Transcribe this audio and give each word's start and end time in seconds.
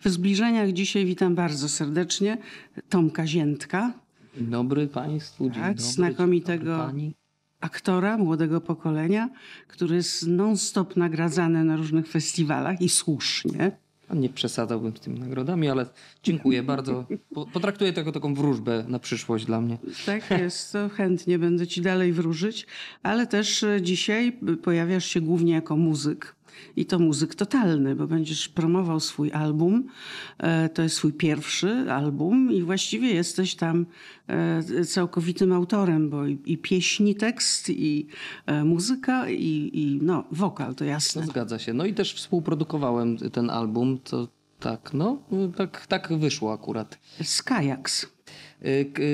W 0.00 0.08
zbliżeniach 0.08 0.72
dzisiaj 0.72 1.06
witam 1.06 1.34
bardzo 1.34 1.68
serdecznie 1.68 2.38
Tomka 2.88 3.26
Ziętka, 3.26 3.92
Dzień 4.36 4.46
dobry 4.46 4.86
Państwu, 4.86 5.44
dzień 5.50 5.62
Tak, 5.62 5.76
dobry. 5.76 5.92
znakomitego- 5.92 6.76
dzień 6.86 6.96
dobry 6.96 7.12
aktora 7.60 8.18
młodego 8.18 8.60
pokolenia, 8.60 9.28
który 9.68 9.96
jest 9.96 10.26
non-stop 10.26 10.96
nagradzany 10.96 11.64
na 11.64 11.76
różnych 11.76 12.08
festiwalach 12.08 12.80
i 12.80 12.88
słusznie. 12.88 13.72
Nie 14.14 14.28
przesadzałbym 14.28 14.96
z 14.96 15.00
tymi 15.00 15.20
nagrodami, 15.20 15.68
ale 15.68 15.86
dziękuję 16.22 16.62
bardzo. 16.62 17.06
Po- 17.34 17.46
Potraktuję 17.46 17.92
to 17.92 18.00
jako 18.00 18.12
taką 18.12 18.34
wróżbę 18.34 18.84
na 18.88 18.98
przyszłość 18.98 19.44
dla 19.44 19.60
mnie. 19.60 19.78
Tak 20.06 20.30
jest, 20.30 20.72
to 20.72 20.88
chętnie 20.88 21.38
będę 21.38 21.66
ci 21.66 21.80
dalej 21.80 22.12
wróżyć, 22.12 22.66
ale 23.02 23.26
też 23.26 23.62
e, 23.62 23.82
dzisiaj 23.82 24.38
pojawiasz 24.62 25.04
się 25.04 25.20
głównie 25.20 25.52
jako 25.52 25.76
muzyk. 25.76 26.34
I 26.76 26.86
to 26.86 26.98
muzyk 26.98 27.34
totalny, 27.34 27.94
bo 27.96 28.06
będziesz 28.06 28.48
promował 28.48 29.00
swój 29.00 29.32
album. 29.32 29.84
E, 30.38 30.68
To 30.68 30.82
jest 30.82 30.96
swój 30.96 31.12
pierwszy 31.12 31.92
album 31.92 32.52
i 32.52 32.62
właściwie 32.62 33.14
jesteś 33.14 33.54
tam 33.54 33.86
e, 34.28 34.84
całkowitym 34.84 35.52
autorem, 35.52 36.10
bo 36.10 36.26
i, 36.26 36.38
i 36.46 36.58
pieśni, 36.58 37.14
tekst, 37.14 37.70
i 37.70 38.06
e, 38.46 38.64
muzyka, 38.64 39.28
i, 39.28 39.70
i 39.74 39.98
no, 40.02 40.24
wokal, 40.32 40.68
to 40.68 40.74
To 40.78 40.84
jasne. 40.84 41.26
zgadza 41.26 41.58
się. 41.58 41.72
No 41.74 41.84
i 41.84 41.94
też 41.94 42.14
współprodukowałem 42.14 43.16
ten 43.16 43.50
album, 43.50 43.98
to 44.04 44.28
tak, 44.60 44.90
no, 44.94 45.22
tak, 45.56 45.86
tak 45.86 46.12
wyszło 46.18 46.52
akurat. 46.52 46.98
Z 47.22 47.42
Kajaks. 47.42 48.06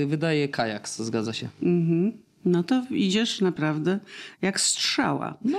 Wydaje 0.07 0.49
Kajaks, 0.49 1.03
zgadza 1.03 1.33
się. 1.33 1.49
Mhm. 1.63 2.13
No 2.45 2.63
to 2.63 2.83
idziesz 2.91 3.41
naprawdę 3.41 4.01
jak 4.43 4.61
strzała. 4.61 5.35
No, 5.45 5.59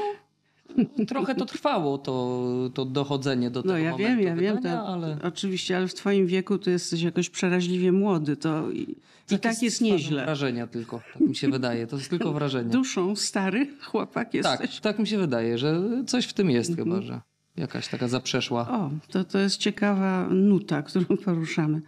trochę 1.07 1.35
to 1.35 1.45
trwało, 1.45 1.97
to, 1.97 2.45
to 2.73 2.85
dochodzenie 2.85 3.51
do 3.51 3.59
No 3.59 3.73
tego 3.73 3.77
ja 3.77 3.97
wiem, 3.97 4.09
momentu 4.09 4.23
ja 4.23 4.35
wiem, 4.35 4.55
wydania, 4.55 4.75
to, 4.81 4.87
ale... 4.87 5.17
oczywiście, 5.23 5.77
ale 5.77 5.87
w 5.87 5.93
twoim 5.93 6.27
wieku 6.27 6.57
to 6.57 6.69
jesteś 6.69 7.01
jakoś 7.01 7.29
przeraźliwie 7.29 7.91
młody, 7.91 8.37
to 8.37 8.71
i, 8.71 8.95
i 9.31 9.39
tak 9.39 9.63
jest 9.63 9.75
stwarzam 9.75 9.97
nieźle. 9.97 10.23
Wrażenia 10.25 10.67
tylko, 10.67 11.01
tak 11.13 11.21
mi 11.21 11.35
się 11.35 11.49
wydaje. 11.49 11.87
To 11.87 11.97
jest 11.97 12.09
tylko 12.09 12.33
wrażenie. 12.33 12.69
Duszą 12.69 13.15
stary 13.15 13.67
chłopak 13.81 14.31
Tak, 14.31 14.33
jesteś. 14.33 14.79
tak 14.79 14.99
mi 14.99 15.07
się 15.07 15.17
wydaje, 15.17 15.57
że 15.57 15.81
coś 16.07 16.25
w 16.25 16.33
tym 16.33 16.49
jest 16.49 16.75
chyba, 16.75 17.01
że 17.01 17.21
jakaś 17.57 17.87
taka 17.87 18.07
zaprzeszła. 18.07 18.69
O, 18.69 18.91
to, 19.11 19.23
to 19.23 19.39
jest 19.39 19.57
ciekawa 19.57 20.27
nuta, 20.29 20.81
którą 20.81 21.05
poruszamy. 21.25 21.81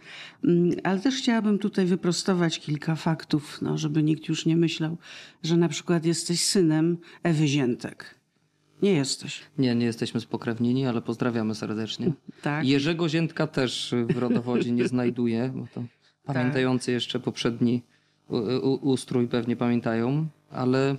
Mm, 0.44 0.70
Ale 0.84 1.00
też 1.00 1.14
chciałabym 1.16 1.58
tutaj 1.58 1.86
wyprostować 1.86 2.60
kilka 2.60 2.94
faktów, 2.96 3.62
no, 3.62 3.78
żeby 3.78 4.02
nikt 4.02 4.28
już 4.28 4.46
nie 4.46 4.56
myślał, 4.56 4.96
że 5.42 5.56
na 5.56 5.68
przykład 5.68 6.04
jesteś 6.04 6.44
synem 6.44 6.98
Ewy 7.22 7.46
Ziętek. 7.48 8.17
Nie 8.82 8.92
jesteś. 8.92 9.40
Nie, 9.58 9.74
nie 9.74 9.86
jesteśmy 9.86 10.20
spokrewnieni, 10.20 10.86
ale 10.86 11.02
pozdrawiamy 11.02 11.54
serdecznie. 11.54 12.12
Tak. 12.42 12.66
Jerzego 12.66 13.08
Ziętka 13.08 13.46
też 13.46 13.94
w 14.08 14.18
rodowodzie 14.18 14.72
nie 14.72 14.88
znajduje, 14.88 15.52
bo 15.54 15.66
to 15.74 15.84
pamiętający 16.24 16.92
jeszcze 16.92 17.20
poprzedni 17.20 17.82
ustrój 18.80 19.28
pewnie 19.28 19.56
pamiętają, 19.56 20.26
ale 20.50 20.96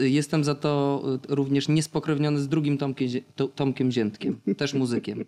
jestem 0.00 0.44
za 0.44 0.54
to 0.54 1.02
y, 1.30 1.34
również 1.34 1.68
niespokrewniony 1.68 2.38
z 2.40 2.48
drugim 2.48 2.78
Tomkiem, 2.78 3.08
Tomkiem 3.54 3.92
Ziętkiem, 3.92 4.40
też 4.56 4.74
muzykiem, 4.74 5.24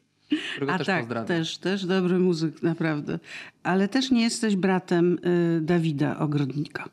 A 0.69 0.79
też 0.79 0.87
tak, 0.87 1.01
pozdrawiam. 1.01 1.27
też, 1.29 1.59
też 1.59 1.87
dobry 1.87 2.19
muzyk, 2.19 2.63
naprawdę. 2.63 3.19
Ale 3.63 3.89
też 3.89 4.11
nie 4.11 4.23
jesteś 4.23 4.57
bratem 4.57 5.19
y, 5.59 5.61
Dawida 5.61 6.19
Ogrodnika. 6.19 6.89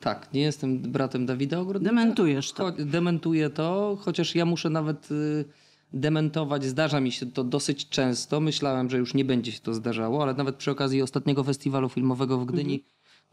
Tak, 0.00 0.34
nie 0.34 0.40
jestem 0.40 0.78
bratem 0.78 1.26
Dawida 1.26 1.58
Ogrodnika. 1.60 1.94
Dementujesz 1.94 2.52
to. 2.52 2.72
Dementuję 2.72 3.50
to, 3.50 3.98
chociaż 4.00 4.34
ja 4.34 4.44
muszę 4.44 4.70
nawet 4.70 5.10
y, 5.10 5.44
dementować. 5.92 6.64
Zdarza 6.64 7.00
mi 7.00 7.12
się 7.12 7.26
to 7.26 7.44
dosyć 7.44 7.88
często. 7.88 8.40
Myślałem, 8.40 8.90
że 8.90 8.98
już 8.98 9.14
nie 9.14 9.24
będzie 9.24 9.52
się 9.52 9.60
to 9.60 9.74
zdarzało, 9.74 10.22
ale 10.22 10.34
nawet 10.34 10.56
przy 10.56 10.70
okazji 10.70 11.02
ostatniego 11.02 11.44
festiwalu 11.44 11.88
filmowego 11.88 12.38
w 12.38 12.44
Gdyni 12.46 12.84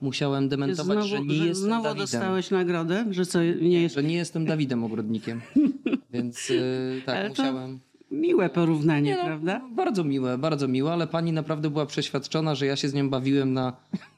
musiałem 0.01 0.49
dementować, 0.49 0.97
Mhm. 0.97 1.07
Znowu, 1.09 1.27
że 1.27 1.33
nie 1.33 1.35
że 1.39 1.45
jestem 1.47 1.65
znowu 1.65 1.83
Dawidem. 1.83 2.03
dostałeś 2.03 2.51
nagrodę, 2.51 3.05
że 3.11 3.25
co 3.25 3.43
nie 3.43 3.81
jest 3.81 3.95
Że 3.95 4.03
nie 4.03 4.15
jestem 4.15 4.45
Dawidem 4.45 4.83
Ogrodnikiem. 4.83 5.41
Więc 6.13 6.49
y, 6.49 7.01
tak, 7.05 7.15
Ale 7.15 7.29
to- 7.31 7.43
musiałem. 7.43 7.79
Miłe 8.11 8.49
porównanie, 8.49 9.15
no, 9.15 9.25
prawda? 9.25 9.61
Bardzo 9.75 10.03
miłe, 10.03 10.37
bardzo 10.37 10.67
miłe, 10.67 10.91
ale 10.93 11.07
pani 11.07 11.31
naprawdę 11.31 11.69
była 11.69 11.85
przeświadczona, 11.85 12.55
że 12.55 12.65
ja 12.65 12.75
się 12.75 12.89
z 12.89 12.93
nią 12.93 13.09
bawiłem 13.09 13.53
na 13.53 13.73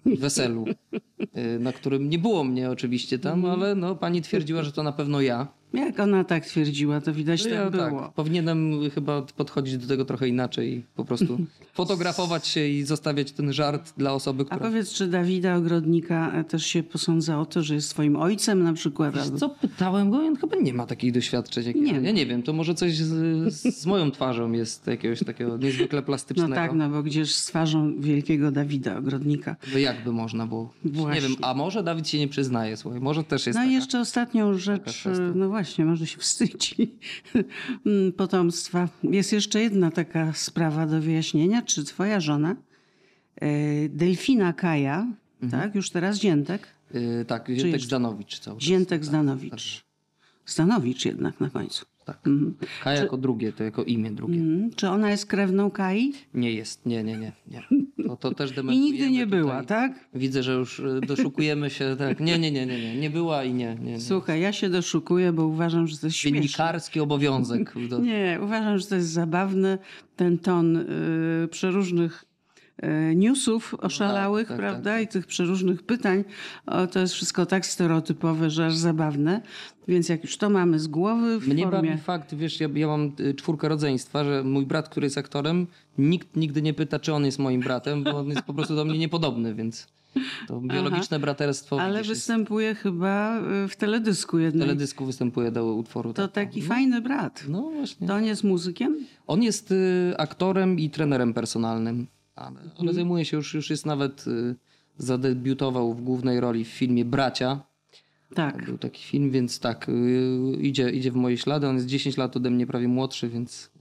weselu, 0.06 0.66
y, 1.56 1.60
na 1.60 1.74
którym 1.74 2.10
nie 2.10 2.18
było 2.20 2.44
mnie 2.44 2.70
oczywiście 2.72 3.20
tam, 3.20 3.34
Mhm. 3.40 3.54
ale 3.54 3.76
no, 3.76 3.96
pani 3.96 4.22
twierdziła, 4.22 4.64
że 4.64 4.72
to 4.72 4.84
na 4.84 4.92
pewno 4.92 5.22
ja. 5.22 5.48
Jak 5.74 6.00
ona 6.00 6.24
tak 6.24 6.46
twierdziła, 6.46 7.02
to 7.02 7.14
widać 7.14 7.44
No 7.46 7.50
tak 7.50 7.60
ja 7.60 7.90
było. 7.90 8.12
Powinienem 8.16 8.90
chyba 8.96 9.22
podchodzić 9.22 9.78
do 9.78 9.88
tego 9.88 10.06
trochę 10.06 10.28
inaczej 10.28 10.74
i 10.74 10.82
po 10.96 11.06
prostu 11.06 11.38
fotografować 11.74 12.48
się 12.48 12.68
i 12.68 12.84
zostawiać 12.84 13.32
ten 13.32 13.54
żart 13.54 13.94
dla 13.98 14.14
osoby, 14.14 14.44
A 14.44 14.46
która... 14.46 14.60
powiedz, 14.60 14.94
czy 14.94 15.08
Dawida 15.08 15.56
Ogrodnika 15.56 16.32
e, 16.34 16.44
też 16.44 16.66
się 16.66 16.84
posądza 16.84 17.40
o 17.40 17.46
to, 17.46 17.64
że 17.64 17.76
jest 17.76 17.90
twoim 17.90 18.16
ojcem 18.16 18.64
na 18.64 18.74
przykład? 18.74 19.16
Wiesz 19.16 19.24
albo- 19.24 19.38
co, 19.38 19.50
pytałem 19.50 20.10
go 20.12 20.18
on 20.18 20.36
chyba 20.36 20.56
nie 20.58 20.74
ma 20.74 20.86
takich 20.86 21.12
doświadczeń. 21.12 21.66
Jak 21.66 21.76
Nie 21.76 21.92
ja. 21.94 22.00
ja 22.00 22.12
nie 22.12 22.26
wiem, 22.26 22.44
to 22.44 22.54
może 22.54 22.74
coś 22.76 22.96
z, 22.98 23.54
z 23.76 23.86
moją 23.86 24.12
twarzą 24.12 24.52
jest 24.52 24.88
jakiegoś 24.88 25.20
takiego 25.24 25.58
niezwykle 25.58 26.00
No 26.02 26.06
plastycznego. 26.06 26.56
tak, 26.56 26.74
no 26.74 26.90
bo 26.90 27.04
gdzież 27.04 27.34
z 27.34 27.46
twarzą 27.46 28.02
wielkiego 28.02 28.52
Dawida 28.52 28.98
Ogrodnika. 28.98 29.56
No 29.74 29.80
jakby 29.80 30.12
można 30.12 30.48
było? 30.48 30.74
Właśnie. 30.86 31.22
Nie 31.22 31.28
wiem, 31.28 31.38
a 31.42 31.54
może 31.54 31.84
Dawid 31.84 32.08
się 32.08 32.20
nie 32.20 32.28
przyznaje, 32.28 32.78
słuchaj, 32.78 33.00
może 33.02 33.24
też 33.24 33.48
jest 33.48 33.60
No 33.60 33.66
i 33.66 33.74
jeszcze 33.74 34.00
ostatnią 34.00 34.58
rzecz, 34.58 35.04
no 35.36 35.48
właśnie, 35.50 35.59
może 35.86 36.08
się 36.08 36.18
wstydzi 36.18 36.92
potomstwa. 38.18 38.90
Jest 39.04 39.34
jeszcze 39.34 39.62
jedna 39.62 39.92
taka 39.92 40.34
sprawa 40.34 40.86
do 40.88 41.02
wyjaśnienia. 41.02 41.62
Czy 41.62 41.84
twoja 41.84 42.20
żona, 42.20 42.56
e, 43.36 43.90
Delfina 43.90 44.54
Kaja, 44.54 45.08
Mhm. 45.42 45.64
tak, 45.64 45.76
już 45.76 45.90
teraz 45.90 46.18
Ziętek, 46.20 46.68
Yy, 46.94 47.26
tak, 47.28 47.48
Ziętek 47.48 47.66
jeszcze- 47.74 47.88
Zdanowicz 47.88 48.40
cały 48.40 48.58
czas. 48.60 48.68
Ziętek 48.68 49.06
Zdanowicz. 49.06 49.84
Zdanowicz 50.46 51.06
jednak 51.06 51.40
na 51.40 51.50
końcu. 51.50 51.86
Tak. 52.14 52.30
K 52.84 52.94
jako 52.94 53.18
drugie, 53.18 53.54
to 53.54 53.64
jako 53.64 53.84
imię 53.84 54.12
drugie. 54.12 54.40
Mhm. 54.40 54.72
Czy 54.76 54.90
ona 54.90 55.12
jest 55.12 55.26
krewną 55.26 55.72
Kai? 55.72 56.14
Nie 56.34 56.54
jest, 56.54 56.86
nie, 56.86 57.04
nie, 57.04 57.18
nie. 57.18 57.32
nie. 57.48 57.64
To, 58.08 58.16
to 58.16 58.34
też 58.34 58.54
I 58.72 58.80
nigdy 58.80 59.12
nie 59.12 59.26
tutaj. 59.26 59.40
była, 59.40 59.64
tak? 59.64 60.10
Widzę, 60.14 60.44
że 60.44 60.54
już 60.54 60.80
y, 60.80 61.02
doszukujemy 61.08 61.70
się, 61.70 61.96
tak. 62.00 62.20
Nie, 62.20 62.40
nie, 62.40 62.52
nie, 62.52 62.66
nie, 62.66 62.80
nie. 62.80 62.96
Nie 62.96 63.10
była 63.10 63.44
i 63.44 63.54
nie. 63.54 63.76
nie, 63.76 63.92
nie. 63.92 64.00
Słuchaj, 64.00 64.42
ja 64.42 64.54
się 64.54 64.70
doszukuję, 64.70 65.34
bo 65.34 65.46
uważam, 65.46 65.88
że 65.88 65.98
to 65.98 66.08
jest 66.08 66.18
śmieszne. 66.18 66.40
Dziennikarski 66.40 67.00
obowiązek. 67.00 67.76
Nie, 68.04 68.40
uważam, 68.44 68.78
że 68.78 68.86
to 68.86 68.96
jest 68.96 69.10
zabawne. 69.10 69.78
Ten 70.16 70.38
ton 70.38 70.78
y, 70.78 71.48
przeróżnych 71.52 72.26
newsów 73.16 73.76
oszalałych, 73.80 74.48
tak, 74.48 74.58
prawda? 74.58 74.92
tak, 74.92 75.04
I 75.04 75.08
tych 75.08 75.28
przeróżnych 75.28 75.84
pytań. 75.84 76.24
O, 76.66 76.88
to 76.88 77.00
jest 77.00 77.14
wszystko 77.14 77.46
tak 77.46 77.66
stereotypowe, 77.66 78.50
że 78.50 78.66
aż 78.66 78.76
zabawne. 78.76 79.42
Więc 79.88 80.10
jak 80.10 80.24
już 80.24 80.38
to 80.38 80.50
mamy 80.50 80.80
z 80.80 80.88
głowy 80.88 81.40
w 81.40 81.48
Mnie 81.48 81.64
formie... 81.64 81.90
bawi 81.92 82.02
fakt, 82.02 82.36
wiesz, 82.36 82.60
ja, 82.60 82.68
ja 82.76 82.88
mam 82.88 83.12
y, 83.20 83.34
czwórkę 83.34 83.70
rodzeństwa, 83.70 84.24
że 84.24 84.44
mój 84.44 84.66
brat, 84.66 84.90
który 84.90 85.06
jest 85.06 85.18
aktorem, 85.18 85.68
nikt 85.98 86.36
nigdy 86.36 86.62
nie 86.62 86.74
pyta, 86.74 87.00
czy 87.00 87.14
on 87.14 87.26
jest 87.26 87.40
moim 87.40 87.62
bratem, 87.62 88.04
bo 88.04 88.18
on 88.18 88.28
jest 88.30 88.42
po 88.42 88.54
prostu 88.54 88.76
do 88.76 88.86
mnie 88.86 88.98
niepodobny, 88.98 89.56
więc 89.56 89.88
to 90.48 90.62
biologiczne 90.62 91.20
braterstwo 91.20 91.82
Ale 91.82 91.94
widzisz, 91.94 92.10
jest- 92.10 92.22
występuje 92.22 92.76
chyba 92.76 93.40
y, 93.66 93.68
w 93.68 93.76
teledysku 93.76 94.38
w 94.38 94.42
jednej. 94.42 94.68
teledysku 94.68 95.06
występuje 95.06 95.52
do 95.52 95.74
utworu. 95.74 96.14
To 96.14 96.28
tak. 96.28 96.48
taki 96.48 96.62
fajny 96.62 97.02
brat. 97.02 97.44
No 97.50 97.62
właśnie. 97.62 98.08
To 98.08 98.14
on 98.14 98.24
jest 98.26 98.44
muzykiem? 98.44 98.98
On 99.28 99.44
jest 99.44 99.72
y, 99.72 100.14
aktorem 100.18 100.80
i 100.80 100.90
trenerem 100.90 101.34
personalnym, 101.34 102.08
ale, 102.40 102.60
Mhm. 102.62 102.72
ale 102.80 102.94
zajmuje 102.94 103.26
się 103.26 103.38
już, 103.38 103.54
już 103.54 103.70
jest 103.70 103.86
nawet, 103.86 104.28
y, 104.28 104.56
zadebiutował 104.98 105.94
w 105.94 106.02
głównej 106.02 106.40
roli 106.40 106.66
w 106.66 106.68
filmie 106.68 107.06
Bracia. 107.06 107.60
Tak. 108.36 108.66
Był 108.66 108.78
taki 108.78 109.04
film, 109.04 109.32
więc 109.32 109.60
tak, 109.60 109.90
y, 109.90 110.58
idzie, 110.62 110.90
idzie 110.90 111.12
w 111.12 111.16
moje 111.16 111.38
ślady. 111.38 111.68
On 111.68 111.76
jest 111.76 111.88
10 111.88 112.18
lat 112.18 112.38
ode 112.38 112.50
mnie 112.50 112.68
prawie 112.68 112.88
młodszy, 112.88 113.30
więc 113.30 113.72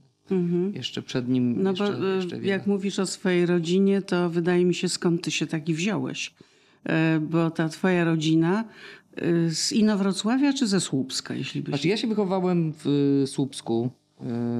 jeszcze 0.73 1.01
przed 1.01 1.29
nim 1.29 1.63
No 1.63 1.69
jeszcze, 1.69 1.91
bo 1.93 2.11
y, 2.13 2.15
jeszcze 2.15 2.35
wiele. 2.35 2.47
jak 2.47 2.67
mówisz 2.67 2.99
o 2.99 3.05
swojej 3.05 3.45
rodzinie, 3.45 4.01
to 4.01 4.29
wydaje 4.29 4.65
mi 4.65 4.73
się, 4.73 4.89
skąd 4.89 5.21
ty 5.23 5.31
się 5.31 5.47
taki 5.47 5.73
wziąłeś. 5.73 6.33
Bo 7.21 7.51
ta 7.51 7.69
twoja 7.69 8.03
rodzina 8.05 8.63
y, 9.21 9.55
z 9.55 9.71
Inowrocławia 9.71 10.53
czy 10.53 10.67
ze 10.67 10.79
Słupska, 10.81 11.33
jeśli 11.33 11.61
byś... 11.61 11.69
Znaczy 11.69 11.87
ja 11.87 11.97
się 11.97 12.07
wychowałem 12.07 12.73
w 12.73 12.87
y, 13.23 13.27
Słupsku. 13.27 13.89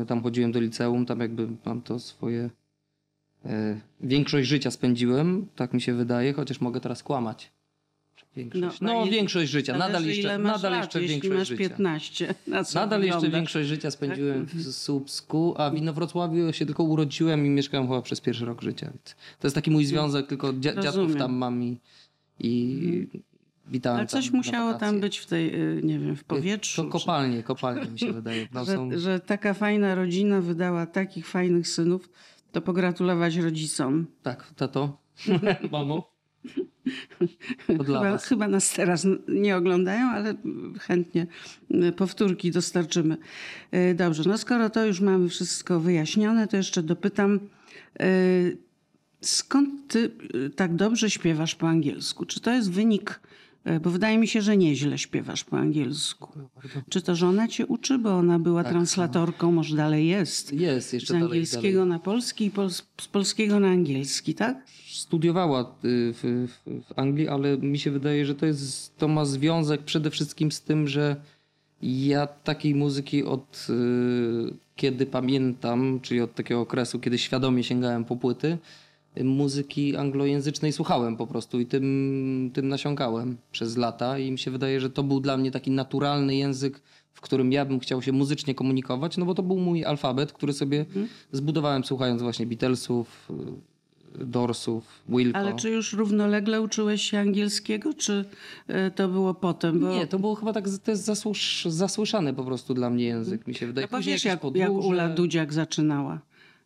Y, 0.02 0.06
Tam 0.06 0.24
chodziłem 0.24 0.52
do 0.52 0.60
liceum, 0.60 1.06
tam 1.06 1.20
jakby 1.20 1.48
mam 1.66 1.82
to 1.82 2.00
swoje... 2.00 2.50
y, 3.46 3.50
Większość 4.02 4.48
życia 4.48 4.72
spędziłem, 4.72 5.48
tak 5.56 5.74
mi 5.74 5.82
się 5.82 5.94
wydaje, 5.94 6.34
chociaż 6.34 6.62
mogę 6.62 6.80
teraz 6.80 7.04
kłamać. 7.04 7.52
Większość. 8.36 8.82
No, 8.82 8.94
No, 8.94 9.06
je- 9.06 9.12
większość 9.12 9.52
życia, 9.52 9.78
nadal 9.78 10.06
jeszcze, 10.06 10.38
nadal 10.38 10.72
lat, 10.72 10.82
jeszcze 10.82 11.00
większość 11.00 11.50
życia. 11.50 11.64
15. 11.70 12.36
Na 12.48 12.62
Nadal 12.76 13.02
jeszcze 13.02 13.16
wygląda? 13.16 13.38
większość 13.38 13.68
życia 13.70 13.92
spędziłem 13.92 14.46
w 14.46 14.64
Słupsku, 14.74 15.54
a 15.58 15.70
w 15.70 15.76
Inowrocławiu 15.76 16.54
się 16.54 16.66
tylko 16.66 16.84
urodziłem 16.84 17.46
i 17.46 17.50
mieszkałem 17.50 17.88
chyba 17.88 18.02
przez 18.02 18.22
pierwszy 18.22 18.46
rok 18.46 18.62
życia. 18.62 18.92
To 19.40 19.48
jest 19.48 19.56
taki 19.56 19.72
mój 19.72 19.86
związek, 19.86 20.28
tylko 20.28 20.54
dzia- 20.54 20.60
dziadków 20.62 20.86
Rozumiem. 20.86 21.18
tam 21.18 21.34
mam 21.34 21.64
i, 21.64 21.78
i 22.40 23.08
witałem 23.68 23.98
Ale 24.00 24.08
coś 24.08 24.32
musiało 24.32 24.74
tam 24.74 25.00
być 25.00 25.18
w 25.18 25.26
tej, 25.26 25.56
y, 25.78 25.82
nie 25.84 26.00
wiem, 26.00 26.16
w 26.16 26.24
powietrzu. 26.24 26.84
To 26.84 26.90
kopalnie, 26.90 27.44
kopalnie 27.44 27.92
mi 27.92 28.00
się 28.00 28.14
wydaje. 28.22 28.48
Tam 28.48 28.66
są... 28.66 28.92
że, 28.92 29.00
że 29.00 29.20
taka 29.20 29.54
fajna 29.54 29.96
rodzina 29.96 30.42
wydała 30.42 30.86
takich 30.86 31.28
fajnych 31.28 31.68
synów, 31.68 32.10
To 32.52 32.62
pogratulować 32.62 33.36
rodzicom. 33.36 34.08
Tak, 34.24 34.54
tato, 34.56 34.98
mamo. 35.72 36.20
Chyba, 37.68 38.18
chyba 38.18 38.48
nas 38.48 38.74
teraz 38.74 39.08
nie 39.28 39.56
oglądają, 39.56 40.08
ale 40.08 40.36
chętnie 40.80 41.28
y, 41.72 41.92
powtórki 41.92 42.52
dostarczymy. 42.52 43.18
Y, 43.74 43.96
Dobrze, 43.96 44.24
no 44.26 44.38
skoro 44.38 44.70
to 44.70 44.86
już 44.86 45.02
mamy 45.02 45.30
wszystko 45.30 45.80
wyjaśnione, 45.80 46.48
to 46.48 46.58
jeszcze 46.58 46.84
dopytam, 46.84 47.40
y, 48.02 48.58
skąd 49.22 49.88
ty 49.88 50.12
tak 50.56 50.76
dobrze 50.76 51.10
śpiewasz 51.10 51.56
po 51.56 51.68
angielsku? 51.68 52.26
Czy 52.26 52.40
to 52.40 52.52
jest 52.52 52.72
wynik, 52.72 53.20
bo 53.82 53.90
wydaje 53.90 54.18
mi 54.18 54.28
się, 54.28 54.42
że 54.42 54.58
nieźle 54.58 54.98
śpiewasz 54.98 55.44
po 55.44 55.58
angielsku. 55.58 56.30
Czy 56.90 57.02
to 57.02 57.16
żona 57.16 57.48
cię 57.48 57.66
uczy, 57.66 57.98
bo 57.98 58.18
ona 58.18 58.40
była 58.40 58.64
translatorką, 58.64 59.52
może 59.52 59.76
dalej 59.76 60.08
jest? 60.08 60.54
Jest 60.54 60.94
jeszcze 60.94 61.08
Z 61.08 61.12
dalej, 61.12 61.26
angielskiego 61.28 61.80
dalej. 61.80 61.90
na 61.94 62.00
polski 62.00 62.46
i 62.46 62.52
pol- 62.52 62.70
z 63.02 63.08
polskiego 63.12 63.60
na 63.60 63.68
angielski, 63.68 64.36
tak? 64.36 64.58
Studiowała 64.88 65.62
y, 65.62 65.66
w, 66.14 66.48
w, 66.66 67.00
Anglii, 67.00 67.28
ale 67.28 67.58
mi 67.58 67.80
się 67.80 67.92
wydaje, 67.92 68.26
że 68.26 68.36
to, 68.36 68.46
jest, 68.46 68.98
to 68.98 69.08
ma 69.08 69.26
związek 69.26 69.82
przede 69.82 70.10
wszystkim 70.10 70.52
z 70.52 70.62
tym, 70.62 70.88
że 70.88 71.16
ja 71.82 72.28
takiej 72.28 72.76
muzyki 72.76 73.24
od 73.24 73.68
y, 73.70 74.54
kiedy 74.76 75.06
pamiętam, 75.06 76.00
czyli 76.02 76.22
od 76.22 76.36
takiego 76.36 76.62
okresu, 76.62 77.00
kiedy 77.00 77.18
świadomie 77.18 77.64
sięgałem 77.64 78.06
po 78.06 78.16
płyty, 78.16 78.58
muzyki 79.24 79.96
anglojęzycznej 79.96 80.72
słuchałem 80.72 81.18
po 81.18 81.28
prostu 81.28 81.60
i 81.60 81.66
tym, 81.66 82.52
tym 82.54 82.68
nasiąkałem 82.68 83.38
przez 83.52 83.78
lata 83.78 84.20
i 84.20 84.32
mi 84.32 84.40
się 84.40 84.52
wydaje, 84.52 84.80
że 84.80 84.90
to 84.90 85.04
był 85.04 85.20
dla 85.20 85.38
mnie 85.38 85.52
taki 85.52 85.72
naturalny 85.72 86.36
język, 86.36 86.82
w 87.14 87.22
którym 87.22 87.52
ja 87.52 87.66
bym 87.66 87.80
chciał 87.80 88.02
się 88.02 88.12
muzycznie 88.12 88.56
komunikować, 88.56 89.18
no 89.18 89.26
bo 89.26 89.36
to 89.36 89.44
był 89.44 89.58
mój 89.58 89.86
alfabet, 89.86 90.34
który 90.34 90.54
sobie 90.54 90.86
zbudowałem 91.32 91.84
słuchając 91.84 92.22
właśnie 92.22 92.46
Beatlesów, 92.46 93.32
y, 94.22 94.26
Dorsów, 94.26 95.04
Wilco. 95.10 95.38
Ale 95.38 95.56
czy 95.56 95.70
już 95.70 95.94
równolegle 95.94 96.62
uczyłeś 96.62 97.02
się 97.02 97.20
angielskiego, 97.20 97.94
czy 97.94 98.26
y, 98.70 98.92
to 98.96 99.08
było 99.08 99.34
potem? 99.34 99.80
Bo... 99.80 99.90
Nie, 99.90 100.08
to 100.08 100.20
było 100.20 100.36
chyba 100.36 100.54
tak, 100.54 100.66
to 100.84 100.92
jest 100.92 101.06
zasłysz, 101.06 101.66
zasłyszany 101.70 102.34
po 102.34 102.44
prostu 102.44 102.74
dla 102.74 102.90
mnie 102.90 103.06
język, 103.06 103.48
mi 103.48 103.56
się 103.56 103.68
wydaje. 103.68 103.88
No 103.88 103.92
bo 103.92 103.98
Później 103.98 104.16
wiesz, 104.16 104.26
jakieś 104.26 104.44
jak, 104.44 104.56
jak. 104.56 104.72
Ula 104.72 105.10
Dudziak 105.10 105.54
zaczynała. 105.54 106.20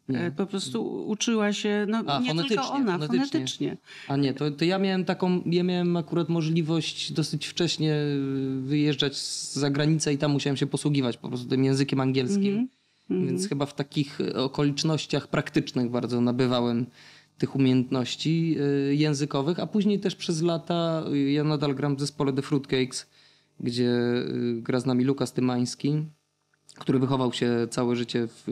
Nie. 0.09 0.19
E, 0.19 0.31
Po 0.31 0.45
prostu 0.45 1.07
uczyła 1.07 1.53
się, 1.53 1.85
no 1.89 2.03
A, 2.07 2.19
nie 2.19 2.27
fonetycznie, 2.27 2.57
tylko 2.57 2.73
ona, 2.73 2.91
fonetycznie. 2.93 3.19
fonetycznie. 3.19 3.77
A 4.07 4.15
nie, 4.17 4.33
to, 4.33 4.51
to 4.51 4.65
ja 4.65 4.79
miałem 4.79 5.05
taką, 5.05 5.41
ja 5.45 5.63
miałem 5.63 5.97
akurat 5.97 6.29
możliwość 6.29 7.11
dosyć 7.11 7.47
wcześnie 7.47 7.93
y, 7.93 8.61
wyjeżdżać 8.61 9.17
za 9.51 9.69
granicę 9.69 10.13
i 10.13 10.17
tam 10.17 10.31
musiałem 10.31 10.57
się 10.57 10.67
posługiwać 10.67 11.17
po 11.17 11.27
prostu 11.27 11.47
tym 11.47 11.63
językiem 11.63 11.99
angielskim. 11.99 12.67
Mhm. 13.09 13.27
Więc 13.27 13.49
chyba 13.49 13.65
w 13.65 13.75
takich 13.75 14.21
y, 14.21 14.35
okolicznościach 14.35 15.27
praktycznych 15.27 15.89
bardzo 15.89 16.21
nabywałem 16.21 16.85
tych 17.37 17.55
umiejętności 17.55 18.55
y, 18.89 18.95
językowych, 18.95 19.59
a 19.59 19.67
później 19.67 19.99
też 19.99 20.15
przez 20.15 20.41
lata 20.41 21.03
ja 21.25 21.43
nadal 21.43 21.75
gram 21.75 21.95
w 21.95 21.99
zespole 21.99 22.33
The 22.33 22.41
Fruitcakes, 22.41 23.09
gdzie 23.59 23.93
gra 24.55 24.79
z 24.79 24.85
nami 24.85 25.03
Lukas 25.03 25.33
Tymański, 25.33 26.05
który 26.83 26.99
wychował 26.99 27.33
się 27.33 27.67
całe 27.69 27.95
życie 27.95 28.27
w, 28.27 28.43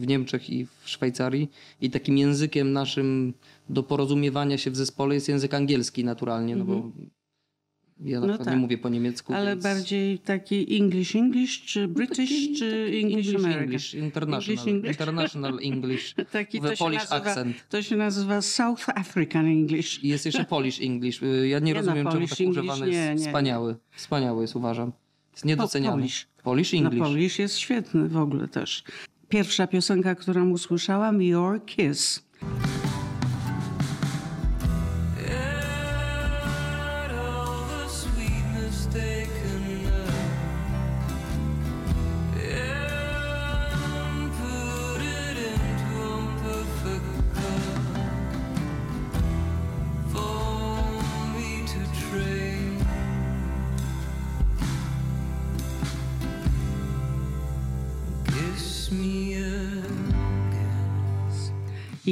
w 0.00 0.06
Niemczech 0.06 0.50
i 0.50 0.66
w 0.66 0.88
Szwajcarii 0.90 1.50
i 1.80 1.90
takim 1.90 2.18
językiem 2.18 2.72
naszym 2.72 3.34
do 3.68 3.82
porozumiewania 3.82 4.58
się 4.58 4.70
w 4.70 4.76
zespole 4.76 5.14
jest 5.14 5.28
język 5.28 5.54
angielski 5.54 6.04
naturalnie, 6.04 6.56
no 6.56 6.64
bo 6.64 6.90
ja 8.00 8.20
na 8.20 8.26
No 8.26 8.38
tak. 8.38 8.46
nie 8.46 8.56
mówię 8.56 8.78
po 8.78 8.88
niemiecku. 8.88 9.34
Ale 9.34 9.50
więc... 9.50 9.62
bardziej 9.62 10.18
taki 10.18 10.76
English 10.76 11.16
English, 11.16 11.64
czy 11.64 11.88
British, 11.88 12.30
Taki- 12.30 12.54
czy 12.58 12.84
taki 12.86 13.02
English 13.04 13.34
American? 13.34 13.62
English, 13.62 13.94
international, 13.94 14.58
English, 14.58 14.68
English. 14.68 14.90
international 14.90 15.58
English, 15.62 16.14
Taki 16.32 16.58
się, 16.58 16.76
Polish 16.78 17.10
nazywa, 17.10 17.16
accent. 17.30 17.56
to 17.68 17.82
się 17.82 17.96
nazywa 17.96 18.42
South 18.42 18.88
African 18.94 19.46
English. 19.46 20.04
I 20.04 20.08
jest 20.08 20.26
jeszcze 20.26 20.44
Polish 20.44 20.80
English. 20.82 21.22
Y, 21.22 21.48
Ja 21.48 21.58
nie, 21.58 21.74
no, 21.74 21.80
rozumiem, 21.80 22.06
czemu 22.06 22.28
tak 22.28 22.40
English 22.40 22.58
używany 22.58 22.86
jest. 22.90 22.98
nie, 23.08 23.14
nie. 23.14 23.26
Wspaniały. 23.26 23.76
Wspaniały 23.90 24.42
jest, 24.42 24.56
uważam. 24.56 24.92
Jest 25.34 25.44
niedoceniany. 25.44 25.96
Polish. 25.96 26.26
Polish 26.42 26.72
No 26.72 26.78
English. 26.78 27.02
Polish 27.02 27.38
jest 27.38 27.58
świetny 27.58 28.08
w 28.08 28.16
ogóle 28.16 28.48
też. 28.48 28.84
Pierwsza 29.28 29.66
piosenka, 29.66 30.14
którą 30.14 30.50
usłyszałam, 30.50 31.22
Your 31.22 31.64
Kiss. 31.64 32.24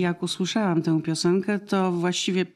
Jak 0.02 0.22
usłyszałam 0.22 0.82
tę 0.82 1.02
piosenkę, 1.02 1.58
to 1.58 1.92
właściwie 1.92 2.46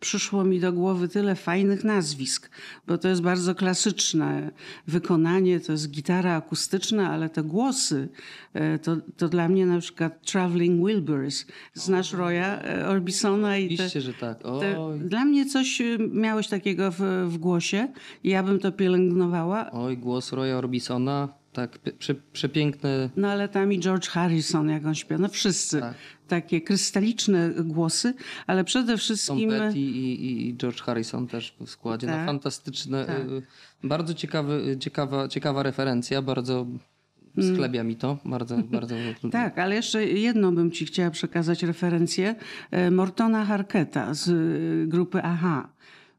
przyszło 0.00 0.44
mi 0.44 0.60
do 0.60 0.72
głowy 0.72 1.08
tyle 1.08 1.34
fajnych 1.34 1.84
nazwisk, 1.84 2.50
bo 2.86 2.98
to 2.98 3.08
jest 3.08 3.22
bardzo 3.22 3.54
klasyczne 3.54 4.50
wykonanie, 4.86 5.60
to 5.60 5.72
jest 5.72 5.90
gitara 5.90 6.36
akustyczna, 6.36 7.10
ale 7.10 7.28
te 7.28 7.42
głosy, 7.42 8.08
e, 8.54 8.78
to, 8.78 8.96
to 9.16 9.28
dla 9.28 9.48
mnie 9.48 9.66
na 9.66 9.78
przykład 9.80 10.26
Traveling 10.26 10.86
Wilburys. 10.86 11.46
Znasz 11.74 12.12
Roya 12.12 12.62
e, 12.62 12.88
Orbisona 12.88 13.58
i 13.58 13.68
te, 13.68 13.74
Oczywiście, 13.74 14.00
że 14.00 14.14
tak. 14.14 14.38
te, 14.38 14.98
Dla 14.98 15.24
mnie 15.24 15.46
coś 15.46 15.80
e, 15.80 15.98
miałeś 15.98 16.48
takiego 16.48 16.90
w, 16.90 17.00
w 17.28 17.38
głosie 17.38 17.88
i 18.24 18.28
ja 18.28 18.42
bym 18.42 18.58
to 18.58 18.72
pielęgnowała. 18.72 19.70
oj, 19.70 19.98
głos 19.98 20.32
Roya 20.32 20.52
Orbisona. 20.58 21.39
Tak, 21.52 21.78
prze, 21.98 22.14
przepiękny. 22.14 23.10
No 23.16 23.28
ale 23.28 23.48
tam 23.48 23.72
i 23.72 23.80
George 23.80 24.08
Harrison, 24.08 24.68
jak 24.68 24.86
on 24.86 24.94
śpiewa, 24.94 25.22
no 25.22 25.28
wszyscy. 25.28 25.80
Tak. 25.80 25.94
Takie 26.28 26.60
krystaliczne 26.60 27.50
głosy, 27.64 28.14
ale 28.46 28.64
przede 28.64 28.92
Tom 28.92 28.98
wszystkim... 28.98 29.50
Petty 29.50 29.78
i, 29.78 30.48
i, 30.48 30.56
George 30.56 30.80
Harrison 30.82 31.26
też 31.26 31.54
w 31.60 31.70
składzie. 31.70 32.06
No, 32.06 32.12
Tak. 32.12 32.26
fantastyczne. 32.26 33.04
Tak. 33.04 33.18
y, 33.20 33.42
Bardzo 33.84 34.14
ciekawy, 34.14 34.76
ciekawa, 34.80 35.28
ciekawa 35.28 35.62
referencja. 35.62 36.22
Bardzo 36.22 36.66
schlebia 37.54 37.84
mi 37.84 37.96
to. 37.96 38.18
Bardzo, 38.24 38.58
bardzo. 38.58 38.94
Tak, 39.32 39.58
ale 39.58 39.74
jeszcze 39.74 40.04
jedną 40.06 40.54
bym 40.54 40.70
ci 40.70 40.86
chciała 40.86 41.10
przekazać 41.10 41.62
referencję. 41.62 42.34
e, 42.70 42.90
Mortona 42.90 43.44
Harketa 43.44 44.14
z 44.14 44.30
grupy 44.88 45.22
AHA. 45.22 45.68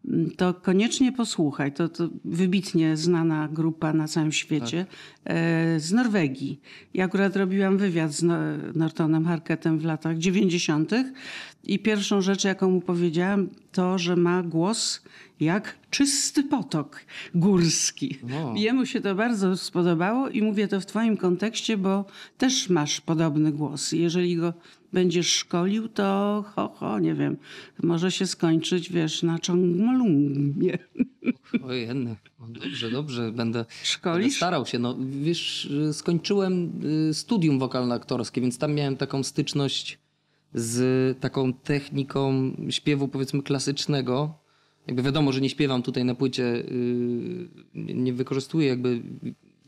Mm, 0.05 0.31
To 0.31 0.53
koniecznie 0.53 1.11
posłuchaj. 1.11 1.71
To, 1.73 1.89
to 1.89 2.09
wybitnie 2.25 2.97
znana 2.97 3.47
grupa 3.47 3.93
na 3.93 4.07
całym 4.07 4.31
świecie 4.31 4.85
e, 5.25 5.79
z 5.79 5.91
Norwegii. 5.91 6.59
Ja 6.93 7.05
akurat 7.05 7.35
robiłam 7.35 7.77
wywiad 7.77 8.11
z 8.11 8.23
No- 8.23 8.35
Nortonem 8.75 9.25
Harketem 9.25 9.79
w 9.79 9.85
latach 9.85 10.17
90. 10.17 10.91
I 11.63 11.79
pierwszą 11.79 12.21
rzecz, 12.21 12.43
jaką 12.43 12.71
mu 12.71 12.81
powiedziałam, 12.81 13.49
to, 13.71 13.97
że 13.97 14.15
ma 14.15 14.43
głos 14.43 15.01
jak 15.39 15.77
czysty 15.89 16.43
potok 16.43 17.01
górski. 17.35 18.17
O. 18.43 18.53
Jemu 18.57 18.85
się 18.85 19.01
to 19.01 19.15
bardzo 19.15 19.57
spodobało 19.57 20.29
i 20.29 20.41
mówię 20.41 20.67
to 20.67 20.81
w 20.81 20.85
twoim 20.85 21.17
kontekście, 21.17 21.77
bo 21.77 22.05
też 22.37 22.69
masz 22.69 23.01
podobny 23.01 23.51
głos. 23.51 23.91
Jeżeli 23.91 24.35
go 24.35 24.53
będziesz 24.93 25.27
szkolił, 25.27 25.89
to 25.89 26.43
ho, 26.55 26.67
ho, 26.67 26.99
nie 26.99 27.13
wiem, 27.13 27.37
może 27.83 28.11
się 28.11 28.27
skończyć, 28.27 28.91
wiesz, 28.91 29.23
na 29.23 29.37
Chongmolungmie. 29.47 30.77
Ojej, 31.67 31.87
no 31.95 32.15
dobrze, 32.39 32.91
dobrze. 32.91 33.31
Będę, 33.31 33.65
będę 34.03 34.29
starał 34.29 34.65
się. 34.65 34.79
No, 34.79 34.97
wiesz, 34.99 35.69
skończyłem 35.91 36.71
y, 37.09 37.13
studium 37.13 37.59
wokalno-aktorskie, 37.59 38.41
więc 38.41 38.57
tam 38.57 38.73
miałem 38.73 38.97
taką 38.97 39.23
styczność 39.23 39.99
z 40.53 41.19
taką 41.19 41.53
techniką 41.53 42.51
śpiewu, 42.69 43.07
powiedzmy, 43.07 43.43
klasycznego. 43.43 44.33
Jakby 44.87 45.03
wiadomo, 45.03 45.31
że 45.31 45.41
nie 45.41 45.49
śpiewam 45.49 45.83
tutaj 45.83 46.05
na 46.05 46.15
płycie, 46.15 46.43
y, 46.43 47.47
nie 47.75 47.93
nie 47.93 48.13
wykorzystuję 48.13 48.67
jakby 48.67 49.01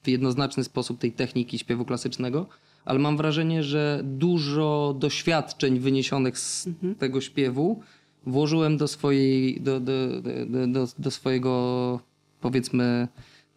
w 0.03 0.07
jednoznaczny 0.07 0.63
sposób 0.63 0.99
tej 0.99 1.11
techniki 1.11 1.59
śpiewu 1.59 1.85
klasycznego, 1.85 2.47
ale 2.85 2.99
mam 2.99 3.17
wrażenie, 3.17 3.63
że 3.63 4.01
dużo 4.03 4.95
doświadczeń 4.99 5.79
wyniesionych 5.79 6.39
z 6.39 6.69
tego 6.99 7.21
śpiewu 7.21 7.81
włożyłem 8.25 8.77
do 8.77 8.87
swojej, 8.87 9.61
do, 9.61 9.79
do, 9.79 10.21
do, 10.67 10.87
do, 10.99 11.11
swojego 11.11 11.99
powiedzmy 12.41 13.07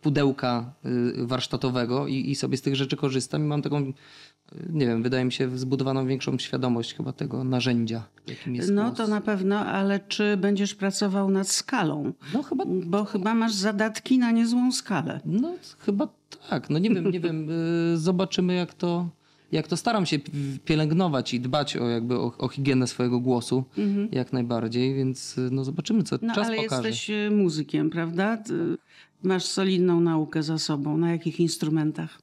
pudełka 0.02 0.72
y, 1.20 1.26
warsztatowego 1.26 2.06
i, 2.06 2.30
i 2.30 2.34
sobie 2.34 2.56
z 2.56 2.62
tych 2.62 2.76
rzeczy 2.76 2.96
korzystam 2.96 3.42
i 3.42 3.44
mam 3.44 3.62
taką, 3.62 3.78
y, 3.82 3.92
nie 4.72 4.86
wiem, 4.86 5.02
wydaje 5.02 5.24
mi 5.24 5.32
się 5.32 5.58
zbudowaną 5.58 6.06
większą 6.06 6.38
świadomość 6.38 6.94
chyba 6.94 7.12
tego 7.12 7.44
narzędzia, 7.44 8.02
jakim 8.26 8.54
jest 8.54 8.70
No 8.70 8.82
głos. 8.84 8.96
to 8.96 9.06
na 9.06 9.20
pewno, 9.20 9.58
ale 9.58 10.00
czy 10.00 10.36
będziesz 10.36 10.74
pracował 10.74 11.30
nad 11.30 11.48
skalą? 11.48 12.12
No 12.34 12.42
chyba 12.42 12.64
Bo 12.86 13.04
chyba 13.04 13.34
masz 13.34 13.54
zadatki 13.54 14.18
na 14.18 14.30
niezłą 14.30 14.72
skalę. 14.72 15.20
No, 15.24 15.54
chyba 15.78 16.08
tak. 16.50 16.70
No 16.70 16.78
nie 16.78 16.90
wiem, 16.90 17.10
nie 17.10 17.20
wiem. 17.20 17.48
y, 17.94 17.98
Zobaczymy, 17.98 18.54
jak 18.54 18.74
to, 18.74 19.08
jak 19.52 19.68
to 19.68 19.76
staram 19.76 20.06
się 20.06 20.18
pielęgnować 20.64 21.34
i 21.34 21.40
dbać 21.40 21.76
o 21.76 21.88
jakby 21.88 22.18
o, 22.18 22.32
o 22.38 22.48
higienę 22.48 22.86
swojego 22.86 23.20
głosu 23.20 23.64
jak 24.12 24.32
najbardziej, 24.32 24.94
więc 24.94 25.36
no 25.50 25.64
zobaczymy 25.64 26.02
co 26.02 26.18
No 26.22 26.34
czas 26.34 26.46
ale 26.46 26.56
pokaże. 26.56 26.88
jesteś 26.88 27.10
e, 27.10 27.30
muzykiem, 27.30 27.90
prawda? 27.90 28.42
Masz 29.22 29.44
solidną 29.44 30.00
naukę 30.00 30.42
za 30.42 30.58
sobą. 30.58 30.96
Na 30.98 31.10
jakich 31.12 31.40
instrumentach? 31.40 32.18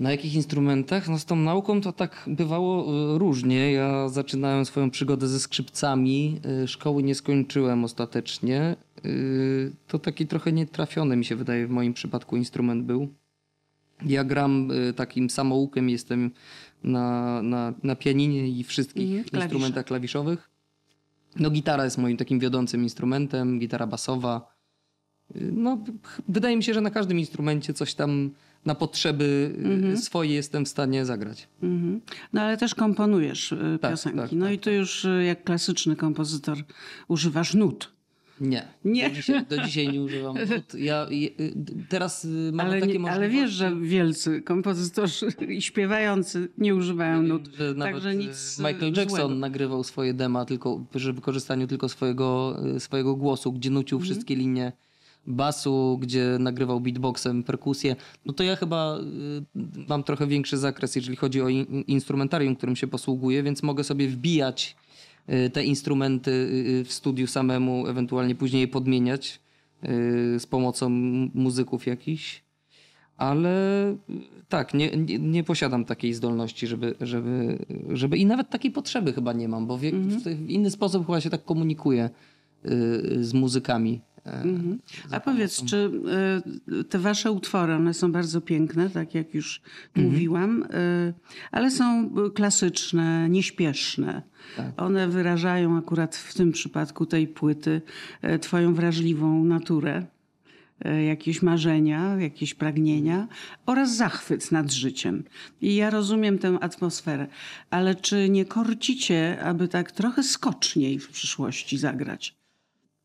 Na 0.00 0.10
jakich 0.10 0.34
instrumentach? 0.34 1.08
No 1.08 1.18
z 1.18 1.24
tą 1.24 1.36
nauką 1.36 1.80
to 1.80 1.92
tak 1.92 2.24
bywało 2.26 2.84
y, 3.14 3.18
różnie. 3.18 3.72
Ja 3.72 4.08
zaczynałem 4.08 4.64
swoją 4.64 4.90
przygodę 4.90 5.28
ze 5.28 5.40
skrzypcami. 5.40 6.40
y, 6.64 6.68
Szkoły 6.68 7.02
nie 7.02 7.14
skończyłem 7.14 7.84
ostatecznie. 7.84 8.76
To 9.86 9.98
taki 9.98 10.26
trochę 10.26 10.52
nietrafiony 10.52 11.16
mi 11.16 11.24
się 11.24 11.36
wydaje 11.36 11.66
w 11.66 11.70
moim 11.70 11.94
przypadku 11.94 12.36
instrument 12.36 12.84
był. 12.84 13.08
Ja 14.06 14.24
gram 14.24 14.70
y, 14.70 14.92
takim 14.92 15.30
samoukiem, 15.30 15.88
jestem 15.88 16.30
na, 16.84 17.42
na, 17.42 17.74
na 17.82 17.96
pianinie 17.96 18.48
i 18.48 18.64
wszystkich 18.64 19.08
Mhm, 19.08 19.24
klawisze. 19.24 19.44
instrumentach 19.46 19.84
klawiszowych. 19.84 20.50
No 21.36 21.50
gitara 21.50 21.84
jest 21.84 21.98
moim 21.98 22.16
takim 22.16 22.38
wiodącym 22.38 22.82
instrumentem, 22.82 23.58
gitara 23.58 23.86
basowa. 23.86 24.54
Y, 25.36 25.50
No, 25.52 25.78
wydaje 26.28 26.56
mi 26.56 26.62
się, 26.64 26.74
że 26.74 26.80
na 26.80 26.90
każdym 26.90 27.18
instrumencie 27.18 27.74
coś 27.74 27.94
tam 27.94 28.30
na 28.64 28.74
potrzeby 28.74 29.54
y, 29.94 29.96
swoje 29.96 30.34
jestem 30.34 30.64
w 30.64 30.68
stanie 30.68 31.04
zagrać. 31.04 31.48
Mhm. 31.62 32.00
No 32.32 32.40
ale 32.42 32.56
też 32.56 32.74
komponujesz 32.74 33.54
Tak, 33.80 33.90
piosenki. 33.90 34.18
tak, 34.18 34.32
no 34.32 34.44
tak, 34.46 34.54
i 34.54 34.58
tu 34.58 34.70
już 34.70 35.04
e, 35.04 35.24
jak 35.24 35.44
klasyczny 35.44 35.96
kompozytor 35.96 36.58
używasz 37.08 37.54
nut. 37.54 37.92
Nie. 38.40 38.68
Nie. 38.84 39.08
Do 39.10 39.16
dzisiaj, 39.16 39.46
do 39.46 39.62
dzisiaj 39.62 39.88
nie 39.88 40.02
używam. 40.02 40.36
nut. 40.36 40.74
Ja 40.74 41.06
y, 41.10 41.54
teraz 41.88 42.24
y, 42.24 42.50
mam 42.52 42.66
Ale, 42.66 42.80
takie 42.80 42.98
możliwości. 42.98 43.16
ale 43.16 43.28
wiesz, 43.28 43.50
że 43.50 43.76
wielcy 43.82 44.42
kompozytorzy 44.42 45.26
i 45.56 45.62
śpiewający 45.62 46.48
nie 46.58 46.74
używają 46.74 47.22
nut. 47.22 47.48
Że 47.58 47.74
nawet 47.74 47.94
Także 47.94 48.10
y, 48.10 48.16
nic 48.16 48.58
Michael 48.58 48.92
Jackson 48.96 49.08
złego. 49.08 49.28
nagrywał 49.34 49.84
swoje 49.84 50.14
dema 50.14 50.44
tylko 50.44 50.84
przy 50.94 51.12
wykorzystaniu 51.12 51.66
tylko 51.66 51.88
swojego, 51.88 52.56
swojego 52.78 53.16
głosu, 53.16 53.52
gdzie 53.52 53.70
nucił 53.70 53.98
Mhm. 53.98 54.04
wszystkie 54.12 54.36
linie 54.36 54.72
basu, 55.26 55.98
gdzie 56.02 56.36
nagrywał 56.40 56.80
beatboxem, 56.80 57.42
perkusję. 57.42 57.96
No 58.26 58.32
to 58.32 58.42
ja 58.44 58.56
chyba 58.56 58.98
mam 59.88 60.02
trochę 60.02 60.26
większy 60.26 60.56
zakres, 60.56 60.96
jeżeli 60.96 61.16
chodzi 61.16 61.42
o 61.42 61.48
in, 61.48 61.66
instrumentarium, 61.86 62.56
którym 62.56 62.76
się 62.76 62.86
posługuję, 62.86 63.42
więc 63.42 63.62
mogę 63.62 63.84
sobie 63.84 64.08
wbijać 64.08 64.76
te 65.52 65.64
instrumenty 65.64 66.30
y, 66.30 66.84
w 66.84 66.92
studiu 66.92 67.26
samemu, 67.26 67.86
ewentualnie 67.86 68.34
później 68.34 68.60
je 68.60 68.68
podmieniać 68.68 69.40
y, 69.84 70.40
z 70.40 70.46
pomocą 70.46 70.88
muzyków 71.34 71.86
jakichś. 71.86 72.42
Ale 73.16 73.90
y, 73.90 73.96
tak, 74.48 74.74
nie, 74.74 74.90
nie, 74.90 75.18
nie 75.18 75.44
posiadam 75.44 75.84
takiej 75.84 76.14
zdolności, 76.14 76.66
żeby, 76.66 76.94
żeby, 77.00 77.58
żeby 77.88 78.16
i 78.18 78.26
nawet 78.26 78.50
takiej 78.50 78.70
potrzeby 78.70 79.12
chyba 79.12 79.32
nie 79.32 79.48
mam, 79.48 79.66
bo 79.66 79.78
w, 79.78 79.80
w, 79.80 80.22
w 80.22 80.50
inny 80.50 80.70
sposób 80.70 81.06
chyba 81.06 81.20
się 81.20 81.30
tak 81.30 81.44
komunikuję 81.44 82.10
y, 82.64 83.24
z 83.24 83.34
muzykami. 83.34 84.00
E, 84.28 84.42
Mhm. 84.42 84.78
A 85.10 85.20
powiedz, 85.20 85.64
czy 85.64 85.90
y, 86.80 86.84
te 86.84 86.98
wasze 86.98 87.32
utwory, 87.32 87.74
one 87.74 87.94
są 87.94 88.12
bardzo 88.12 88.40
piękne, 88.40 88.90
tak 88.90 89.14
jak 89.14 89.34
już 89.34 89.60
Mhm. 89.96 90.12
mówiłam, 90.12 90.62
y, 90.62 91.14
ale 91.50 91.70
są 91.70 92.10
klasyczne, 92.34 93.28
nieśpieszne. 93.28 94.22
Tak. 94.56 94.82
One 94.82 95.08
wyrażają 95.08 95.78
akurat 95.78 96.16
w 96.16 96.34
tym 96.34 96.52
przypadku 96.52 97.06
tej 97.06 97.28
płyty 97.28 97.82
y, 98.24 98.38
twoją 98.38 98.74
wrażliwą 98.74 99.44
naturę. 99.44 100.06
Jakieś 101.06 101.42
marzenia, 101.42 102.16
jakieś 102.16 102.54
pragnienia 102.54 103.28
oraz 103.66 103.96
zachwyt 103.96 104.52
nad 104.52 104.72
życiem. 104.72 105.24
I 105.60 105.74
ja 105.74 105.90
rozumiem 105.90 106.38
tę 106.38 106.58
atmosferę, 106.60 107.26
ale 107.70 107.94
czy 107.94 108.28
nie 108.28 108.44
korcicie, 108.44 109.42
aby 109.42 109.68
tak 109.68 109.92
trochę 109.92 110.22
skoczniej 110.22 110.98
w 110.98 111.08
przyszłości 111.08 111.78
zagrać? 111.78 112.37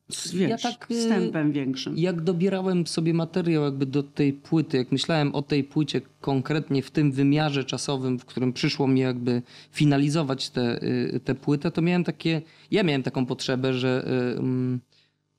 Wiesz, 0.09 0.49
Ja 0.49 0.57
tak, 0.57 0.91
y, 0.91 0.95
wstępem 0.95 1.51
większym. 1.51 1.97
Jak 1.97 2.21
dobierałem 2.21 2.87
sobie 2.87 3.13
materiał 3.13 3.63
jakby 3.63 3.85
do 3.85 4.03
tej 4.03 4.33
płyty, 4.33 4.77
jak 4.77 4.91
myślałem 4.91 5.35
o 5.35 5.41
tej 5.41 5.63
płycie 5.63 6.01
konkretnie 6.21 6.81
w 6.81 6.91
tym 6.91 7.11
wymiarze 7.11 7.63
czasowym, 7.63 8.19
w 8.19 8.25
którym 8.25 8.53
przyszło 8.53 8.87
mi 8.87 8.99
jakby 8.99 9.41
finalizować 9.71 10.49
tę 10.49 10.79
te, 11.13 11.19
te 11.19 11.35
płytę, 11.35 11.71
to 11.71 11.81
miałem 11.81 12.03
takie, 12.03 12.41
ja 12.71 12.83
miałem 12.83 13.03
taką 13.03 13.25
potrzebę, 13.25 13.73
że 13.73 14.05
y, 14.35 14.39
mm, 14.39 14.79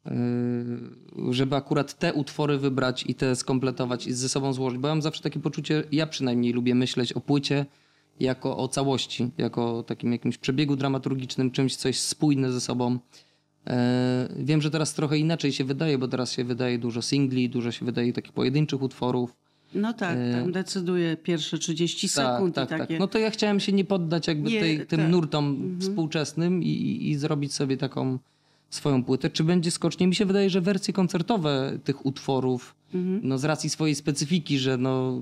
y, 0.06 1.32
żeby 1.34 1.56
akurat 1.56 1.98
te 1.98 2.14
utwory 2.14 2.58
wybrać 2.58 3.04
i 3.08 3.14
te 3.14 3.36
skompletować 3.36 4.06
i 4.06 4.12
ze 4.12 4.28
sobą 4.28 4.52
złożyć, 4.52 4.78
bo 4.78 4.88
ja 4.88 4.94
mam 4.94 5.02
zawsze 5.02 5.22
takie 5.22 5.40
poczucie, 5.40 5.84
ja 5.92 6.06
przynajmniej 6.06 6.52
lubię 6.52 6.74
myśleć 6.74 7.12
o 7.12 7.20
płycie 7.20 7.66
jako 8.20 8.56
o 8.56 8.68
całości, 8.68 9.30
jako 9.38 9.78
o 9.78 9.82
takim 9.82 10.12
jakimś 10.12 10.38
przebiegu 10.38 10.76
dramaturgicznym, 10.76 11.50
czymś, 11.50 11.76
coś 11.76 11.98
spójne 11.98 12.52
ze 12.52 12.60
sobą. 12.60 12.98
E, 13.66 14.28
Wiem, 14.36 14.62
że 14.62 14.70
teraz 14.70 14.94
trochę 14.94 15.18
inaczej 15.18 15.52
się 15.52 15.64
wydaje, 15.64 15.98
bo 15.98 16.08
teraz 16.08 16.32
się 16.32 16.44
wydaje 16.44 16.78
dużo 16.78 17.02
singli, 17.02 17.48
dużo 17.48 17.72
się 17.72 17.86
wydaje 17.86 18.12
takich 18.12 18.32
pojedynczych 18.32 18.82
utworów. 18.82 19.36
No 19.74 19.92
tak, 19.92 20.18
tam 20.32 20.52
decyduje 20.52 21.16
pierwsze 21.16 21.58
30 21.58 22.06
E, 22.06 22.10
Tak, 22.10 22.34
sekund 22.36 22.54
tak, 22.54 22.68
i 22.68 22.70
takie. 22.70 22.86
tak. 22.86 23.00
No 23.00 23.06
to 23.06 23.18
ja 23.18 23.30
chciałem 23.30 23.60
się 23.60 23.72
nie 23.72 23.84
poddać 23.84 24.26
jakby 24.28 24.50
tej, 24.50 24.86
tym 24.86 25.00
tak. 25.00 25.10
nurtom 25.10 25.76
współczesnym 25.80 26.62
i, 26.62 26.66
i, 26.68 27.10
i 27.10 27.16
zrobić 27.16 27.54
sobie 27.54 27.76
taką 27.76 28.18
swoją 28.70 29.04
płytę. 29.04 29.30
Czy 29.30 29.44
będzie 29.44 29.70
skocznie? 29.70 30.06
Mi 30.06 30.14
się 30.14 30.24
wydaje, 30.26 30.50
że 30.50 30.60
wersje 30.60 30.94
koncertowe 30.94 31.78
tych 31.84 32.06
utworów, 32.06 32.74
no 33.22 33.38
z 33.38 33.44
racji 33.44 33.70
swojej 33.70 33.94
specyfiki, 33.94 34.58
że 34.58 34.76
no 34.78 35.20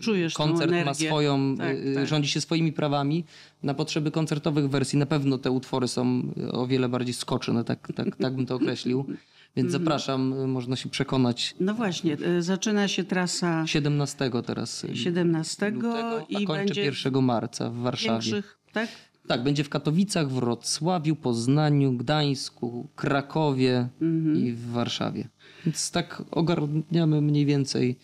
Czujesz 0.00 0.34
koncert 0.34 0.72
ma 0.84 0.94
swoją, 0.94 1.56
Tak, 1.56 1.76
y, 1.76 1.94
tak. 1.94 2.06
rządzi 2.06 2.28
się 2.30 2.40
swoimi 2.40 2.72
prawami. 2.72 3.24
Na 3.62 3.74
potrzeby 3.74 4.10
koncertowych 4.10 4.68
wersji 4.68 4.98
na 4.98 5.06
pewno 5.06 5.38
te 5.38 5.50
utwory 5.50 5.88
są 5.88 6.22
o 6.52 6.66
wiele 6.66 6.88
bardziej 6.88 7.14
skoczne, 7.14 7.64
tak, 7.64 7.92
tak, 7.94 8.16
tak 8.16 8.36
bym 8.36 8.46
to 8.46 8.54
określił. 8.54 9.04
Więc 9.56 9.66
Mhm. 9.66 9.82
zapraszam, 9.84 10.32
y, 10.32 10.46
można 10.46 10.76
się 10.76 10.88
przekonać. 10.88 11.54
No 11.60 11.74
właśnie, 11.74 12.16
y, 12.38 12.42
zaczyna 12.42 12.88
się 12.88 13.04
trasa 13.04 13.66
17 13.66 14.42
teraz 14.42 14.84
y, 14.84 14.96
17 14.96 15.70
lutego, 15.70 16.26
i 16.28 16.36
a 16.36 16.46
kończy 16.46 16.64
będzie 16.64 16.84
1 16.84 17.22
marca 17.22 17.70
w 17.70 17.74
Warszawie. 17.76 18.12
większych, 18.32 18.58
tak? 18.72 18.88
Tak, 19.28 19.42
będzie 19.42 19.64
w 19.64 19.68
Katowicach, 19.68 20.28
w 20.28 20.32
Wrocławiu, 20.32 21.16
Poznaniu, 21.16 21.92
Gdańsku, 21.92 22.88
Krakowie 22.96 23.88
Mhm. 24.02 24.36
i 24.46 24.52
w 24.52 24.70
Warszawie. 24.70 25.28
Więc 25.66 25.90
tak 25.90 26.22
ogarniamy 26.30 27.20
mniej 27.20 27.46
więcej. 27.46 27.96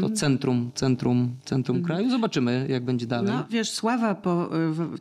To 0.00 0.10
centrum, 0.10 0.70
centrum, 0.74 1.36
centrum 1.44 1.82
kraju. 1.82 2.10
Zobaczymy, 2.10 2.66
jak 2.68 2.84
będzie 2.84 3.06
dalej. 3.06 3.32
No 3.32 3.46
wiesz, 3.50 3.70
sława 3.70 4.14
po 4.14 4.50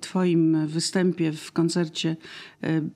twoim 0.02 0.68
występie 0.68 1.32
w 1.32 1.52
koncercie 1.52 2.16
y, 2.64 2.90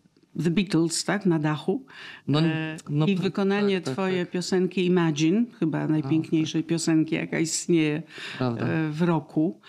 The 0.43 0.49
Beatles, 0.49 1.03
tak, 1.03 1.25
na 1.25 1.39
dachu. 1.39 1.85
No, 2.27 2.39
E, 2.39 2.77
no, 2.89 3.05
I 3.05 3.15
wykonanie 3.15 3.75
tak, 3.75 3.85
tak, 3.85 3.93
twoje 3.93 4.25
piosenki 4.25 4.85
Imagine, 4.85 5.45
chyba 5.59 5.87
najpiękniejszej 5.87 6.63
piosenki, 6.63 7.15
jaka 7.15 7.39
istnieje 7.39 8.03
Prawda. 8.37 8.65
e, 8.67 8.89
w 8.89 9.01
roku. 9.01 9.59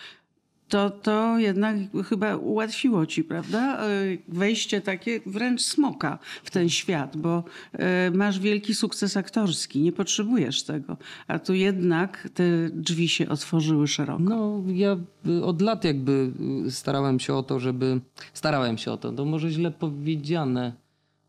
To, 0.69 0.89
to 0.89 1.39
jednak 1.39 1.75
chyba 2.09 2.35
ułatwiło 2.35 3.05
ci, 3.05 3.23
prawda? 3.23 3.85
E, 3.87 3.89
Wejście 4.27 4.81
takie 4.81 5.19
wręcz 5.25 5.61
smoka 5.61 6.19
w 6.43 6.51
ten 6.51 6.69
świat, 6.69 7.17
bo 7.17 7.43
e, 7.73 8.11
masz 8.11 8.39
wielki 8.39 8.75
sukces 8.75 9.17
aktorski, 9.17 9.81
nie 9.81 9.91
potrzebujesz 9.91 10.63
tego. 10.63 10.97
A 11.27 11.39
tu 11.39 11.53
jednak 11.53 12.29
te 12.33 12.43
drzwi 12.69 13.09
się 13.09 13.29
otworzyły 13.29 13.87
szeroko. 13.87 14.23
No, 14.23 14.63
ja 14.67 14.97
y, 15.27 15.43
od 15.43 15.61
lat 15.61 15.83
jakby 15.83 16.31
y, 16.67 16.71
starałem 16.71 17.19
się 17.19 17.33
o 17.33 17.43
to, 17.43 17.59
żeby. 17.59 18.01
Starałem 18.33 18.77
się 18.77 18.91
o 18.91 18.97
to. 18.97 19.11
To 19.11 19.25
może 19.25 19.49
źle 19.49 19.71
powiedziane, 19.71 20.73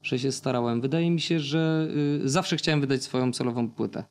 że 0.03 0.19
się 0.19 0.33
starałem. 0.33 0.81
Wydaje 0.81 1.11
mi 1.11 1.21
się, 1.21 1.41
że 1.41 1.89
y, 2.25 2.29
zawsze 2.29 2.57
chciałem 2.57 2.81
wydać 2.81 3.03
swoją 3.03 3.33
solową 3.33 3.69
płytę. 3.71 4.05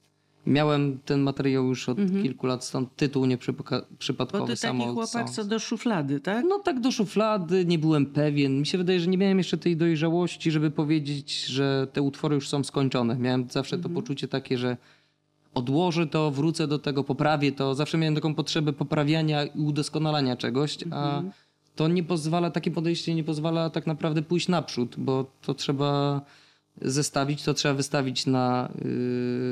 Miałem 0.46 1.00
ten 1.06 1.22
materiał 1.22 1.66
już 1.68 1.90
od 1.90 1.98
kilku 2.24 2.48
lat, 2.48 2.64
stąd 2.66 2.96
tytuł 2.96 3.26
nie 3.26 3.38
przypaka- 3.38 3.82
Bo 4.40 4.48
ty 4.48 4.52
taki 4.62 4.78
chłopak, 4.94 5.30
co 5.30 5.44
do 5.46 5.60
szuflady, 5.60 6.20
tak? 6.20 6.46
No 6.50 6.60
tak 6.60 6.80
do 6.80 6.92
szuflady, 6.92 7.66
nie 7.66 7.80
byłem 7.80 8.06
pewien. 8.06 8.60
Mi 8.60 8.66
się 8.66 8.78
wydaje, 8.78 9.00
że 9.00 9.08
nie 9.08 9.18
miałem 9.18 9.38
jeszcze 9.38 9.58
tej 9.58 9.78
dojrzałości, 9.78 10.52
żeby 10.52 10.72
powiedzieć, 10.72 11.46
że 11.46 11.88
te 11.94 12.02
utwory 12.02 12.36
już 12.36 12.50
są 12.50 12.64
skończone. 12.64 13.16
Miałem 13.16 13.48
zawsze 13.50 13.78
to 13.78 13.90
poczucie 13.90 14.28
takie, 14.28 14.58
że 14.58 14.78
odłożę 15.54 16.08
to, 16.08 16.32
wrócę 16.32 16.68
do 16.68 16.80
tego, 16.80 17.04
poprawię 17.04 17.52
to. 17.52 17.76
Zawsze 17.76 17.98
miałem 17.98 18.16
taką 18.16 18.36
potrzebę 18.36 18.74
poprawiania 18.74 19.46
i 19.46 19.60
udoskonalania 19.60 20.36
czegoś, 20.38 20.78
a 20.92 21.22
to 21.76 21.88
nie 21.88 22.04
pozwala, 22.04 22.52
takie 22.52 22.72
podejście 22.72 23.16
nie 23.16 23.24
pozwala 23.24 23.70
tak 23.70 23.88
naprawdę 23.88 24.22
pójść 24.22 24.48
naprzód, 24.48 24.96
bo 24.98 25.32
to 25.42 25.54
trzeba 25.54 26.22
zestawić, 26.82 27.44
to 27.44 27.54
trzeba 27.54 27.74
wystawić 27.74 28.26
na, 28.26 28.72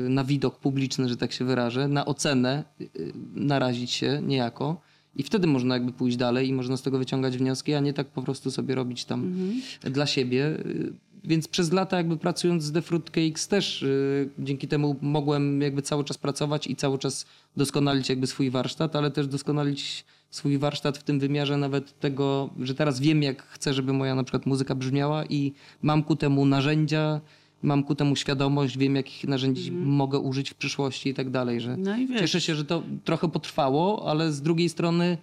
yy, 0.04 0.08
na 0.08 0.24
widok 0.24 0.58
publiczny, 0.58 1.08
że 1.08 1.16
tak 1.16 1.32
się 1.32 1.44
wyrażę, 1.44 1.88
na 1.88 2.06
ocenę, 2.06 2.64
yy, 2.80 2.88
narazić 3.34 3.90
się 3.90 4.22
niejako. 4.22 4.80
I 5.16 5.22
wtedy 5.22 5.46
można 5.46 5.74
jakby 5.74 5.92
pójść 5.92 6.16
dalej 6.16 6.48
i 6.48 6.52
można 6.52 6.76
z 6.76 6.82
tego 6.82 6.98
wyciągać 6.98 7.38
wnioski, 7.38 7.74
a 7.74 7.80
nie 7.80 7.92
tak 7.92 8.06
po 8.06 8.22
prostu 8.22 8.50
sobie 8.50 8.74
robić 8.74 9.04
tam 9.04 9.34
dla 9.80 10.06
siebie. 10.06 10.58
Yy, 10.64 10.92
Więc 11.24 11.48
przez 11.48 11.72
lata 11.72 11.96
jakby 11.96 12.16
pracując 12.16 12.64
z 12.64 12.72
The 12.72 12.82
Fruitcakes 12.82 13.48
też 13.48 13.82
yy, 13.82 14.30
dzięki 14.38 14.68
temu 14.68 14.96
mogłem 15.00 15.60
jakby 15.60 15.82
cały 15.82 16.04
czas 16.04 16.18
pracować 16.18 16.66
i 16.66 16.76
cały 16.76 16.98
czas 16.98 17.26
doskonalić 17.56 18.08
jakby 18.08 18.26
swój 18.26 18.50
warsztat, 18.50 18.96
ale 18.96 19.10
też 19.10 19.26
doskonalić 19.26 20.04
swój 20.32 20.58
warsztat 20.58 20.98
w 20.98 21.02
tym 21.02 21.20
wymiarze 21.20 21.56
nawet 21.56 22.00
tego, 22.00 22.50
że 22.60 22.74
teraz 22.74 23.00
wiem, 23.00 23.22
jak 23.22 23.42
chcę, 23.42 23.74
żeby 23.74 23.92
moja 23.92 24.14
na 24.14 24.24
przykład 24.24 24.46
muzyka 24.46 24.74
brzmiała 24.74 25.24
i 25.24 25.52
mam 25.82 26.02
ku 26.02 26.16
temu 26.16 26.46
narzędzia, 26.46 27.20
mam 27.62 27.84
ku 27.84 27.94
temu 27.94 28.16
świadomość, 28.16 28.78
wiem, 28.78 28.96
jakich 28.96 29.24
narzędzi 29.24 29.72
mogę 29.72 30.18
użyć 30.18 30.50
w 30.50 30.54
przyszłości 30.54 31.08
i 31.10 31.14
tak 31.14 31.30
dalej, 31.30 31.60
że 31.60 31.76
No 31.76 31.96
i 31.96 32.06
wiesz, 32.06 32.20
cieszę 32.20 32.40
się, 32.40 32.54
że 32.54 32.64
to 32.64 32.82
trochę 33.04 33.28
potrwało, 33.28 34.10
ale 34.10 34.32
z 34.32 34.42
drugiej 34.42 34.68
strony 34.68 35.18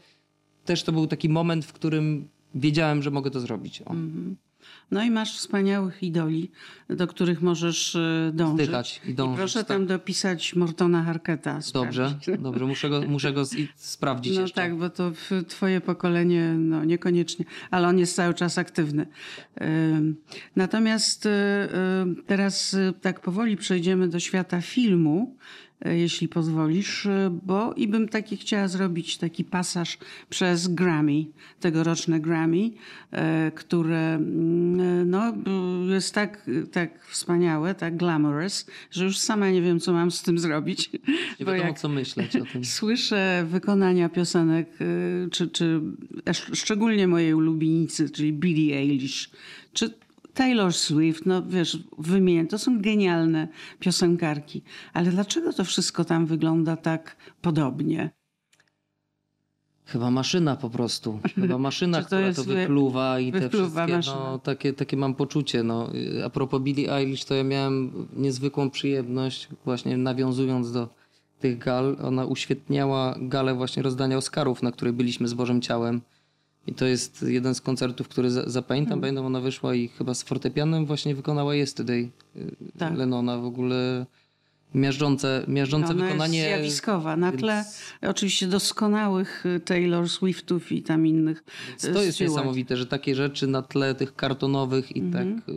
też 0.66 0.84
to 0.84 0.92
był 0.92 1.08
taki 1.08 1.30
moment, 1.30 1.66
w 1.66 1.74
którym 1.74 2.28
wiedziałem, 2.56 3.04
że 3.04 3.12
mogę 3.12 3.32
to 3.32 3.40
zrobić. 3.40 3.82
O, 3.82 3.94
no 4.92 5.04
i 5.04 5.12
masz 5.12 5.38
wspaniałych 5.38 6.04
idoli, 6.04 6.52
do 6.90 7.08
których 7.08 7.42
możesz 7.42 7.96
e, 7.96 8.32
dążyć. 8.34 8.68
Wdychać 8.68 9.02
i 9.06 9.10
I 9.10 9.14
dążyć. 9.14 9.38
proszę 9.38 9.60
tak. 9.60 9.68
tam 9.68 9.86
dopisać 9.88 10.56
Mortona 10.56 11.04
Harketa. 11.04 11.60
Dobrze, 11.74 12.10
sprawdzić. 12.10 12.44
dobrze, 12.44 12.66
muszę 12.66 12.90
go, 12.90 13.02
muszę 13.02 13.34
go 13.34 13.44
i 13.58 13.68
sprawdzić 13.76 14.36
No 14.36 14.42
jeszcze. 14.42 14.62
tak, 14.62 14.76
bo 14.78 14.90
to 14.90 15.12
twoje 15.48 15.82
pokolenie, 15.82 16.54
no 16.58 16.84
niekoniecznie, 16.86 17.46
ale 17.72 17.88
on 17.88 18.00
jest 18.00 18.16
cały 18.16 18.34
czas 18.34 18.58
aktywny. 18.58 19.06
Natomiast 20.56 21.26
y, 21.26 21.30
y, 21.30 22.24
teraz 22.28 22.74
y, 22.74 22.94
tak 23.02 23.20
powoli 23.22 23.58
przejdziemy 23.58 24.08
do 24.08 24.20
świata 24.20 24.62
filmu, 24.62 25.36
jeśli 25.86 26.28
pozwolisz, 26.28 27.06
y, 27.06 27.32
bo 27.44 27.74
i 27.74 27.88
bym 27.88 28.08
taki 28.10 28.38
chciała 28.38 28.68
zrobić 28.68 29.18
taki 29.18 29.44
pasaż 29.44 29.98
przez 30.30 30.68
Grammy, 30.68 31.26
tegoroczne 31.60 32.20
Grammy, 32.20 32.58
y, 32.58 32.72
które 33.56 34.14
mm, 34.16 35.10
no, 35.10 35.34
jest 35.94 36.14
tak, 36.16 36.50
tak 36.72 37.06
wspaniałe, 37.06 37.76
tak 37.76 37.98
glamorous, 37.98 38.66
że 38.92 39.04
już 39.06 39.18
sama 39.18 39.50
nie 39.50 39.62
wiem, 39.62 39.80
co 39.80 39.94
mam 39.94 40.12
z 40.12 40.22
tym 40.24 40.40
zrobić. 40.40 40.90
Nie 41.40 41.46
bo 41.46 41.52
wiadomo, 41.52 41.68
jak- 41.70 41.80
co 41.80 41.90
myśleć 41.90 42.36
o 42.36 42.46
tym. 42.46 42.66
Słyszę 42.66 43.46
wykonania 43.50 44.10
piosenek, 44.10 44.70
czy, 45.32 45.48
czy 45.48 45.82
sz- 46.26 46.58
szczególnie 46.60 47.08
mojej 47.08 47.34
ulubienicy, 47.34 48.10
czyli 48.10 48.34
Billie 48.34 48.78
Eilish, 48.78 49.30
czy 49.74 49.94
Taylor 50.40 50.74
Swift, 50.74 51.26
no 51.26 51.44
wiesz, 51.44 51.78
wymienię, 51.98 52.48
to 52.48 52.60
są 52.60 52.82
genialne 52.82 53.48
piosenkarki. 53.80 54.62
Ale 54.94 55.12
dlaczego 55.12 55.54
to 55.54 55.64
wszystko 55.64 56.06
tam 56.06 56.26
wygląda 56.26 56.78
tak 56.78 57.16
podobnie? 57.42 58.10
Chyba 59.86 60.12
maszyna 60.12 60.56
po 60.56 60.70
prostu. 60.70 61.20
Chyba 61.36 61.58
maszyna, 61.58 61.98
to 62.02 62.06
która 62.06 62.22
jest 62.22 62.40
to 62.40 62.44
wy- 62.44 62.56
wypluwa 62.56 63.20
i 63.20 63.32
te 63.32 63.40
wypluwa 63.40 63.86
wszystkie, 63.86 63.96
maszyna? 63.96 64.16
no, 64.32 64.40
takie, 64.40 64.74
takie 64.74 64.98
mam 64.98 65.16
poczucie. 65.16 65.64
No. 65.64 65.90
A 66.26 66.30
propos 66.30 66.62
Billie 66.62 66.94
Eilish, 66.94 67.26
to 67.26 67.36
ja 67.36 67.44
miałem 67.44 68.08
niezwykłą 68.14 68.70
przyjemność, 68.70 69.48
właśnie 69.66 69.98
nawiązując 69.98 70.72
do 70.72 70.90
tych 71.40 71.58
gal. 71.58 71.98
Ona 72.04 72.26
uświetniała 72.26 73.16
galę 73.22 73.56
właśnie 73.56 73.84
rozdania 73.84 74.18
Oscarów, 74.18 74.64
na 74.64 74.72
której 74.72 74.94
byliśmy 74.94 75.28
z 75.28 75.34
Bożym 75.34 75.62
Ciałem. 75.62 76.02
I 76.70 76.74
to 76.74 76.86
jest 76.86 77.22
jeden 77.28 77.56
z 77.56 77.62
koncertów, 77.62 78.08
który 78.08 78.32
za- 78.32 78.50
zapamiętam. 78.50 78.90
Hmm. 78.90 79.02
Pamiętam, 79.02 79.26
ona 79.26 79.42
wyszła 79.42 79.76
i 79.76 79.88
chyba 79.88 80.14
z 80.14 80.24
fortepianem 80.24 80.86
właśnie 80.86 81.16
wykonała 81.16 81.56
Yesterday 81.56 82.10
y, 82.36 82.56
Tak. 82.78 82.98
Lennona. 82.98 83.38
W 83.38 83.46
ogóle 83.46 84.06
miażdżące, 84.76 85.46
miażdżące 85.48 85.90
Ona 85.94 86.06
wykonanie. 86.06 86.38
jest 86.40 86.50
zjawiskowa. 86.50 87.18
Na 87.18 87.32
więc- 87.32 87.42
tle 87.42 87.66
oczywiście 88.02 88.48
doskonałych 88.48 89.46
y, 89.46 89.60
Taylor 89.60 90.10
Swiftów 90.10 90.72
i 90.72 90.82
tam 90.84 91.08
innych. 91.08 91.44
y, 91.84 91.94
To 91.94 92.02
jest 92.04 92.16
Stewart. 92.18 92.20
niesamowite, 92.36 92.78
że 92.78 92.86
takie 92.86 93.16
rzeczy 93.16 93.48
na 93.48 93.62
tle 93.62 93.96
tych 93.96 94.16
kartonowych 94.16 94.96
i 94.96 95.02
tak 95.02 95.26
y, 95.28 95.36
No 95.48 95.54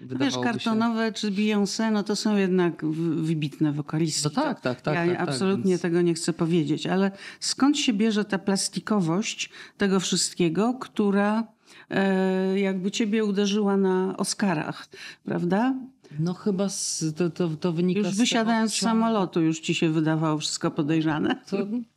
Wiesz, 0.00 0.08
wydawałoby 0.08 0.48
się... 0.48 0.52
kartonowe 0.52 1.12
czy 1.12 1.30
Beyoncé, 1.30 1.92
no 1.92 2.02
to 2.02 2.16
są 2.16 2.36
jednak 2.36 2.84
wybitne 3.16 3.72
wokalistki. 3.72 4.28
No 4.36 4.42
tak, 4.42 4.60
tak, 4.60 4.80
tak, 4.80 4.94
Ja 4.94 5.06
tak, 5.06 5.18
tak, 5.18 5.28
absolutnie 5.28 5.70
więc- 5.70 5.82
tego 5.82 6.02
nie 6.02 6.14
chcę 6.14 6.32
powiedzieć, 6.32 6.86
ale 6.86 7.10
skąd 7.40 7.78
się 7.78 7.92
bierze 7.92 8.24
ta 8.24 8.38
plastikowość 8.38 9.50
tego 9.78 10.00
wszystkiego, 10.00 10.74
która 10.80 11.44
e, 11.90 12.60
jakby 12.60 12.90
ciebie 12.90 13.24
uderzyła 13.24 13.76
na 13.76 14.16
Oscarach, 14.16 14.88
prawda? 15.24 15.74
No 16.18 16.34
chyba 16.34 16.68
z, 16.68 17.04
to, 17.16 17.30
to, 17.30 17.48
to 17.48 17.72
wynika 17.72 18.00
Już 18.00 18.08
z 18.08 18.18
wysiadając 18.18 18.74
z 18.74 18.80
tego, 18.80 18.90
samolotu 18.90 19.40
już 19.40 19.60
ci 19.60 19.74
się 19.74 19.90
wydawało 19.90 20.38
wszystko 20.38 20.70
podejrzane. 20.70 21.36
To, 21.50 21.56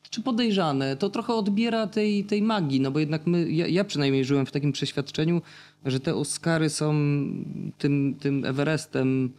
czy 0.10 0.22
podejrzane? 0.22 0.96
To 0.96 1.10
trochę 1.10 1.34
odbiera 1.34 1.88
tej, 1.88 2.24
tej 2.26 2.42
magii, 2.42 2.82
no 2.82 2.92
bo 2.92 3.00
jednak 3.00 3.28
my, 3.28 3.52
ja, 3.52 3.68
ja 3.68 3.84
przynajmniej 3.84 4.26
żyłem 4.26 4.46
w 4.46 4.52
takim 4.52 4.72
przeświadczeniu, 4.72 5.42
że 5.86 6.00
te 6.00 6.16
Oscary 6.16 6.70
są 6.70 6.94
tym, 7.78 8.16
tym 8.20 8.46
Everestem 8.46 9.30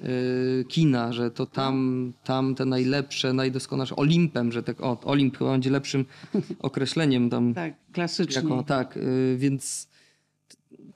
yy, 0.00 0.64
kina, 0.68 1.12
że 1.12 1.30
to 1.30 1.46
tam, 1.46 2.12
tam 2.24 2.54
te 2.54 2.64
najlepsze, 2.64 3.32
najdoskonalsze, 3.32 3.96
Olimpem, 3.96 4.52
że 4.52 4.62
tak, 4.62 4.80
o, 4.80 5.00
Olimp 5.04 5.38
chyba 5.38 5.50
będzie 5.50 5.70
lepszym 5.70 6.04
określeniem 6.58 7.30
tam. 7.30 7.54
Tak, 7.54 7.74
klasycznie. 7.92 8.42
Jako, 8.42 8.62
tak, 8.62 8.96
y, 8.96 9.36
więc 9.38 9.91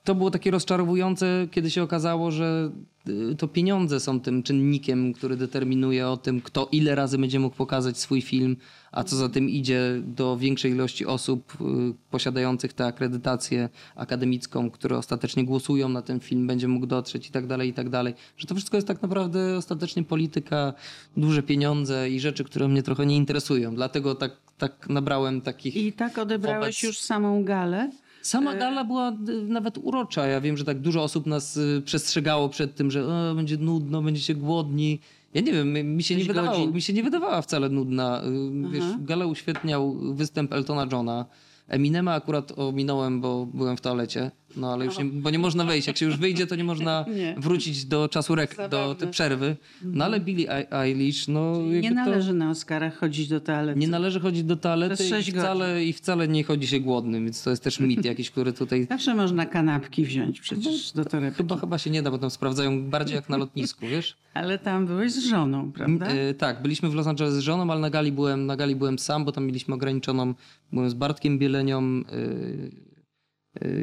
to 0.07 0.15
było 0.15 0.31
takie 0.31 0.51
rozczarowujące, 0.51 1.49
kiedy 1.51 1.71
się 1.71 1.83
okazało, 1.83 2.31
że 2.31 2.71
y, 3.09 3.37
to 3.39 3.49
pieniądze 3.49 4.01
są 4.01 4.21
tym 4.21 4.43
czynnikiem, 4.43 5.13
który 5.13 5.37
determinuje 5.37 6.09
o 6.09 6.17
tym, 6.17 6.41
kto 6.41 6.69
ile 6.73 6.95
razy 6.95 7.19
będzie 7.19 7.41
mógł 7.41 7.57
pokazać 7.57 7.99
swój 7.99 8.23
film, 8.23 8.57
a 8.93 9.05
co 9.05 9.17
za 9.17 9.29
tym 9.29 9.49
idzie 9.49 10.03
do 10.05 10.37
większej 10.37 10.73
ilości 10.73 11.07
osób 11.07 11.53
y, 11.61 11.65
posiadających 12.11 12.73
tę 12.73 12.87
akredytację 12.87 13.69
akademicką, 13.97 14.71
które 14.71 14.99
ostatecznie 14.99 15.45
głosują 15.45 15.89
na 15.89 16.03
ten 16.03 16.21
film, 16.21 16.47
będzie 16.47 16.69
mógł 16.69 16.87
dotrzeć 16.87 17.29
i 17.29 17.31
tak 17.31 17.47
dalej, 17.47 17.69
i 17.69 17.73
tak 17.73 17.89
dalej. 17.89 18.15
Że 18.37 18.47
to 18.47 18.55
wszystko 18.55 18.77
jest 18.77 18.89
tak 18.89 19.03
naprawdę 19.03 19.57
ostatecznie 19.57 20.05
polityka, 20.05 20.73
duże 21.17 21.43
pieniądze 21.43 22.11
i 22.11 22.21
rzeczy, 22.21 22.45
które 22.45 22.69
mnie 22.69 22.83
trochę 22.83 23.07
nie 23.07 23.17
interesują. 23.17 23.75
Dlatego 23.75 24.15
tak, 24.15 24.33
tak 24.59 24.89
nabrałem 24.89 25.41
takich... 25.41 25.77
I 25.77 25.93
tak 25.93 26.19
odebrałeś 26.19 26.77
Wobec- 26.77 26.87
już 26.87 26.99
samą 26.99 27.45
galę. 27.45 27.91
Sama 28.27 28.55
gala 28.55 28.85
była 28.85 29.11
y, 29.29 29.43
nawet 29.49 29.79
urocza. 29.79 30.27
Ja 30.27 30.41
wiem, 30.41 30.57
że 30.57 30.65
tak 30.65 30.81
dużo 30.81 31.03
osób 31.03 31.27
nas 31.27 31.57
y, 31.57 31.83
przestrzegało 31.85 32.49
przed 32.49 32.75
tym, 32.75 32.91
że 32.91 33.01
e, 33.01 33.35
będzie 33.35 33.57
nudno, 33.57 34.03
będziecie 34.03 34.35
głodni. 34.35 35.01
Ja 35.35 35.41
nie 35.41 35.53
wiem, 35.53 35.73
mi- 35.97 36.03
się 36.03 36.17
nie, 36.17 36.25
wydawało, 36.25 36.57
godzin. 36.59 36.73
mi 36.75 36.83
się 36.83 36.93
nie 36.93 37.03
wydawała 37.03 37.43
wcale 37.43 37.69
nudna. 37.69 38.23
Wiesz, 38.71 38.85
galę 39.01 39.27
uświetniał 39.27 39.97
występ 40.15 40.53
Eltona 40.53 40.87
Johna. 40.93 41.27
Eminema 41.69 42.15
akurat 42.15 42.53
ominąłem, 42.59 43.21
bo 43.21 43.47
byłem 43.47 43.77
w 43.77 43.81
toalecie. 43.81 44.31
No 44.57 44.73
ale 44.73 44.85
już 44.85 44.99
nie, 44.99 45.05
bo 45.05 45.31
nie 45.31 45.39
można 45.39 45.65
wejść. 45.65 45.87
Jak 45.87 45.97
się 45.97 46.07
już 46.07 46.17
wyjdzie, 46.17 46.47
to 46.47 46.57
nie 46.57 46.65
można 46.65 47.05
Nie. 47.17 47.35
wrócić 47.39 47.85
do 47.85 48.09
czasu 48.09 48.35
rek, 48.35 48.57
do 48.71 48.95
tej 48.95 49.09
przerwy. 49.09 49.57
No 49.83 50.05
ale 50.05 50.21
Billie 50.21 50.51
Ei- 50.51 50.67
Eilish, 50.71 51.29
no 51.29 51.63
Nie 51.63 51.75
jakby 51.75 51.89
to... 51.89 51.95
należy 51.95 52.35
na 52.35 52.51
Oscarach 52.51 52.97
chodzić 52.99 53.29
do 53.29 53.41
toalety. 53.41 53.81
Nie 53.81 53.89
należy 53.89 54.21
chodzić 54.21 54.45
do 54.45 54.57
toalety 54.57 55.05
i 55.21 55.33
wcale, 55.33 55.85
i 55.85 55.93
wcale 55.93 56.29
nie 56.29 56.45
chodzi 56.45 56.67
się 56.67 56.81
głodnym, 56.81 57.25
więc 57.25 57.43
to 57.43 57.51
jest 57.51 57.63
też 57.65 57.81
mit 57.81 58.05
jakiś, 58.05 58.31
który 58.31 58.53
tutaj 58.53 58.87
Zawsze 58.91 59.15
można 59.15 59.47
kanapki 59.47 60.05
wziąć 60.05 60.41
przecież 60.41 60.93
do 60.93 61.05
torebki. 61.05 61.37
Chyba, 61.37 61.57
chyba 61.57 61.79
się 61.79 61.91
nie 61.91 62.03
da, 62.03 62.11
bo 62.11 62.19
tam 62.19 62.31
sprawdzają 62.31 62.91
bardziej 62.91 63.17
jak 63.17 63.29
na 63.29 63.37
lotnisku, 63.37 63.87
wiesz? 63.93 64.17
Ale 64.35 64.59
tam 64.59 64.87
byłeś 64.87 65.13
z 65.13 65.19
żoną, 65.27 65.73
prawda? 65.73 66.07
E, 66.07 66.35
tak, 66.35 66.63
byliśmy 66.63 66.89
w 66.91 66.95
Los 66.95 67.07
Angeles 67.07 67.35
z 67.35 67.39
żoną, 67.39 67.71
ale 67.73 67.81
na 67.81 67.91
gali 67.91 68.13
byłem, 68.13 68.47
na 68.47 68.57
gali 68.57 68.77
byłem 68.77 68.99
sam, 68.99 69.25
bo 69.25 69.33
tam 69.33 69.47
mieliśmy 69.47 69.75
ograniczoną, 69.75 70.35
byłem 70.73 70.91
z 70.91 70.95
Bartkiem 70.95 71.39
Bielenią, 71.39 71.83
e, 71.83 72.87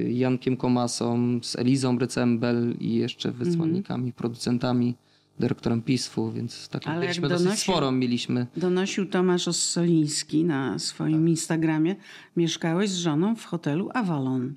Jankiem 0.09 0.57
Komasą, 0.57 1.39
z 1.43 1.55
Elizą 1.55 1.99
Rycembel 1.99 2.75
i 2.79 2.95
jeszcze 2.95 3.31
wysłannikami, 3.31 4.13
producentami, 4.13 4.95
dyrektorem 5.39 5.81
PISF-u, 5.81 6.31
więc 6.31 6.69
tak 6.69 6.87
Ale 6.87 6.95
jak 6.95 7.01
byliśmy 7.05 7.29
dosyć 7.29 7.47
donosił- 7.47 7.63
sporo 7.63 7.91
mieliśmy. 7.91 8.47
Donosił 8.57 9.05
Tomasz 9.05 9.47
Ossoliński 9.47 10.43
na 10.43 10.79
swoim 10.79 11.29
Instagramie. 11.29 11.95
Mieszkałeś 12.37 12.89
z 12.89 12.97
żoną 12.97 13.35
w 13.35 13.45
hotelu 13.45 13.89
Avalon. 13.93 14.53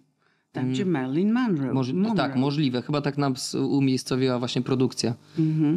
Tam, 0.52 0.70
gdzie 0.72 0.86
Marilyn 0.86 1.32
Monroe. 1.32 1.72
Moż, 1.74 1.92
Monroe. 1.92 2.16
tak, 2.16 2.36
możliwe. 2.36 2.82
Chyba 2.82 3.00
tak 3.00 3.18
nam 3.18 3.34
umiejscowiła 3.70 4.38
właśnie 4.38 4.62
produkcja. 4.62 5.14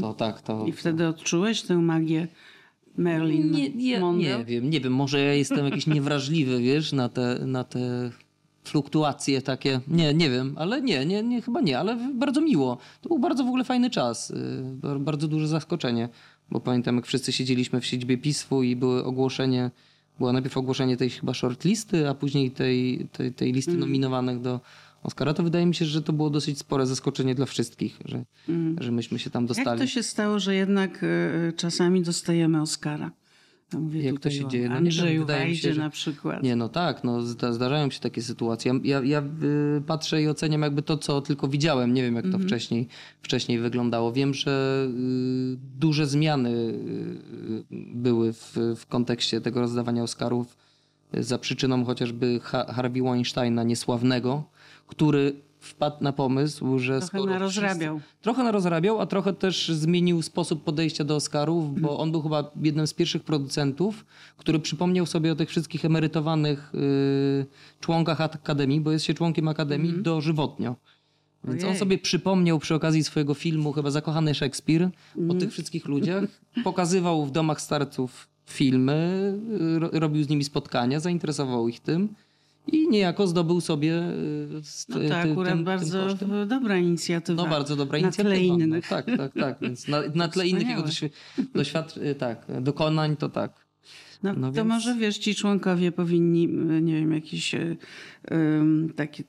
To 0.02 0.13
tak, 0.13 0.41
to... 0.41 0.65
I 0.65 0.71
wtedy 0.71 1.08
odczułeś 1.08 1.62
tę 1.62 1.78
magię 1.78 2.28
Marilyn 2.97 3.52
Nie, 3.52 3.69
nie, 3.69 3.99
Monroe? 3.99 4.38
nie 4.39 4.45
wiem, 4.45 4.69
nie 4.69 4.82
wiem, 4.82 4.93
może 4.93 5.19
ja 5.19 5.34
jestem 5.34 5.65
jakiś 5.65 5.88
niewrażliwy, 5.95 6.60
wiesz, 6.62 6.93
na 6.93 7.10
te, 7.10 7.39
na 7.45 7.63
te 7.63 8.12
fluktuacje 8.63 9.41
takie. 9.41 9.80
Nie, 9.88 10.13
nie 10.13 10.30
wiem, 10.30 10.56
ale 10.58 10.82
nie, 10.82 11.06
nie, 11.06 11.24
nie, 11.24 11.41
chyba 11.41 11.62
nie, 11.62 11.80
ale 11.80 11.95
bardzo 12.15 12.41
miło. 12.41 12.78
To 13.02 13.10
był 13.10 13.19
bardzo 13.19 13.43
w 13.43 13.48
ogóle 13.48 13.63
fajny 13.63 13.89
czas, 13.89 14.32
y, 14.32 14.36
bar- 14.82 15.00
bardzo 15.00 15.28
duże 15.28 15.48
zaskoczenie, 15.48 16.10
bo 16.52 16.60
pamiętam 16.60 16.95
jak 16.95 17.06
wszyscy 17.06 17.32
siedzieliśmy 17.32 17.82
w 17.82 17.86
siedzibie 17.86 18.17
PISF-u 18.17 18.63
i 18.63 18.76
były 18.76 19.06
ogłoszenie, 19.06 19.72
było 20.17 20.34
najpierw 20.34 20.58
ogłoszenie 20.58 20.98
tej 20.98 21.10
chyba 21.10 21.34
shortlisty, 21.34 22.10
a 22.10 22.13
później 22.13 22.52
tej, 22.52 23.08
tej, 23.12 23.34
tej 23.34 23.54
listy 23.54 23.72
Mm. 23.72 23.80
nominowanych 23.80 24.41
do 24.41 24.60
Oscara, 25.04 25.34
to 25.34 25.43
wydaje 25.43 25.65
mi 25.65 25.76
się, 25.76 25.86
że 25.86 26.02
to 26.02 26.13
było 26.13 26.30
dosyć 26.30 26.60
spore 26.60 26.86
zaskoczenie 26.88 27.36
dla 27.36 27.45
wszystkich, 27.45 28.00
że, 28.06 28.24
że 28.80 28.91
myśmy 28.91 29.19
się 29.19 29.30
tam 29.30 29.39
Mm. 29.43 29.48
Jak 29.50 29.58
dostali. 29.58 29.80
to 29.82 29.88
się 29.88 30.04
stało, 30.04 30.39
że 30.39 30.56
jednak 30.56 31.04
e, 31.04 31.54
czasami 31.54 32.02
dostajemy 32.02 32.62
Oscara? 32.62 33.12
Ja 33.73 33.79
mówię 33.79 34.01
Jak 34.03 34.19
to 34.19 34.29
się 34.29 34.47
dzieje? 34.47 34.69
No 34.69 34.75
Andrzeju 34.75 35.21
wydaje 35.21 35.49
mi 35.49 35.55
się, 35.58 35.73
że- 35.73 35.82
na 35.82 35.89
przykład. 35.89 36.43
Nie, 36.43 36.55
no 36.55 36.69
tak, 36.69 37.03
no 37.03 37.21
zda, 37.21 37.53
zdarzają 37.53 37.89
się 37.89 37.99
takie 37.99 38.21
sytuacje. 38.21 38.79
Ja, 38.84 39.01
ja 39.03 39.21
y, 39.77 39.82
patrzę 39.88 40.21
i 40.21 40.27
oceniam 40.27 40.62
jakby 40.62 40.82
to, 40.82 40.97
co 40.97 41.21
tylko 41.21 41.47
widziałem. 41.47 41.93
Nie 41.93 42.01
wiem, 42.01 42.15
jak 42.15 42.25
to 42.32 42.39
wcześniej, 42.39 42.88
wcześniej 43.21 43.60
wyglądało. 43.60 44.12
Wiem, 44.13 44.34
że 44.34 44.86
y, 45.53 45.58
duże 45.79 46.05
zmiany 46.08 46.49
y, 46.49 47.63
były 47.93 48.34
w, 48.34 48.58
w 48.77 48.86
kontekście 48.86 49.41
tego 49.41 49.60
rozdawania 49.62 50.03
Oscarów. 50.03 50.58
za 51.13 51.38
przyczyną 51.38 51.86
chociażby 51.86 52.39
Ha- 52.43 52.65
Harvey 52.73 53.01
Weinsteina 53.03 53.63
niesławnego, 53.63 54.43
który 54.88 55.34
wpadł 55.60 56.04
na 56.04 56.13
pomysł, 56.13 56.80
że 56.80 57.00
Trochę 57.00 57.08
skoro 57.08 57.26
narozrabiał. 57.26 58.00
Wszyscy, 58.00 58.22
trochę 58.22 58.43
narozrabiał, 58.43 59.02
a 59.02 59.06
trochę 59.06 59.34
też 59.34 59.69
zmienił 59.69 60.22
sposób 60.22 60.63
podejścia 60.63 61.04
do 61.04 61.15
Oscarów, 61.15 61.82
bo 61.82 61.98
on 61.98 62.12
był 62.12 62.22
chyba 62.22 62.52
jednym 62.62 62.88
z 62.88 62.93
pierwszych 62.93 63.24
producentów, 63.24 64.06
który 64.38 64.60
przypomniał 64.60 65.06
sobie 65.06 65.32
o 65.32 65.36
tych 65.36 65.50
wszystkich 65.50 65.86
emerytowanych 65.86 66.72
y, 66.76 67.45
członkach 67.80 68.22
Akademii, 68.22 68.82
bo 68.82 68.91
jest 68.91 69.06
się 69.06 69.13
członkiem 69.13 69.48
Akademii 69.48 69.93
dożywotnio. 70.04 70.76
Więc 71.43 71.63
on 71.63 71.69
Ojej. 71.69 71.80
sobie 71.80 71.98
przypomniał 71.98 72.60
przy 72.60 72.76
okazji 72.76 73.04
swojego 73.04 73.34
filmu, 73.34 73.74
chyba 73.74 73.91
Zakochany 73.91 74.36
Szekspir, 74.36 74.89
o 75.30 75.34
tych 75.34 75.52
wszystkich 75.52 75.86
ludziach. 75.86 76.24
Pokazywał 76.63 77.26
w 77.26 77.32
domach 77.32 77.62
starców 77.62 78.28
filmy, 78.45 79.34
y, 79.76 79.80
ro, 79.80 79.89
robił 79.93 80.24
z 80.24 80.30
nimi 80.30 80.43
spotkania, 80.43 81.00
zainteresował 81.00 81.67
ich 81.67 81.80
tym 81.80 82.15
i 82.69 82.89
niejako 82.89 83.27
zdobył 83.27 83.62
sobie 83.62 83.93
y, 84.03 84.63
z 84.63 84.88
No 84.89 84.95
to 85.10 85.15
akurat 85.17 85.53
tym 85.53 85.63
bardzo 85.63 86.03
kosztem. 86.08 86.29
dobra 86.47 86.77
inicjatywa. 86.77 87.43
No 87.43 87.49
bardzo 87.49 87.75
dobra 87.75 87.93
na 87.93 87.99
inicjatywa. 87.99 88.36
tle 88.36 88.43
innych. 88.45 88.84
No, 88.91 88.95
tak, 88.97 89.05
tak, 89.17 89.34
tak. 89.34 89.58
Więc 89.62 89.88
na, 89.88 90.01
na 90.15 90.27
tle 90.27 90.47
innych 90.47 90.67
jego 90.67 90.84
doświad... 91.55 91.97
y, 91.97 92.15
tak, 92.15 92.45
dokonań 92.62 93.17
to 93.17 93.29
tak. 93.29 93.65
No, 94.23 94.34
No 94.34 94.47
to 94.47 94.53
więc- 94.53 94.67
może 94.67 94.95
wiesz, 94.95 95.17
ci 95.17 95.36
członkowie 95.36 95.91
powinni, 95.91 96.45
y, 96.49 96.82
nie 96.82 96.93
wiem, 96.93 97.12
jakieś 97.13 97.55
ym, 98.32 98.93
takie 98.95 99.23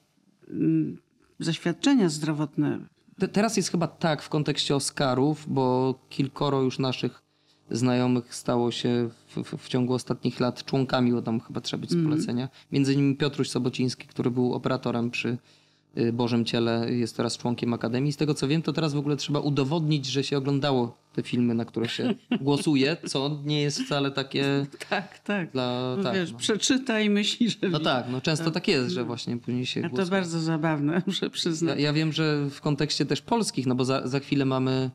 ym, 0.50 0.98
zaświadczenia 1.38 2.08
zdrowotne. 2.08 2.78
Te, 3.18 3.28
teraz 3.28 3.56
jest 3.56 3.70
chyba 3.70 3.86
tak 3.88 4.22
w 4.22 4.28
kontekście 4.28 4.74
Oscarów, 4.76 5.44
bo 5.48 5.94
kilkoro 6.08 6.62
już 6.62 6.78
naszych 6.78 7.22
znajomych 7.70 8.34
stało 8.34 8.70
się 8.70 9.08
w, 9.26 9.42
w, 9.42 9.56
w 9.64 9.68
ciągu 9.68 9.94
ostatnich 9.94 10.40
lat 10.40 10.64
członkami, 10.64 11.12
bo 11.12 11.22
tam 11.22 11.40
chyba 11.40 11.60
trzeba 11.60 11.80
być 11.80 11.90
z 11.90 12.04
polecenia. 12.04 12.48
Między 12.72 12.92
innymi 12.94 13.16
Piotruś 13.16 13.48
Sobociński, 13.48 14.06
który 14.06 14.30
był 14.30 14.54
operatorem 14.54 15.10
przy 15.10 15.38
y, 15.98 16.12
Bożym 16.12 16.44
Ciele, 16.44 16.86
jest 16.92 17.16
teraz 17.16 17.38
członkiem 17.38 17.74
Akademii. 17.74 18.12
Z 18.12 18.16
tego 18.16 18.34
co 18.34 18.48
wiem, 18.48 18.62
to 18.62 18.72
teraz 18.72 18.94
w 18.94 18.98
ogóle 18.98 19.16
trzeba 19.16 19.40
udowodnić, 19.40 20.06
że 20.06 20.24
się 20.24 20.38
oglądało 20.38 20.96
te 21.12 21.22
filmy, 21.22 21.54
na 21.54 21.64
które 21.64 21.88
się 21.88 22.14
głosuje, 22.40 22.96
co 23.06 23.38
nie 23.44 23.62
jest 23.62 23.80
wcale 23.82 24.10
takie 24.10 24.66
Tak, 24.90 25.18
tak. 25.18 25.50
dla... 25.52 25.94
No 25.96 26.02
tak, 26.02 26.14
wiesz, 26.14 26.32
no. 26.32 26.38
przeczytaj 26.38 27.06
i 27.06 27.10
myśli, 27.10 27.50
że 27.50 27.56
no 27.70 27.80
tak, 27.80 28.06
no 28.10 28.20
często 28.20 28.50
tak 28.50 28.68
jest, 28.68 28.90
że 28.94 29.04
właśnie 29.04 29.36
później 29.36 29.66
się 29.66 29.80
A 29.84 29.88
głosuje. 29.88 30.06
to 30.06 30.10
bardzo 30.10 30.40
zabawne, 30.40 31.02
muszę 31.06 31.26
Ja, 31.26 31.30
przyznać. 31.30 31.80
ja 31.80 31.92
wiem, 31.92 32.12
że 32.12 32.46
w 32.50 32.60
kontekście 32.60 33.06
też 33.06 33.20
polskich, 33.22 33.66
no 33.66 33.74
bo 33.74 33.84
za, 33.84 34.08
za 34.08 34.20
chwilę 34.20 34.44
mamy 34.44 34.90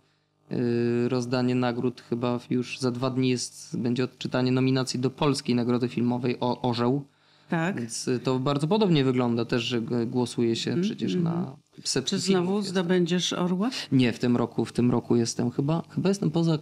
rozdanie 1.08 1.56
nagród, 1.56 2.02
chyba 2.10 2.40
już 2.50 2.80
za 2.80 2.92
dwa 2.92 3.10
dni 3.10 3.30
jest, 3.30 3.78
będzie 3.80 4.04
odczytanie 4.04 4.52
nominacji 4.52 5.00
do 5.00 5.10
polskiej 5.10 5.56
nagrody 5.56 5.88
filmowej 5.90 6.38
o 6.40 6.62
Orzeł, 6.62 7.06
Tak. 7.50 7.76
więc 7.80 8.08
y, 8.08 8.20
to 8.20 8.40
bardzo 8.40 8.68
podobnie 8.68 9.04
wygląda 9.04 9.46
też, 9.46 9.64
że 9.64 9.82
g- 9.82 10.06
głosuje 10.06 10.56
się 10.56 10.82
przecież 10.82 11.16
na 11.16 11.56
setki 11.84 12.16
Mhm, 12.16 12.22
Czy 12.22 12.32
znowu 12.32 12.62
zdobędziesz 12.62 13.34
orła? 13.34 13.70
Nie, 13.92 14.14
w 14.14 14.20
tym 14.20 14.38
roku, 14.38 14.66
w 14.66 14.74
tym 14.74 14.92
roku 14.92 15.16
jestem 15.16 15.52
chyba, 15.52 15.84
chyba 15.90 16.10
jestem 16.10 16.32
poza, 16.32 16.58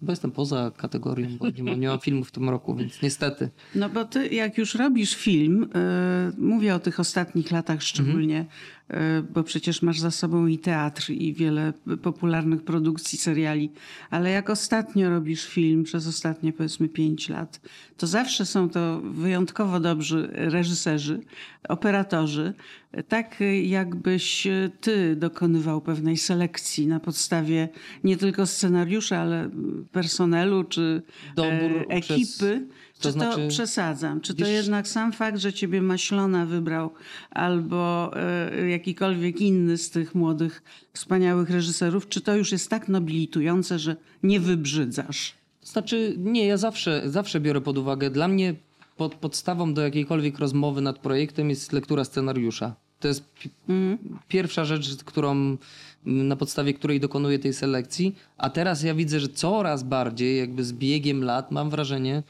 chyba 0.00 0.12
jestem 0.12 0.30
poza 0.30 0.70
kategorią, 0.76 1.28
bo 1.38 1.50
nie 1.50 1.62
ma, 1.62 1.74
nie 1.74 1.88
ma 1.88 1.98
filmów 2.06 2.28
w 2.28 2.32
tym 2.32 2.48
roku, 2.48 2.74
więc 2.74 3.02
niestety. 3.02 3.50
No 3.74 3.88
bo 3.88 4.04
ty, 4.04 4.28
jak 4.28 4.58
już 4.58 4.74
robisz 4.74 5.14
film, 5.16 5.62
y, 5.62 5.68
mówię 6.40 6.74
o 6.74 6.78
tych 6.78 7.00
ostatnich 7.00 7.50
latach 7.50 7.82
szczególnie, 7.82 8.40
y, 8.40 8.46
bo 9.34 9.42
przecież 9.42 9.82
masz 9.82 10.00
za 10.00 10.10
sobą 10.10 10.46
i 10.46 10.58
teatr, 10.58 11.10
i 11.10 11.34
wiele 11.34 11.72
popularnych 12.02 12.62
produkcji, 12.62 13.18
seriali, 13.18 13.70
ale 14.10 14.30
jak 14.30 14.50
ostatnio 14.50 15.10
robisz 15.10 15.46
film, 15.46 15.84
przez 15.84 16.06
ostatnie 16.06 16.52
powiedzmy 16.52 16.88
pięć 16.88 17.28
lat, 17.28 17.60
to 17.96 18.06
zawsze 18.06 18.46
są 18.46 18.70
to 18.70 19.00
wyjątkowo 19.00 19.80
dobrzy 19.80 20.28
reżyserzy, 20.32 21.20
operatorzy, 21.68 22.54
tak 23.08 23.40
y, 23.40 23.56
jakbyś 23.62 24.46
y, 24.46 24.70
ty 24.80 25.16
dokonywał 25.16 25.80
pewnej 25.80 26.16
selekcji 26.16 26.86
na 26.86 27.00
podstawie 27.00 27.68
nie 28.04 28.16
tylko 28.16 28.46
scenariusza, 28.46 29.18
ale 29.18 29.50
personelu 29.92 30.64
czy 30.64 31.02
Dobór 31.36 31.86
e, 31.88 32.00
przez- 32.00 32.16
ekipy. 32.40 32.66
To 32.98 33.02
Czy 33.02 33.08
to 33.08 33.12
znaczy- 33.12 33.48
przesadzam? 33.48 34.20
Czy 34.20 34.34
to 34.34 34.44
Wiesz- 34.44 34.52
jednak 34.54 34.88
sam 34.88 35.12
fakt, 35.12 35.38
że 35.38 35.52
ciebie 35.52 35.82
Maślona 35.82 36.46
wybrał 36.46 36.90
albo 37.30 38.10
e, 38.16 38.68
jakikolwiek 38.68 39.40
inny 39.40 39.78
z 39.78 39.90
tych 39.90 40.14
młodych, 40.14 40.62
wspaniałych 40.92 41.50
reżyserów, 41.50 42.08
czy 42.08 42.20
to 42.20 42.36
już 42.36 42.52
jest 42.52 42.70
tak 42.70 42.88
nobilitujące, 42.88 43.78
że 43.78 43.96
nie 44.22 44.40
wybrzydzasz? 44.40 45.34
Znaczy, 45.62 46.14
nie, 46.18 46.46
ja 46.46 46.56
zawsze, 46.56 47.02
zawsze 47.06 47.40
biorę 47.40 47.60
pod 47.60 47.78
uwagę. 47.78 48.10
Dla 48.10 48.28
mnie 48.28 48.54
pod, 48.96 49.14
podstawą 49.14 49.74
do 49.74 49.82
jakiejkolwiek 49.82 50.38
rozmowy 50.38 50.80
nad 50.80 50.98
projektem 50.98 51.50
jest 51.50 51.72
lektura 51.72 52.04
scenariusza. 52.04 52.74
To 53.00 53.08
jest 53.08 53.24
pi- 53.34 53.50
pierwsza 54.28 54.64
rzecz, 54.64 55.04
którą, 55.04 55.56
na 56.04 56.36
podstawie 56.36 56.74
której 56.74 57.00
dokonuję 57.00 57.38
tej 57.38 57.52
selekcji. 57.52 58.14
A 58.38 58.50
teraz 58.50 58.82
ja 58.82 58.94
widzę, 58.94 59.20
że 59.20 59.28
coraz 59.28 59.82
bardziej, 59.82 60.38
jakby 60.38 60.64
z 60.64 60.72
biegiem 60.72 61.24
lat, 61.24 61.52
mam 61.52 61.70
wrażenie, 61.70 62.22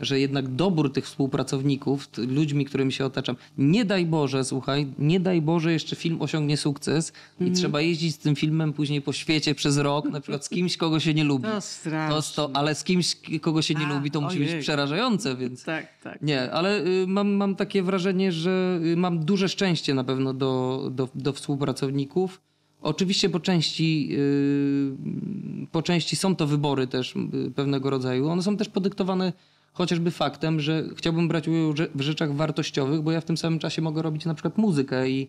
że 0.00 0.20
jednak 0.20 0.48
dobór 0.48 0.92
tych 0.92 1.04
współpracowników, 1.04 2.08
ludźmi, 2.16 2.64
którymi 2.64 2.92
się 2.92 3.04
otaczam, 3.04 3.36
nie 3.58 3.84
daj 3.84 4.06
Boże, 4.06 4.44
słuchaj, 4.44 4.86
nie 4.98 5.20
daj 5.20 5.42
Boże, 5.42 5.72
jeszcze 5.72 5.96
film 5.96 6.22
osiągnie 6.22 6.56
sukces 6.56 7.12
i 7.40 7.50
trzeba 7.50 7.80
jeździć 7.80 8.14
z 8.14 8.18
tym 8.18 8.36
filmem 8.36 8.72
później 8.72 9.02
po 9.02 9.12
świecie 9.12 9.54
przez 9.54 9.78
rok, 9.78 10.10
na 10.10 10.20
przykład 10.20 10.44
z 10.44 10.48
kimś, 10.48 10.76
kogo 10.76 11.00
się 11.00 11.14
nie 11.14 11.24
lubi. 11.24 11.44
To 11.44 11.60
straszne. 11.60 12.34
To, 12.36 12.48
to, 12.48 12.56
ale 12.56 12.74
z 12.74 12.84
kimś, 12.84 13.16
kogo 13.40 13.62
się 13.62 13.74
nie 13.74 13.86
A, 13.86 13.94
lubi, 13.94 14.10
to 14.10 14.20
musi 14.20 14.36
ojej. 14.36 14.54
być 14.54 14.62
przerażające, 14.62 15.36
więc. 15.36 15.64
Tak, 15.64 15.86
tak. 16.02 16.22
Nie, 16.22 16.50
ale 16.50 16.84
y, 16.86 17.04
mam, 17.06 17.28
mam 17.32 17.56
takie 17.56 17.82
wrażenie, 17.82 18.32
że 18.32 18.80
y, 18.84 18.96
mam 18.96 19.24
duże 19.24 19.48
szczęście 19.48 19.94
na 19.94 20.04
pewno 20.04 20.34
do, 20.34 20.82
do, 20.94 21.08
do 21.14 21.32
współpracowników. 21.32 22.40
Oczywiście 22.80 23.28
po 23.28 23.40
części, 23.40 24.08
y, 24.12 25.66
po 25.72 25.82
części 25.82 26.16
są 26.16 26.36
to 26.36 26.46
wybory 26.46 26.86
też 26.86 27.14
pewnego 27.54 27.90
rodzaju. 27.90 28.28
One 28.28 28.42
są 28.42 28.56
też 28.56 28.68
podyktowane 28.68 29.32
chociażby 29.76 30.10
faktem, 30.10 30.60
że 30.60 30.84
chciałbym 30.96 31.28
brać 31.28 31.48
udział 31.48 31.74
w 31.94 32.00
rzeczach 32.00 32.34
wartościowych, 32.34 33.00
bo 33.02 33.12
ja 33.12 33.20
w 33.20 33.24
tym 33.24 33.36
samym 33.36 33.58
czasie 33.58 33.82
mogę 33.82 34.02
robić 34.02 34.24
na 34.24 34.34
przykład 34.34 34.58
muzykę 34.58 35.10
i, 35.10 35.28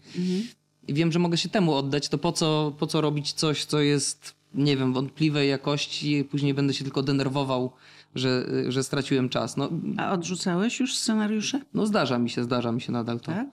i 0.88 0.93
wiem, 0.93 1.12
że 1.12 1.19
mogę 1.19 1.38
się 1.38 1.49
temu 1.49 1.73
oddać. 1.73 2.10
To 2.10 2.17
po 2.17 2.31
co, 2.31 2.73
po 2.79 2.88
co 2.88 3.01
robić 3.01 3.33
coś, 3.33 3.65
co 3.65 3.79
jest, 3.79 4.36
nie 4.53 4.77
wiem, 4.77 4.93
wątpliwej 4.93 5.49
jakości 5.49 6.17
i 6.17 6.23
później 6.23 6.53
będę 6.53 6.73
się 6.73 6.83
tylko 6.83 7.03
denerwował, 7.03 7.71
że, 8.15 8.45
że 8.67 8.83
straciłem 8.83 9.29
czas. 9.29 9.57
No, 9.57 9.69
A 9.97 10.12
odrzucałeś 10.12 10.79
już 10.79 10.95
scenariusze? 10.95 11.62
no 11.73 11.86
zdarza 11.86 12.19
mi 12.19 12.29
się, 12.29 12.43
zdarza 12.43 12.71
mi 12.71 12.81
się 12.81 12.91
nadal 12.91 13.19
to. 13.19 13.31
Tak? 13.31 13.47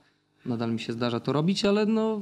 Nadal 0.45 0.73
mi 0.73 0.79
się 0.79 0.93
zdarza 0.93 1.19
to 1.19 1.33
robić, 1.33 1.65
ale 1.65 1.85
no 1.85 2.21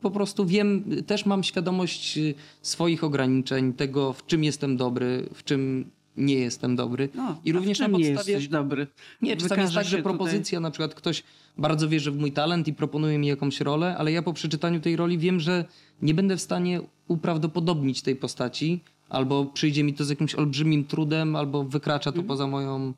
po 0.00 0.10
prostu 0.10 0.46
wiem, 0.46 0.84
też 1.06 1.26
mam 1.26 1.42
świadomość 1.44 2.18
y, 2.18 2.34
swoich 2.62 3.04
ograniczeń, 3.04 3.72
tego 3.72 4.12
w 4.12 4.26
czym 4.26 4.44
jestem 4.44 4.76
dobry, 4.76 5.28
w 5.34 5.44
czym 5.44 5.90
nie 6.18 6.34
jestem 6.34 6.76
dobry. 6.76 7.08
No, 7.14 7.40
I 7.44 7.52
również 7.52 7.78
na 7.78 7.86
nie 7.86 7.92
podstawie... 7.92 8.32
jesteś 8.32 8.48
dobry. 8.48 8.86
Nie, 9.22 9.36
czasami 9.36 9.62
jest 9.62 9.74
tak, 9.74 9.84
że 9.84 9.90
się 9.90 9.96
tutaj- 9.96 10.02
propozycja, 10.16 10.60
na 10.60 10.70
przykład 10.70 10.94
ktoś 10.94 11.22
bardzo 11.58 11.88
wierzy 11.88 12.10
w 12.10 12.18
mój 12.18 12.32
talent 12.32 12.68
i 12.68 12.74
proponuje 12.74 13.18
mi 13.18 13.26
jakąś 13.26 13.60
rolę, 13.60 13.96
ale 13.98 14.12
ja 14.12 14.22
po 14.22 14.32
przeczytaniu 14.32 14.80
tej 14.80 14.96
roli 14.96 15.18
wiem, 15.18 15.40
że 15.40 15.64
nie 16.02 16.14
będę 16.14 16.36
w 16.36 16.40
stanie 16.40 16.80
uprawdopodobnić 17.08 18.02
tej 18.02 18.16
postaci, 18.16 18.80
albo 19.08 19.46
przyjdzie 19.46 19.84
mi 19.84 19.94
to 19.94 20.04
z 20.04 20.10
jakimś 20.10 20.34
olbrzymim 20.34 20.84
trudem, 20.84 21.36
albo 21.36 21.64
wykracza 21.64 22.10
Mhm. 22.10 22.24
to 22.26 22.28
poza 22.28 22.46
moją, 22.46 22.92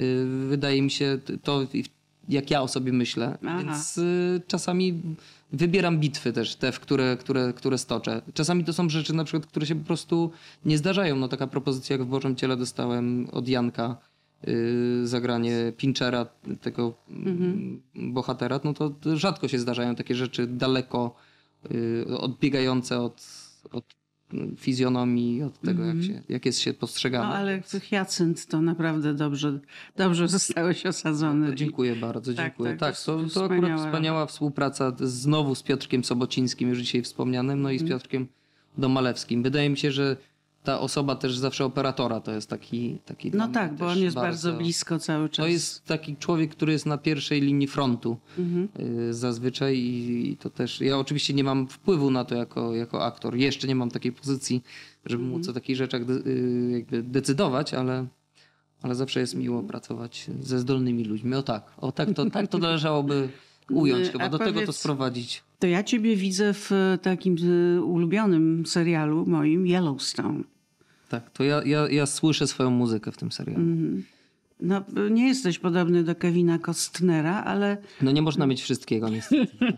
y, 0.00 0.26
wydaje 0.48 0.82
mi 0.82 0.90
się, 0.90 1.18
to 1.42 1.66
jak 2.30 2.50
ja 2.50 2.62
o 2.62 2.68
sobie 2.68 2.92
myślę. 2.92 3.38
Aha. 3.46 3.58
Więc 3.58 3.98
y, 3.98 4.42
czasami 4.46 5.02
wybieram 5.52 5.98
bitwy 5.98 6.32
też, 6.32 6.56
te, 6.56 6.72
w 6.72 6.80
które, 6.80 7.16
które, 7.20 7.52
które 7.52 7.78
stoczę. 7.78 8.22
Czasami 8.34 8.64
to 8.64 8.72
są 8.72 8.88
rzeczy, 8.88 9.12
na 9.12 9.24
przykład, 9.24 9.46
które 9.46 9.66
się 9.66 9.74
po 9.74 9.86
prostu 9.86 10.30
nie 10.64 10.78
zdarzają. 10.78 11.16
No 11.16 11.28
taka 11.28 11.46
propozycja, 11.46 11.94
jak 11.96 12.06
w 12.06 12.10
Bożym 12.10 12.36
Ciele 12.36 12.56
dostałem 12.56 13.28
od 13.32 13.48
Janka, 13.48 13.96
y, 14.48 15.06
zagranie 15.06 15.72
Pinchera, 15.76 16.26
tego 16.60 16.94
mm, 17.10 17.82
bohatera, 17.94 18.60
no 18.64 18.74
to 18.74 18.90
to 18.90 19.16
rzadko 19.16 19.48
się 19.48 19.58
zdarzają 19.58 19.94
takie 19.94 20.14
rzeczy 20.14 20.46
daleko 20.46 21.14
y, 21.70 22.18
odbiegające 22.18 23.00
od, 23.00 23.26
od 23.72 23.99
fizjonomii, 24.56 25.42
od 25.42 25.60
tego, 25.60 25.84
jak, 25.84 26.02
się, 26.02 26.22
jak 26.28 26.46
jest 26.46 26.58
się 26.60 26.74
postrzegane. 26.74 27.26
No 27.28 27.34
ale 27.34 27.62
Hyacynt 27.90 28.46
to 28.46 28.62
naprawdę 28.62 29.14
dobrze, 29.14 29.58
dobrze 29.96 30.28
zostałeś 30.38 30.86
osadzony. 30.86 31.48
To 31.48 31.54
dziękuję 31.54 31.96
bardzo, 31.96 32.34
Tak, 32.34 32.46
dziękuję. 32.46 32.70
tak, 32.70 32.78
Tak, 32.78 33.04
to 33.04 33.18
to, 33.24 33.28
to, 33.30 33.44
akurat 33.44 33.80
wspaniała 33.80 34.26
współpraca 34.26 34.92
znowu 35.00 35.54
z 35.54 35.62
Piotrkiem 35.62 36.04
Sobocińskim, 36.04 36.68
już 36.68 36.78
dzisiaj 36.78 37.02
wspomnianym, 37.02 37.62
no 37.62 37.70
i 37.70 37.78
z 37.78 37.88
Piotrkiem 37.88 38.26
Domalewskim. 38.78 39.42
Wydaje 39.42 39.70
mi 39.70 39.76
się, 39.76 39.92
że 39.92 40.16
ta 40.64 40.80
osoba 40.80 41.16
też 41.16 41.38
zawsze 41.38 41.64
operatora 41.64 42.20
to 42.20 42.32
jest 42.32 42.50
taki... 42.50 42.98
taki 43.04 43.30
No 43.30 43.48
tak, 43.48 43.74
bo 43.74 43.86
on 43.86 43.98
jest 43.98 44.16
bardzo 44.16 44.52
blisko 44.52 44.98
cały 44.98 45.28
czas. 45.28 45.44
To 45.46 45.50
jest 45.50 45.84
taki 45.84 46.16
człowiek, 46.16 46.50
który 46.50 46.72
jest 46.72 46.86
na 46.86 46.98
pierwszej 46.98 47.40
linii 47.40 47.66
frontu 47.66 48.16
Mhm. 48.38 48.68
y, 49.08 49.14
zazwyczaj 49.14 49.78
i, 49.78 50.36
to 50.40 50.50
też... 50.50 50.80
Ja 50.80 50.98
oczywiście 50.98 51.34
nie 51.34 51.44
mam 51.44 51.68
wpływu 51.68 52.10
na 52.10 52.24
to 52.24 52.34
jako, 52.34 52.74
jako 52.74 53.04
aktor. 53.04 53.36
Jeszcze 53.36 53.68
nie 53.68 53.74
mam 53.74 53.90
takiej 53.90 54.12
pozycji, 54.12 54.62
żeby 55.06 55.22
Mhm. 55.22 55.38
móc 55.38 55.48
o 55.48 55.52
takich 55.52 55.76
rzeczach 55.76 56.04
de, 56.04 56.14
y, 56.30 56.70
jakby 56.72 57.02
decydować, 57.02 57.74
ale, 57.74 58.06
Ale 58.82 58.94
zawsze 58.94 59.20
jest 59.20 59.34
miło 59.34 59.62
pracować 59.62 60.26
ze 60.42 60.58
zdolnymi 60.58 61.04
ludźmi. 61.04 61.34
O 61.34 61.42
tak, 61.42 61.72
o 61.78 61.92
tak 61.92 62.12
to, 62.14 62.30
tak 62.30 62.48
to 62.48 62.58
należałoby 62.68 63.28
ująć 63.70 64.08
A 64.08 64.12
chyba, 64.12 64.28
do 64.28 64.38
tego 64.38 64.60
to 64.60 64.66
powiedz- 64.66 64.76
sprowadzić. 64.76 65.42
To 65.58 65.66
ja 65.66 65.82
ciebie 65.82 66.16
widzę 66.16 66.54
w 66.54 66.72
e, 66.72 66.98
takim 67.02 67.36
e, 67.76 67.82
ulubionym 67.82 68.66
serialu 68.66 69.26
moim 69.26 69.66
Yellowstone. 69.66 70.42
Tak, 71.08 71.30
to 71.30 71.44
ja, 71.44 71.62
ja, 71.64 71.88
ja 71.88 72.06
słyszę 72.06 72.46
swoją 72.46 72.70
muzykę 72.70 73.12
w 73.12 73.16
tym 73.16 73.32
serialu. 73.32 73.64
No, 74.60 74.84
e, 75.06 75.10
nie 75.10 75.28
jesteś 75.28 75.58
podobny 75.58 76.04
do 76.04 76.14
Kevina 76.14 76.58
Costnera, 76.58 77.42
ale 77.44 77.76
No 78.02 78.10
nie 78.12 78.22
można 78.22 78.46
mieć 78.46 78.62
wszystkiego 78.62 79.08
niestety. 79.08 79.46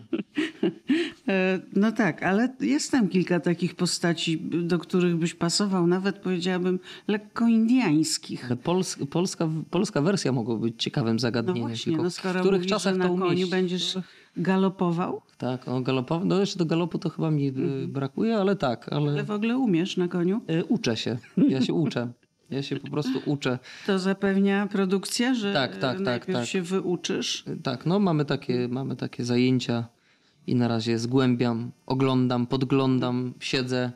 e, 1.27 1.59
no 1.75 1.91
tak, 1.91 2.23
ale 2.23 2.55
jest 2.59 2.91
tam 2.91 3.07
kilka 3.09 3.39
takich 3.39 3.75
postaci, 3.75 4.39
do 4.41 4.79
których 4.79 5.15
byś 5.15 5.33
pasował, 5.33 5.87
nawet 5.87 6.19
powiedziałabym 6.19 6.79
lekko 7.07 7.47
indiańskich. 7.47 8.49
Pols, 8.63 8.97
polska, 9.09 9.49
polska 9.69 10.01
wersja 10.01 10.31
mogła 10.31 10.55
być 10.55 10.83
ciekawym 10.83 11.13
No 11.15 11.19
zagadnieniem. 11.19 11.67
właśnie, 11.67 11.91
tylko 11.91 12.03
no 12.03 12.09
w 12.09 12.19
których 12.19 12.45
mówisz, 12.45 12.67
czasach 12.67 12.93
że 12.93 12.99
na 12.99 13.05
to 13.05 13.11
koniu 13.11 13.25
umieścić? 13.25 13.49
będziesz 13.51 13.97
galopował, 14.37 15.21
Tak, 15.37 15.67
o 15.67 15.81
galopowy. 15.81 16.25
No 16.25 16.39
jeszcze 16.39 16.59
do 16.59 16.65
galopu 16.65 16.99
to 16.99 17.09
chyba 17.09 17.31
mi 17.31 17.47
y, 17.47 17.87
brakuje, 17.87 18.37
ale 18.37 18.55
tak, 18.55 18.93
ale 18.93 19.11
ale 19.11 19.23
w 19.23 19.31
ogóle 19.31 19.57
umiesz 19.57 19.97
na 19.97 20.07
koniu, 20.07 20.41
y, 20.49 20.65
uczę 20.65 20.97
się. 20.97 21.17
Ja 21.49 21.61
się 21.61 21.73
uczę. 21.73 22.11
Ja 22.49 22.61
się 22.63 22.75
po 22.75 22.89
prostu 22.91 23.21
uczę. 23.25 23.59
to 23.85 23.99
zapewnia 23.99 24.67
produkcja, 24.67 25.33
że 25.33 25.53
Tak, 25.53 25.71
tak, 25.71 25.81
tak, 25.81 25.99
najpierw 25.99 26.39
tak. 26.39 26.47
się 26.47 26.61
wyuczysz. 26.61 27.45
Tak, 27.63 27.85
no 27.85 27.99
mamy 27.99 28.25
takie, 28.25 28.67
mamy 28.67 28.95
takie 28.95 29.23
zajęcia 29.25 29.85
i 30.47 30.55
na 30.55 30.67
razie 30.67 30.99
zgłębiam, 30.99 31.71
oglądam, 31.85 32.47
podglądam, 32.47 33.33
siedzę 33.39 33.91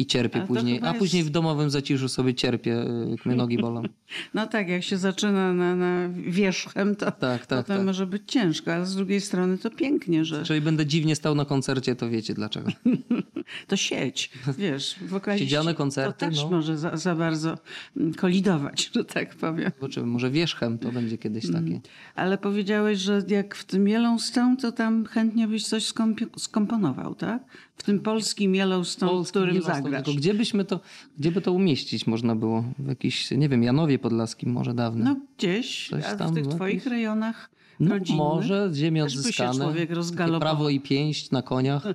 i 0.00 0.06
cierpię 0.06 0.40
później. 0.46 0.80
A 0.82 0.94
później 0.94 1.18
jest- 1.18 1.30
w 1.30 1.32
domowym 1.32 1.70
zaciszu 1.70 2.08
sobie 2.08 2.34
cierpię, 2.34 2.82
y, 3.06 3.10
jak 3.10 3.26
mnie 3.26 3.36
nogi 3.36 3.58
bolą. 3.58 3.82
No 4.34 4.46
tak, 4.46 4.68
jak 4.68 4.82
się 4.82 4.98
zaczyna 4.98 5.52
na, 5.54 5.76
na 5.76 6.08
wierzchem, 6.08 6.96
to 6.96 7.06
Tak, 7.10 7.46
tak, 7.46 7.46
potem 7.46 7.76
tak. 7.76 7.86
może 7.86 8.06
być 8.06 8.22
ciężko, 8.26 8.72
ale 8.74 8.86
z 8.86 8.96
drugiej 8.96 9.20
strony 9.20 9.58
to 9.58 9.70
pięknie, 9.70 10.24
że 10.24 10.38
Jeżeli 10.38 10.60
będę 10.60 10.86
dziwnie 10.86 11.16
stał 11.16 11.34
na 11.34 11.44
koncercie, 11.44 11.96
to 11.96 12.10
wiecie 12.10 12.34
dlaczego. 12.34 12.70
to 13.68 13.76
sieć, 13.76 14.30
wiesz, 14.58 14.96
wokaliści. 15.06 15.46
Siedziane 15.46 15.74
koncerty, 15.74 16.12
To 16.26 16.30
też 16.30 16.42
no. 16.42 16.50
może 16.50 16.78
za, 16.78 16.96
za 16.96 17.14
bardzo 17.14 17.58
mm, 17.96 18.14
kolidować, 18.14 18.90
że 18.94 19.04
tak 19.04 19.34
powiem. 19.34 19.70
Zobaczymy, 19.80 20.06
może 20.06 20.30
wierzchem 20.30 20.78
to 20.78 20.92
będzie 20.92 21.18
kiedyś 21.18 21.44
Mm. 21.44 21.64
takie. 21.64 21.80
Ale 22.14 22.38
powiedziałeś, 22.38 22.98
że 22.98 23.22
jak 23.28 23.54
w 23.54 23.64
tym 23.64 23.88
Yellowstone, 23.88 24.56
to 24.56 24.72
tam 24.72 25.06
chętnie 25.06 25.48
byś 25.48 25.64
coś 25.66 25.92
skomponował, 26.38 27.14
tak? 27.14 27.42
W 27.80 27.82
tym 27.82 28.00
polskim 28.00 28.54
Yellowstone, 28.54 29.10
w 29.12 29.14
Polski 29.14 29.30
którym 29.30 29.48
Yellowstone, 29.48 29.82
zagrasz. 29.82 30.04
Tylko 30.04 30.18
gdzie 30.20 30.34
byśmy 30.34 30.64
to, 30.64 30.80
gdzie 31.18 31.32
by 31.32 31.40
to 31.40 31.52
umieścić 31.52 32.06
można 32.06 32.36
było? 32.36 32.64
W 32.78 32.88
jakiś, 32.88 33.30
nie 33.30 33.48
wiem, 33.48 33.62
Janowie 33.62 33.98
Podlaskim 33.98 34.52
może 34.52 34.74
dawno. 34.74 35.04
No 35.04 35.16
gdzieś, 35.38 35.88
Coś 35.88 36.04
a 36.04 36.14
w 36.14 36.18
tam 36.18 36.34
tych 36.34 36.46
twoich 36.46 36.74
jakiejś- 36.74 36.92
rejonach 36.92 37.50
No, 37.80 37.90
rodzinnych. 37.94 38.18
może 38.18 38.70
ziemia 38.74 39.04
odzyskane. 39.04 39.72
prawo 40.40 40.68
i 40.70 40.80
pięść 40.80 41.30
na 41.30 41.42
koniach. 41.42 41.82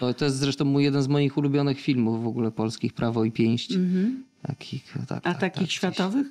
To, 0.00 0.14
to 0.14 0.24
jest 0.24 0.36
zresztą 0.36 0.64
mój 0.64 0.84
jeden 0.84 1.02
z 1.02 1.08
moich 1.08 1.36
ulubionych 1.36 1.80
filmów 1.80 2.24
w 2.24 2.26
ogóle 2.26 2.50
polskich, 2.50 2.92
Prawo 2.92 3.24
i 3.24 3.32
pięść. 3.32 3.72
Takich, 4.42 4.94
tak. 5.08 5.18
A 5.18 5.20
tak, 5.20 5.40
takich 5.40 5.60
tak, 5.62 5.70
światowych? 5.70 6.26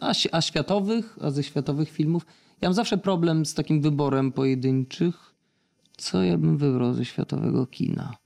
A, 0.00 0.12
a 0.32 0.40
światowych, 0.40 1.18
a 1.20 1.30
ze 1.30 1.42
światowych 1.42 1.90
filmów. 1.90 2.26
Ja 2.60 2.68
mam 2.68 2.74
zawsze 2.74 2.98
problem 2.98 3.46
z 3.46 3.54
takim 3.54 3.80
wyborem 3.82 4.32
pojedynczych. 4.32 5.31
Co 6.02 6.22
ja 6.22 6.38
bym 6.38 6.58
wybrał 6.58 6.94
ze 6.94 7.04
światowego 7.04 7.66
kina? 7.66 8.16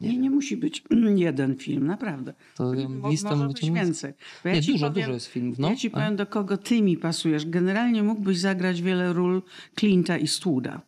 Nie, 0.00 0.18
nie 0.18 0.30
musi 0.30 0.56
być 0.56 0.84
jeden 1.16 1.56
film, 1.56 1.86
naprawdę. 1.86 2.34
To 2.54 2.74
ja 2.74 2.88
listę 3.08 3.36
może 3.36 3.48
być 3.48 3.70
więcej. 3.70 4.12
Bo 4.44 4.50
Nie, 4.50 4.62
dużo, 4.62 4.86
powiem, 4.86 5.04
dużo 5.04 5.12
jest 5.12 5.26
filmów. 5.26 5.58
No. 5.58 5.70
Ja 5.70 5.76
ci 5.76 5.90
powiem, 5.90 6.16
do 6.16 6.26
kogo 6.26 6.56
ty 6.56 6.82
mi 6.82 6.96
pasujesz. 6.96 7.46
Generalnie 7.46 8.02
mógłbyś 8.02 8.38
zagrać 8.38 8.82
wiele 8.82 9.12
ról 9.12 9.42
Clint'a 9.76 10.20
Eastwooda. 10.20 10.80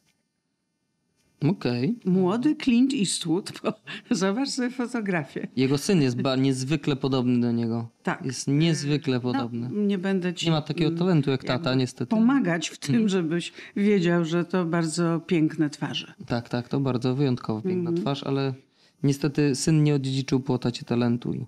Okej. 1.49 1.99
Młody 2.05 2.57
Clint 2.57 2.93
Eastwood, 2.95 3.53
bo 3.63 3.73
zobacz 4.17 4.49
sobie 4.49 4.71
fotografię. 4.71 5.49
Jego 5.57 5.79
syn 5.79 6.03
jest 6.03 6.23
ba- 6.23 6.37
niezwykle 6.37 6.97
podobny 6.97 7.41
do 7.41 7.53
niego. 7.53 7.89
Tak. 8.03 8.25
Jest 8.25 8.49
niezwykle 8.49 9.21
podobny. 9.21 9.69
No, 9.73 9.83
nie 9.83 9.99
będę 9.99 10.35
ci 10.35 10.47
Nie 10.47 10.53
ma 10.53 10.63
takiego 10.63 10.99
talentu 10.99 11.31
jak 11.31 11.45
tata, 11.45 11.75
niestety. 11.75 12.11
pomagać 12.11 12.69
w 12.69 12.79
tym, 12.79 12.95
Mhm. 12.95 13.09
żebyś 13.09 13.53
wiedział, 13.77 14.25
że 14.25 14.45
to 14.45 14.65
bardzo 14.65 15.21
piękne 15.21 15.71
twarze. 15.71 16.15
Tak, 16.27 16.49
tak, 16.49 16.69
to 16.69 16.81
bardzo 16.81 17.15
wyjątkowo 17.15 17.63
piękna 17.63 17.91
Mhm. 17.91 17.97
twarz, 17.97 18.23
ale 18.25 18.55
niestety 19.03 19.55
syn 19.55 19.83
nie 19.85 19.95
odziedziczył 19.95 20.41
po 20.41 20.59
tacie 20.59 20.85
talentu 20.85 21.35
i 21.35 21.47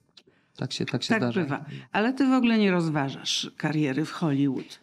tak 0.57 0.72
się, 0.72 0.87
tak 0.87 1.03
się 1.03 1.09
Tak 1.09 1.18
zdarza. 1.22 1.40
bywa. 1.40 1.64
Ale 1.92 2.12
ty 2.12 2.27
w 2.27 2.33
ogóle 2.33 2.59
nie 2.59 2.70
rozważasz 2.70 3.51
kariery 3.57 4.05
w 4.05 4.11
Hollywood. 4.12 4.79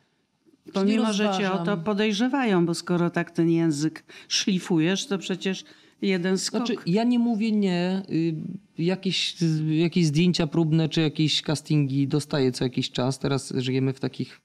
Pomimo, 0.73 1.13
że 1.13 1.31
cię 1.37 1.51
o 1.51 1.63
to 1.65 1.77
podejrzewają, 1.77 2.65
bo 2.65 2.73
skoro 2.73 3.09
tak 3.09 3.31
ten 3.31 3.49
język 3.49 4.03
szlifujesz, 4.27 5.07
to 5.07 5.17
przecież 5.17 5.63
jeden 6.01 6.37
skok. 6.37 6.57
Znaczy, 6.67 6.75
ja 6.85 7.03
nie 7.03 7.19
mówię 7.19 7.51
nie. 7.51 8.03
Y, 8.09 8.35
Jakieś, 8.77 9.35
jakieś 9.69 10.05
zdjęcia 10.05 10.47
próbne 10.47 10.89
czy 10.89 11.01
jakieś 11.01 11.41
castingi 11.41 12.07
dostaję 12.07 12.51
co 12.51 12.63
jakiś 12.63 12.91
czas. 12.91 13.19
Teraz 13.19 13.53
żyjemy 13.57 13.93
w 13.93 13.99
takich 13.99 14.41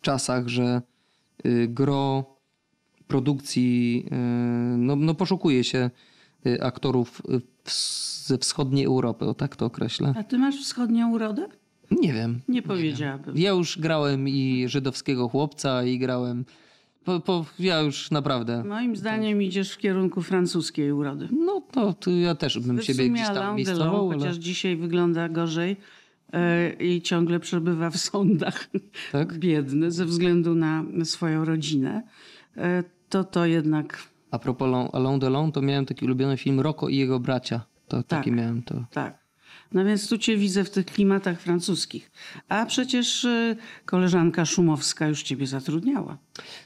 czasach, 0.00 0.48
że 0.48 0.82
y, 1.46 1.68
gro 1.68 2.24
produkcji 3.06 4.04
y, 4.06 4.16
no, 4.78 4.96
no 4.96 5.14
poszukuje 5.14 5.64
się 5.64 5.90
aktorów 6.60 7.22
w- 7.64 8.26
ze 8.26 8.38
wschodniej 8.38 8.84
Europy, 8.84 9.24
o 9.24 9.34
tak 9.34 9.56
to 9.56 9.66
określę. 9.66 10.14
A 10.16 10.22
ty 10.24 10.38
masz 10.38 10.62
wschodnią 10.64 11.12
urodę? 11.12 11.48
Nie 11.90 12.12
wiem. 12.12 12.40
Nie 12.48 12.62
powiedziałabym. 12.62 13.38
Ja 13.38 13.50
już 13.50 13.78
grałem 13.78 14.28
i 14.28 14.64
żydowskiego 14.68 15.28
chłopca 15.28 15.84
i 15.84 15.98
grałem. 15.98 16.44
Po, 17.04 17.20
po, 17.20 17.44
ja 17.58 17.80
już 17.80 18.10
naprawdę. 18.10 18.64
Moim 18.64 18.96
zdaniem 18.96 19.42
idziesz 19.42 19.72
w 19.72 19.78
kierunku 19.78 20.22
francuskiej 20.22 20.92
urody. 20.92 21.28
No 21.32 21.62
to, 21.72 21.92
to 21.92 22.10
ja 22.10 22.34
też 22.34 22.58
bym 22.58 22.78
W 22.78 22.84
siebie 22.84 23.08
gdzieś 23.10 23.26
tam 23.26 23.36
Alain 23.36 23.56
miejscował, 23.56 23.86
Delon, 23.90 24.10
ale 24.10 24.18
chociaż 24.18 24.36
dzisiaj 24.36 24.76
wygląda 24.76 25.28
gorzej 25.28 25.76
e, 26.32 26.72
i 26.72 27.02
ciągle 27.02 27.40
przebywa 27.40 27.90
w 27.90 27.96
sądach. 27.96 28.68
Tak? 29.12 29.38
Biedny 29.38 29.90
ze 29.90 30.04
względu 30.04 30.54
na 30.54 30.84
swoją 31.04 31.44
rodzinę. 31.44 32.02
E, 32.56 32.84
to 33.08 33.24
to 33.24 33.46
jednak 33.46 33.98
a 34.30 34.38
propos 34.38 34.68
Alain- 34.92 35.18
Delon, 35.18 35.52
to 35.52 35.62
miałem 35.62 35.86
taki 35.86 36.04
ulubiony 36.04 36.36
film 36.36 36.60
Rocco 36.60 36.88
i 36.88 36.96
jego 36.96 37.20
bracia. 37.20 37.60
To 37.88 38.02
taki 38.02 38.32
miałem 38.32 38.62
to. 38.62 38.84
tak. 38.90 39.19
No 39.72 39.84
więc 39.84 40.08
tu 40.08 40.18
cię 40.18 40.36
widzę 40.36 40.64
w 40.64 40.70
tych 40.70 40.86
klimatach 40.86 41.40
francuskich. 41.40 42.10
A 42.48 42.66
przecież 42.66 43.24
e, 43.24 43.56
koleżanka 43.84 44.44
Szumowska 44.44 45.06
już 45.06 45.22
ciebie 45.22 45.46
zatrudniała. 45.46 46.18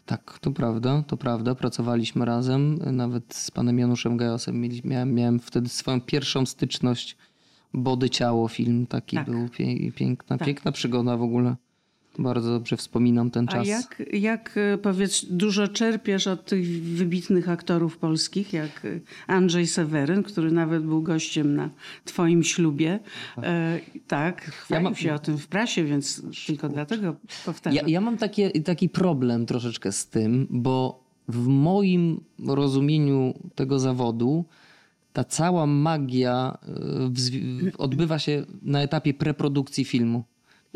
Tak, 0.06 0.38
to 0.40 0.50
prawda, 0.50 1.02
to 1.06 1.16
prawda. 1.16 1.54
Pracowaliśmy 1.54 2.24
razem, 2.24 2.78
nawet 2.92 3.34
z 3.34 3.50
panem 3.50 3.78
Januszem 3.78 4.16
Gajosem. 4.16 4.68
Miałem, 4.84 5.14
miałem 5.14 5.40
wtedy 5.40 5.68
swoją 5.68 6.00
pierwszą 6.00 6.46
styczność. 6.46 7.16
Body 7.74 8.10
Ciało 8.10 8.48
film 8.48 8.86
taki 8.86 9.16
Tak. 9.16 9.30
był. 9.30 9.48
Piękna, 9.94 10.38
piękna 10.38 10.72
przygoda 10.72 11.16
w 11.16 11.22
ogóle. 11.22 11.56
Bardzo 12.18 12.50
dobrze 12.50 12.76
wspominam 12.76 13.30
ten 13.30 13.44
A 13.48 13.52
czas. 13.52 13.66
jak, 13.68 14.02
jak 14.12 14.54
e, 14.58 14.78
powiedz, 14.78 15.24
dużo 15.30 15.68
czerpiesz 15.68 16.26
od 16.26 16.44
tych 16.44 16.66
wybitnych 16.82 17.48
aktorów 17.48 17.98
polskich, 17.98 18.52
jak 18.52 18.84
e, 18.84 19.00
Andrzej 19.26 19.66
Seweryn, 19.66 20.22
który 20.22 20.52
nawet 20.52 20.82
był 20.84 21.02
gościem 21.02 21.54
na 21.56 21.70
twoim 22.04 22.42
ślubie. 22.42 22.98
E, 23.42 23.80
tak, 24.06 24.42
chwalił 24.44 24.84
mam- 24.84 24.94
się 24.94 25.14
o 25.14 25.18
tym 25.18 25.38
w 25.38 25.46
prasie, 25.46 25.84
więc 25.84 26.22
tylko 26.46 26.68
dlatego 26.68 27.16
powtarzam. 27.44 27.76
Ja, 27.76 27.92
ja 27.92 28.00
mam 28.00 28.16
takie, 28.16 28.50
taki 28.50 28.88
problem 28.88 29.46
troszeczkę 29.46 29.92
z 29.92 30.06
tym, 30.08 30.46
bo 30.50 31.04
w 31.28 31.46
moim 31.46 32.20
rozumieniu 32.46 33.34
tego 33.54 33.78
zawodu 33.78 34.44
ta 35.12 35.24
cała 35.24 35.66
magia 35.66 36.58
zwi- 37.14 37.70
odbywa 37.78 38.18
się 38.18 38.44
na 38.62 38.82
etapie 38.82 39.14
preprodukcji 39.14 39.84
filmu. 39.84 40.24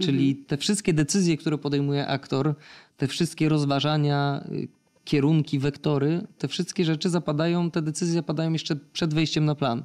Czyli 0.01 0.37
te 0.37 0.57
wszystkie 0.57 0.93
decyzje, 0.93 1.37
które 1.37 1.59
podejmuje 1.59 2.07
aktor, 2.07 2.55
te 2.97 3.07
wszystkie 3.07 3.49
rozważania, 3.49 4.45
y, 4.53 4.69
kierunki, 5.05 5.59
wektory, 5.59 6.27
te 6.39 6.49
wszystkie 6.49 6.85
rzeczy 6.85 7.11
zapadają, 7.11 7.71
te 7.71 7.83
decyzje 7.83 8.15
zapadają 8.15 8.53
jeszcze 8.53 8.77
przed 8.93 9.15
wejściem 9.15 9.45
na 9.45 9.55
plan. 9.55 9.85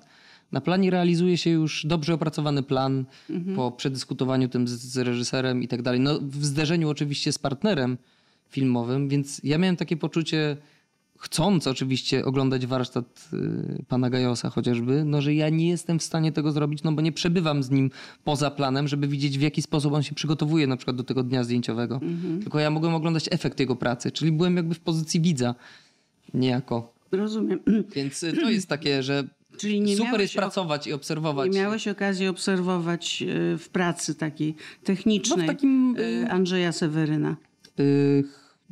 Na 0.52 0.62
planie 0.62 0.92
realizuje 0.92 1.38
się 1.38 1.50
już 1.50 1.86
dobrze 1.86 2.14
opracowany 2.14 2.64
plan 2.64 3.06
po 3.56 3.72
przedyskutowaniu 3.72 4.50
tym 4.50 4.68
z, 4.68 4.72
z 4.72 4.98
reżyserem 4.98 5.64
i 5.64 5.68
tak 5.68 5.82
dalej. 5.82 6.00
No, 6.00 6.20
w 6.22 6.46
zderzeniu 6.46 6.90
oczywiście 6.90 7.32
z 7.34 7.40
partnerem 7.40 7.98
filmowym, 8.50 9.10
więc 9.10 9.42
ja 9.44 9.58
miałem 9.58 9.76
takie 9.76 9.98
poczucie, 9.98 10.58
chcąc 11.24 11.68
oczywiście 11.68 12.26
oglądać 12.26 12.66
warsztat 12.66 13.30
y, 13.34 13.86
pana 13.88 14.10
Gajosa 14.10 14.50
chociażby, 14.50 15.06
no, 15.06 15.22
że 15.22 15.34
ja 15.34 15.50
nie 15.50 15.70
jestem 15.70 16.00
w 16.00 16.04
stanie 16.04 16.32
tego 16.32 16.52
zrobić, 16.52 16.84
no 16.84 16.92
bo 16.92 17.02
nie 17.02 17.12
przebywam 17.12 17.64
z 17.64 17.72
nim 17.72 17.92
poza 18.24 18.52
planem, 18.52 18.88
żeby 18.88 19.08
widzieć 19.08 19.38
w 19.38 19.42
jaki 19.42 19.62
sposób 19.62 19.94
on 19.94 20.04
się 20.04 20.16
przygotowuje 20.16 20.68
na 20.68 20.78
przykład 20.78 20.98
do 20.98 21.04
tego 21.04 21.24
dnia 21.24 21.44
zdjęciowego. 21.44 22.00
Tylko 22.42 22.60
ja 22.60 22.70
mogłem 22.70 22.96
oglądać 22.96 23.26
efekt 23.32 23.60
jego 23.60 23.76
pracy, 23.76 24.12
czyli 24.12 24.32
byłem 24.32 24.58
jakby 24.58 24.76
w 24.76 24.80
pozycji 24.80 25.22
widza 25.22 25.56
niejako. 26.34 26.94
Rozumiem. 27.12 27.60
Więc 27.96 28.24
y, 28.24 28.34
to 28.34 28.50
jest 28.50 28.68
takie, 28.68 29.04
że 29.04 29.24
Czyli 29.58 29.82
nie 29.82 29.98
super 29.98 30.22
jest 30.22 30.34
pracować 30.34 30.88
i 30.88 30.94
obserwować. 30.94 31.52
Nie 31.52 31.60
miałeś 31.60 31.88
okazji 31.88 32.28
obserwować 32.28 33.24
e, 33.24 33.58
w 33.58 33.70
pracy 33.70 34.16
takiej 34.16 34.56
technicznej 34.84 35.38
No 35.38 35.44
w 35.44 35.48
takim, 35.56 35.96
Andrzeja 36.30 36.72
Seweryna. 36.72 37.36
Y, 37.80 38.24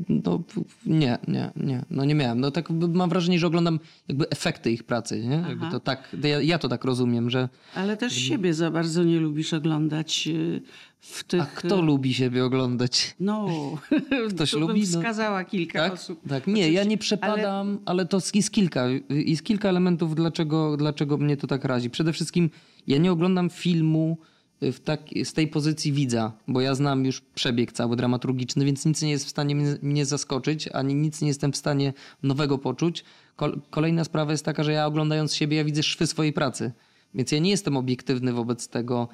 no, 0.10 0.44
nie, 0.86 1.18
nie, 1.28 1.52
nie. 1.56 1.86
No 1.90 2.06
nie 2.06 2.16
miałem. 2.16 2.40
No 2.40 2.52
tak 2.52 2.70
mam 2.70 3.10
wrażenie, 3.10 3.40
że 3.40 3.48
oglądam 3.48 3.80
jakby 4.08 4.30
efekty 4.30 4.72
ich 4.72 4.84
pracy, 4.84 5.24
nie? 5.28 5.46
To 5.72 5.80
tak, 5.80 6.16
ja, 6.24 6.42
ja 6.42 6.60
to 6.60 6.70
tak 6.70 6.86
rozumiem, 6.86 7.30
że 7.30 7.50
Ale 7.76 7.98
też 7.98 8.14
siebie 8.14 8.54
za 8.54 8.72
bardzo 8.72 9.04
nie 9.04 9.20
lubisz 9.20 9.54
oglądać 9.54 10.28
e, 10.28 10.62
w 11.00 11.24
tych... 11.24 11.42
a 11.42 11.46
kto 11.46 11.82
lubi 11.82 12.14
siebie 12.14 12.46
oglądać? 12.46 13.16
No, 13.20 13.48
Ktoś 14.36 14.52
bym 14.52 14.62
lubi, 14.62 14.82
no. 14.82 14.88
wskazała 14.88 15.44
kilka 15.44 15.80
Tak? 15.80 15.94
osób. 15.94 16.20
tak, 16.30 16.48
nie, 16.48 16.72
ja 16.72 16.84
nie 16.84 16.98
przepadam, 16.98 17.80
ale... 17.86 18.06
to 18.06 18.22
jest 18.36 18.52
kilka, 18.52 18.88
jest 19.10 19.44
kilka 19.44 19.70
elementów, 19.70 20.16
dlaczego, 20.16 20.78
dlaczego 20.78 21.18
mnie 21.18 21.38
to 21.38 21.48
tak 21.48 21.66
razi. 21.66 21.90
Przede 21.90 22.14
wszystkim 22.14 22.50
ja 22.88 22.98
nie 22.98 23.12
oglądam 23.12 23.50
filmu 23.50 24.18
w 24.62 24.80
tak, 24.80 25.02
z 25.24 25.34
tej 25.34 25.47
pozycji 25.47 25.91
widza, 25.91 26.32
bo 26.47 26.62
ja 26.62 26.76
znam 26.76 27.06
już 27.06 27.21
przebieg 27.21 27.71
cały 27.71 27.95
dramaturgiczny, 27.95 28.65
więc 28.65 28.86
nic 28.86 29.02
nie 29.02 29.12
jest 29.12 29.26
w 29.26 29.30
stanie 29.30 29.56
mnie, 29.56 29.78
mnie 29.82 30.06
zaskoczyć, 30.06 30.67
ani 30.67 30.95
nic 30.95 31.21
nie 31.21 31.28
jestem 31.28 31.52
w 31.52 31.58
stanie 31.58 31.93
nowego 32.24 32.58
poczuć. 32.58 33.04
Kol- 33.36 33.62
Kolejna 33.69 34.04
sprawa 34.04 34.32
jest 34.32 34.45
taka, 34.45 34.63
że 34.63 34.71
ja 34.71 34.86
oglądając 34.86 35.36
siebie, 35.36 35.58
ja 35.58 35.63
widzę 35.63 35.84
szwy 35.84 36.08
swojej 36.08 36.34
pracy, 36.34 36.71
więc 37.13 37.32
ja 37.32 37.39
nie 37.39 37.50
jestem 37.50 37.78
obiektywny 37.78 38.34
wobec 38.34 38.67
tego. 38.67 39.08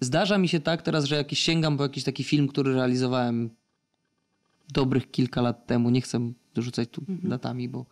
Zdarza 0.00 0.38
mi 0.38 0.48
się 0.48 0.60
tak 0.60 0.82
teraz, 0.82 1.04
że 1.04 1.16
jakiś 1.16 1.38
sięgam 1.38 1.76
po 1.76 1.82
jakiś 1.82 2.04
taki 2.04 2.24
film, 2.24 2.48
który 2.48 2.74
realizowałem 2.74 3.50
dobrych 4.72 5.10
kilka 5.10 5.42
lat 5.42 5.66
temu. 5.66 5.90
Nie 5.90 6.00
chcę 6.00 6.32
rzucać 6.56 6.88
tu 6.90 7.02
datami, 7.08 7.68
bo 7.68 7.86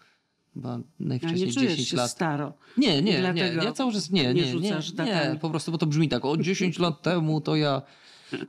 A 0.65 0.79
najwcześniej 1.01 1.47
nie 1.47 1.53
czujesz 1.53 1.71
10 1.71 1.88
się 1.88 1.97
lat. 1.97 2.11
staro. 2.11 2.53
Nie, 2.77 3.03
nie, 3.03 3.33
nie. 3.35 3.43
Ja 3.65 3.73
cały 3.73 3.93
czas 3.93 4.11
nie, 4.11 4.23
nie 4.23 4.35
nie, 4.35 4.43
nie, 4.43 4.53
rzucasz 4.53 4.91
nie, 4.91 4.97
datami. 4.97 5.38
po 5.38 5.51
prostu, 5.51 5.73
bo 5.73 5.79
to 5.79 5.87
brzmi 5.87 6.09
tak, 6.09 6.25
o 6.25 6.37
10 6.37 6.79
lat 6.79 7.03
temu 7.03 7.41
to 7.41 7.57
ja, 7.57 7.83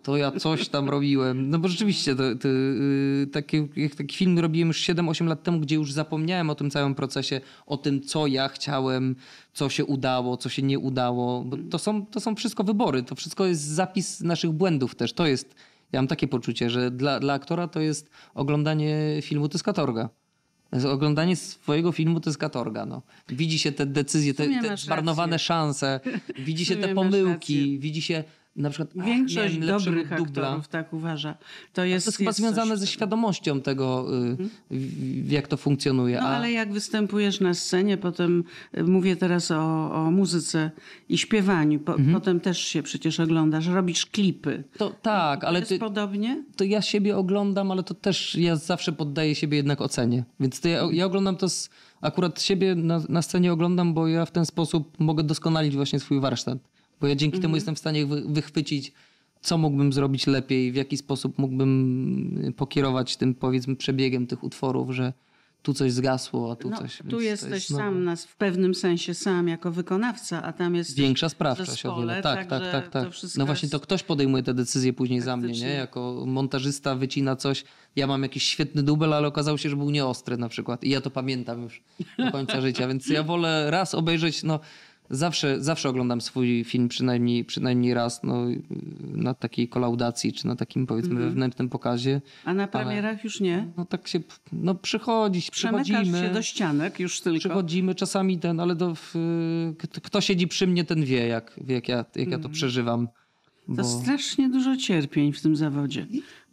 to 0.04 0.18
ja 0.18 0.32
coś 0.32 0.70
tam 0.70 0.89
robiłem. 0.89 1.50
No 1.50 1.60
bo 1.60 1.68
rzeczywiście, 1.68 2.16
to, 2.16 2.24
to, 2.36 2.48
yy, 2.48 3.28
taki, 3.32 3.70
taki 3.98 4.16
film 4.16 4.39
robiłem 4.39 4.68
już 4.68 4.82
7-8 4.82 5.28
lat 5.28 5.44
temu, 5.44 5.60
gdzie 5.60 5.76
już 5.76 5.92
zapomniałem 5.92 6.50
o 6.50 6.56
tym 6.56 6.72
całym 6.72 6.96
procesie, 6.96 7.42
o 7.66 7.78
tym, 7.78 8.02
co 8.02 8.28
ja 8.28 8.50
chciałem, 8.50 9.16
co 9.54 9.70
się 9.70 9.86
udało, 9.86 10.38
co 10.38 10.50
się 10.50 10.62
nie 10.62 10.80
udało. 10.80 11.44
Bo 11.44 11.58
to 11.70 11.80
są, 11.80 12.06
to 12.06 12.20
są 12.20 12.36
wszystko 12.36 12.63
wybory, 12.63 13.04
to 13.04 13.16
wszystko 13.16 13.46
jest 13.46 13.62
zapis 13.62 14.22
naszych 14.22 14.52
błędów 14.52 14.96
też. 14.96 15.13
To 15.13 15.28
jest, 15.28 15.56
ja 15.92 16.00
mam 16.02 16.08
takie 16.08 16.28
poczucie, 16.28 16.70
że 16.70 16.92
dla, 16.92 17.20
dla 17.20 17.34
aktora 17.34 17.68
to 17.68 17.80
jest 17.80 18.10
oglądanie 18.34 19.20
filmu, 19.22 19.50
to 19.50 19.56
jest 19.56 19.66
katorga. 19.66 20.10
Oglądanie 20.91 21.36
swojego 21.36 21.91
filmu 21.91 22.19
to 22.19 22.29
jest 22.29 22.39
katorga. 22.39 22.86
No. 22.86 23.01
Widzi 23.29 23.59
się 23.59 23.71
te 23.71 23.86
decyzje, 23.86 24.33
te, 24.33 24.47
te 24.47 24.69
rację. 24.69 25.39
szanse, 25.39 25.99
widzi 26.39 26.65
się 26.65 26.75
te 26.75 26.95
pomyłki, 26.95 27.79
widzi 27.79 28.01
się 28.01 28.23
na 28.56 28.70
przykład 28.70 28.89
ach, 29.00 29.06
Większość 29.06 29.58
lepszego 29.58 29.96
dobrych 29.98 30.18
dubla. 30.18 30.44
aktorów 30.48 30.68
tak 30.68 30.94
uważa. 30.94 31.34
To 31.34 31.39
To 31.74 31.86
jest, 31.86 32.06
jest 32.06 32.18
chyba 32.18 32.30
jest 32.30 32.39
związane 32.39 32.78
ze 32.78 32.88
świadomością 32.88 33.62
tego, 33.62 34.08
w- 34.72 35.32
jak 35.32 35.48
to 35.48 35.58
funkcjonuje. 35.58 36.18
No 36.22 36.28
A 36.28 36.30
ale 36.38 36.52
jak 36.52 36.74
występujesz 36.74 37.39
na 37.39 37.54
scenie, 37.54 37.98
potem 37.98 38.44
y, 38.78 38.84
mówię 38.84 39.16
teraz 39.16 39.52
o, 39.52 39.92
o 39.96 40.12
muzyce 40.12 40.72
i 41.10 41.18
śpiewaniu, 41.18 41.80
po, 41.80 41.92
Mhm. 41.96 42.13
potem 42.13 42.39
też 42.39 42.60
się 42.60 42.84
przecież 42.84 43.20
oglądasz, 43.20 43.68
robisz 43.68 44.06
klipy. 44.06 44.63
to 44.78 44.89
tak, 45.02 45.44
ale 45.44 45.60
jest 45.60 45.70
ty, 45.70 45.80
podobnie? 45.80 46.44
to 46.56 46.63
ja 46.63 46.82
siebie 46.82 47.18
oglądam, 47.18 47.72
ale 47.72 47.84
to 47.84 47.94
też 47.94 48.36
ja 48.36 48.56
zawsze 48.56 48.92
poddaję 48.92 49.36
siebie 49.36 49.58
jednak 49.58 49.82
ocenie. 49.82 50.24
Więc 50.39 50.60
to 50.62 50.68
ja, 50.68 50.88
ja 50.92 51.06
oglądam 51.06 51.36
to 51.36 51.50
z, 51.50 51.70
akurat 52.02 52.42
siebie 52.42 52.76
na, 52.76 53.02
na 53.10 53.22
scenie 53.22 53.54
oglądam, 53.54 53.94
bo 53.94 54.08
ja 54.08 54.26
w 54.26 54.32
ten 54.32 54.46
sposób 54.46 55.00
mogę 55.00 55.24
doskonalić 55.24 55.76
właśnie 55.76 56.00
swój 56.00 56.20
warsztat. 56.20 56.58
Bo 57.04 57.08
ja 57.08 57.16
dzięki 57.16 57.39
temu 57.39 57.56
jestem 57.56 57.76
w 57.76 57.80
stanie 57.80 58.06
wy, 58.06 58.22
wychwycić, 58.26 58.94
co 59.42 59.58
mógłbym 59.58 59.94
zrobić 59.94 60.28
lepiej, 60.28 60.72
w 60.72 60.76
jaki 60.76 60.98
sposób 60.98 61.38
mógłbym 61.38 62.54
pokierować 62.58 63.18
tym 63.18 63.36
powiedzmy 63.36 63.76
przebiegiem 63.76 64.28
tych 64.28 64.44
utworów, 64.44 64.92
że 64.92 65.13
tu 65.62 65.74
coś 65.74 65.92
zgasło, 65.92 66.52
a 66.52 66.56
tu 66.56 66.70
No, 66.70 66.78
coś. 66.78 67.00
tu 67.10 67.22
jesteś 67.22 67.52
jest, 67.52 67.72
no, 67.72 67.78
sam 67.78 68.04
nas 68.04 68.26
w 68.26 68.36
pewnym 68.36 68.76
sensie 68.76 69.13
sam 69.13 69.48
jako 69.48 69.72
wykonawca, 69.72 70.44
a 70.44 70.54
tam 70.54 70.76
jest 70.76 70.96
Większa 70.96 71.30
sprawczość 71.30 71.86
o 71.86 71.96
wiele. 72.00 72.22
Tak, 72.22 72.48
tak, 72.48 72.72
tak, 72.72 72.89
tak. 72.89 73.08
No 73.38 73.46
właśnie 73.46 73.70
to 73.70 73.80
ktoś 73.80 74.04
podejmuje 74.04 74.44
te 74.44 74.54
decyzje 74.54 74.94
później 74.94 75.22
za 75.22 75.38
mnie, 75.38 75.54
nie? 75.54 75.74
Jako 75.74 76.24
montażysta 76.28 76.96
wycina 76.96 77.36
coś. 77.36 77.63
Ja 77.96 78.08
mam 78.08 78.24
jakiś 78.24 78.44
świetny 78.44 78.84
dubel, 78.84 79.13
ale 79.13 79.28
okazało 79.28 79.58
się, 79.58 79.70
że 79.70 79.76
był 79.76 79.89
nieostry 79.89 80.38
na 80.38 80.50
przykład. 80.50 80.84
I 80.84 80.89
ja 80.89 81.02
to 81.02 81.10
pamiętam 81.10 81.62
już 81.62 81.82
do 82.18 82.32
końca 82.32 82.62
życia, 82.62 82.88
więc 82.88 83.08
ja 83.08 83.24
wolę 83.24 83.72
raz 83.72 83.96
obejrzeć, 83.96 84.44
no 84.44 84.60
zawsze, 85.13 85.62
zawsze 85.62 85.89
oglądam 85.89 86.21
swój 86.21 86.63
film 86.63 86.88
przynajmniej, 86.88 87.45
przynajmniej 87.45 87.93
raz, 87.93 88.23
no 88.23 88.45
na 88.99 89.34
takiej 89.34 89.67
kolaudacji, 89.67 90.34
czy 90.34 90.47
na 90.47 90.56
takim 90.56 90.88
powiedzmy 90.88 91.12
Mhm. 91.12 91.30
wewnętrznym 91.30 91.69
pokazie. 91.69 92.21
A 92.45 92.54
na 92.54 92.67
premierach 92.67 93.23
już 93.23 93.39
nie? 93.39 93.67
No 93.78 93.86
tak 93.86 94.08
się, 94.08 94.19
no 94.54 94.76
przychodzić, 94.76 95.52
przychodzimy. 95.52 96.19
się 96.19 96.30
do 96.34 96.41
ścianek 96.41 96.99
już 96.99 97.21
tylko. 97.21 97.39
Przychodzimy 97.39 97.95
czasami 97.95 98.39
ten, 98.39 98.60
ale 98.60 98.76
to 98.76 98.95
w, 98.95 99.13
kto, 100.04 100.21
siedzi 100.21 100.47
przy 100.47 100.67
mnie, 100.67 100.84
ten 100.84 101.06
wie, 101.06 101.28
jak, 101.28 101.60
jak, 101.67 101.88
ja, 101.89 102.06
jak 102.15 102.28
ja 102.32 102.39
to 102.39 102.49
przeżywam. 102.49 103.08
To 103.67 103.73
Bo... 103.73 103.84
strasznie 103.84 104.49
dużo 104.49 104.78
cierpień 104.78 105.34
w 105.34 105.41
tym 105.41 105.56
zawodzie. 105.56 106.08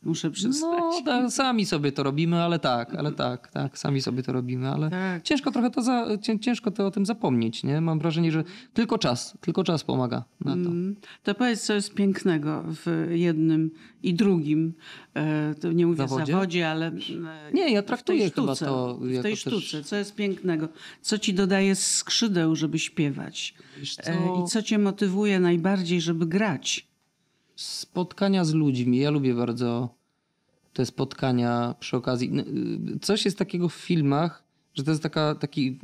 Muszę 0.05 0.31
przyznać. 0.31 0.63
No, 0.81 1.03
tak, 1.05 1.31
sami 1.33 1.67
sobie 1.67 1.93
to 1.93 2.03
robimy, 2.03 2.43
ale 2.43 2.59
tak, 2.59 2.95
ale 2.95 3.13
tak, 3.13 3.49
tak, 3.49 3.79
sami 3.79 4.03
sobie 4.03 4.23
to 4.23 4.33
robimy, 4.33 4.69
ale 4.69 4.91
Tak. 4.91 5.23
ciężko 5.23 5.51
trochę 5.51 5.71
to 5.71 5.83
za, 5.83 6.07
cię- 6.23 6.39
ciężko 6.39 6.71
to 6.71 6.87
o 6.87 6.91
tym 6.91 7.07
zapomnieć, 7.07 7.65
nie? 7.65 7.81
Mam 7.81 7.99
wrażenie, 7.99 8.33
że 8.33 8.45
tylko 8.75 8.99
czas, 8.99 9.39
tylko 9.41 9.65
czas 9.65 9.85
pomaga 9.85 10.25
na 10.41 10.53
to. 10.53 10.59
Mm. 10.59 10.97
To 11.23 11.35
powiedz, 11.35 11.63
co 11.63 11.73
jest 11.75 11.95
pięknego 11.95 12.65
w 12.67 13.07
jednym 13.11 13.71
i 14.03 14.15
drugim, 14.15 14.73
e, 15.15 15.55
to 15.61 15.73
nie 15.73 15.87
mówię 15.87 15.97
Zawodzie? 15.97 16.33
zawodzie, 16.33 16.69
ale 16.71 16.87
e, 16.87 16.93
Nie, 17.53 17.63
ja 17.63 17.69
w 17.69 17.73
tej 17.73 17.87
traktuję 17.87 18.31
chyba 18.31 18.55
sztuce, 18.55 18.65
to 18.67 18.99
w 19.01 19.23
tej 19.23 19.33
też- 19.33 19.41
sztuce. 19.41 19.85
Co 19.85 19.97
jest 19.97 20.15
pięknego? 20.15 20.69
Co 21.01 21.19
ci 21.19 21.35
dodaje 21.35 21.75
skrzydeł, 21.75 22.57
żeby 22.57 22.79
śpiewać? 22.79 23.55
Wiesz 23.79 23.95
co? 23.97 24.11
E, 24.11 24.17
I 24.45 24.49
co 24.49 24.63
cię 24.63 24.79
motywuje 24.79 25.41
najbardziej, 25.41 26.01
żeby 26.01 26.27
grać? 26.27 26.89
Spotkania 27.62 28.44
z 28.44 28.55
ludźmi. 28.55 28.99
Ja 28.99 29.11
lubię 29.11 29.35
bardzo 29.35 29.94
te 30.73 30.87
spotkania 30.87 31.75
przy 31.81 31.96
okazji. 31.96 32.29
N- 32.29 32.94
y, 32.96 32.99
Coś 32.99 33.25
jest 33.25 33.38
takiego 33.38 33.68
w 33.68 33.75
filmach, 33.75 34.42
że 34.75 34.85
to 34.85 34.90
jest 34.90 35.03
taka, 35.03 35.35
taki 35.35 35.79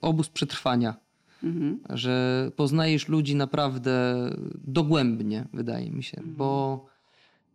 obóz 0.00 0.28
przetrwania. 0.28 0.94
Mhm. 1.42 1.80
Że 1.90 2.50
poznajesz 2.56 3.08
ludzi 3.08 3.34
naprawdę 3.34 4.14
dogłębnie, 4.64 5.44
wydaje 5.52 5.90
mi 5.90 6.02
się, 6.02 6.22
bo 6.26 6.84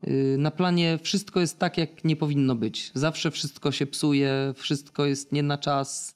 y, 0.07 0.35
na 0.39 0.51
planie 0.51 0.99
wszystko 1.01 1.39
jest 1.39 1.59
tak, 1.59 1.77
jak 1.77 2.03
nie 2.03 2.15
powinno 2.15 2.55
być. 2.55 2.91
Zawsze 2.93 3.31
wszystko 3.31 3.71
się 3.71 3.85
psuje, 3.85 4.53
wszystko 4.55 5.05
jest 5.05 5.31
nie 5.31 5.43
na 5.43 5.57
czas, 5.57 6.15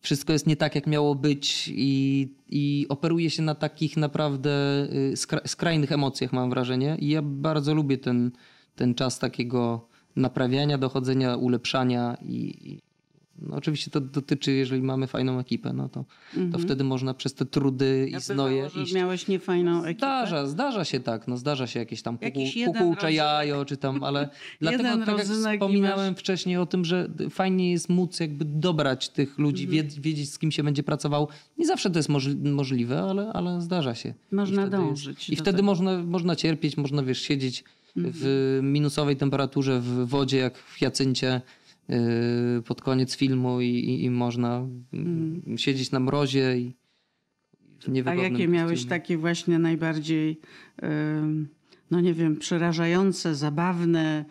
wszystko 0.00 0.32
jest 0.32 0.46
nie 0.46 0.56
tak, 0.56 0.74
jak 0.74 0.86
miało 0.86 1.14
być 1.14 1.70
i, 1.74 2.28
i 2.48 2.86
operuje 2.88 3.30
się 3.30 3.42
na 3.42 3.54
takich 3.54 3.96
naprawdę 3.96 4.50
y, 4.92 5.14
skra- 5.14 5.48
skrajnych 5.48 5.92
emocjach, 5.92 6.32
mam 6.32 6.50
wrażenie. 6.50 6.96
I 6.98 7.08
ja 7.08 7.22
bardzo 7.22 7.74
lubię 7.74 7.98
ten, 7.98 8.30
ten 8.76 8.94
czas 8.94 9.18
takiego 9.18 9.88
naprawiania, 10.16 10.78
dochodzenia, 10.78 11.36
ulepszania 11.36 12.16
i, 12.22 12.70
i 12.72 12.80
no 13.42 13.56
oczywiście 13.56 13.90
to 13.90 14.00
dotyczy, 14.00 14.52
jeżeli 14.52 14.82
mamy 14.82 15.06
fajną 15.06 15.38
ekipę, 15.38 15.72
no 15.72 15.88
to, 15.88 16.04
to 16.52 16.58
wtedy 16.58 16.84
można 16.84 17.14
przez 17.14 17.34
te 17.34 17.44
trudy 17.46 18.06
i 18.08 18.12
Ja 18.12 18.20
znoje 18.20 18.62
bywało, 18.62 18.84
iść. 18.84 18.94
miałeś 18.94 19.28
niefajną 19.28 19.84
ekipę. 19.84 19.98
Zdarza, 19.98 20.46
zdarza 20.46 20.84
się 20.84 21.00
tak, 21.00 21.28
no 21.28 21.36
zdarza 21.36 21.66
się 21.66 21.78
jakieś 21.78 22.02
tam 22.02 22.18
kuku, 22.18 22.40
kukułcze 22.66 23.12
jajo, 23.12 23.64
czy 23.64 23.76
tam, 23.76 24.04
ale 24.04 24.28
dlatego 24.60 24.82
tak 25.06 25.18
jak 25.18 25.26
i 25.26 25.30
wspominałem 25.54 26.12
masz- 26.12 26.20
wcześniej 26.20 26.56
o 26.56 26.66
tym, 26.66 26.84
że 26.84 27.10
fajnie 27.30 27.70
jest 27.72 27.88
móc 27.88 28.20
jakby 28.20 28.44
dobrać 28.44 29.08
tych 29.08 29.38
ludzi, 29.38 29.64
Mhm. 29.64 29.88
wiedzieć, 30.02 30.30
z 30.32 30.38
kim 30.38 30.50
się 30.52 30.62
będzie 30.64 30.82
pracował. 30.82 31.28
Nie 31.58 31.66
zawsze 31.66 31.90
to 31.90 31.98
jest 31.98 32.08
możli- 32.08 32.50
możliwe, 32.52 33.02
ale, 33.02 33.32
ale 33.32 33.60
zdarza 33.60 33.94
się. 33.94 34.14
Można 34.32 34.66
I 34.66 34.70
dążyć 34.70 35.30
I 35.30 35.36
wtedy 35.36 35.50
tego. 35.56 35.62
można, 35.62 35.98
można 36.02 36.36
cierpieć, 36.36 36.76
można 36.76 37.02
wiesz, 37.02 37.20
siedzieć 37.20 37.64
Mhm. 37.96 38.14
w 38.18 38.58
minusowej 38.62 39.16
temperaturze 39.16 39.80
w 39.80 40.08
wodzie, 40.08 40.38
jak 40.38 40.58
w 40.58 40.82
Jacyncie 40.82 41.40
pod 42.64 42.82
koniec 42.82 43.16
filmu 43.16 43.60
i, 43.60 43.66
i, 43.66 44.04
i 44.04 44.10
można 44.10 44.66
mm, 44.92 45.42
siedzieć 45.56 45.90
na 45.90 46.00
mrozie 46.00 46.58
i 46.58 46.76
w 47.80 47.88
A 47.88 47.90
niewygodnym 47.90 48.32
jakie 48.32 48.48
miałeś 48.48 48.84
takie 48.84 49.18
właśnie 49.18 49.58
najbardziej, 49.58 50.40
no 51.90 52.00
nie 52.00 52.14
wiem, 52.14 52.36
przerażające, 52.36 53.34
zabawne, 53.34 54.24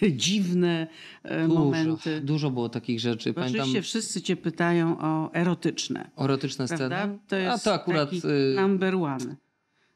dziwne 0.16 0.86
e, 1.22 1.48
Dużo, 1.48 1.60
momenty? 1.60 2.20
dużo 2.20 2.50
było 2.50 2.68
takich 2.68 3.00
rzeczy. 3.00 3.32
Bo 3.32 3.34
Pamiętam 3.34 3.60
Oczywiście 3.60 3.82
wszyscy 3.82 4.22
cię 4.22 4.36
pytają 4.36 4.98
o 5.00 5.34
erotyczne, 5.34 6.10
erotyczne 6.18 6.66
prawda? 6.66 6.98
sceny. 6.98 7.18
To 7.28 7.36
jest 7.36 7.66
A 7.66 7.70
to 7.70 7.74
akurat. 7.74 8.10
taki 8.10 8.22
y, 8.26 8.54
number 8.56 8.94
one. 8.94 9.36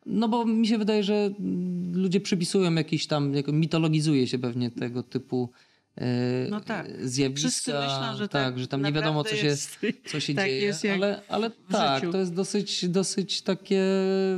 No 0.06 0.28
bo 0.28 0.44
mi 0.44 0.66
się 0.66 0.78
wydaje, 0.78 1.02
że 1.02 1.30
ludzie 1.92 2.20
przypisują 2.20 2.74
jakiś 2.74 3.06
tam, 3.06 3.32
mitologizuje 3.52 4.26
się 4.26 4.38
pewnie 4.38 4.70
tego 4.70 5.02
typu 5.02 5.50
No 6.50 6.60
tak. 6.60 6.86
zjawiska. 7.02 7.48
Wszyscy 7.48 7.72
myślą, 7.72 8.16
że 8.16 8.28
tak, 8.28 8.44
tak 8.44 8.58
że 8.58 8.66
tam 8.68 8.82
nie 8.82 8.92
wiadomo, 8.92 9.24
co 9.24 9.36
się, 9.36 9.46
jest. 9.46 9.78
co 10.12 10.20
się 10.20 10.34
Tak 10.34 10.46
dzieje. 10.46 10.62
jest 10.62 10.84
ale 10.94 11.22
ale 11.28 11.50
tak, 11.70 12.00
życiu. 12.00 12.12
to 12.12 12.18
jest 12.18 12.34
dosyć, 12.34 12.88
dosyć 12.88 13.42
takie 13.42 13.82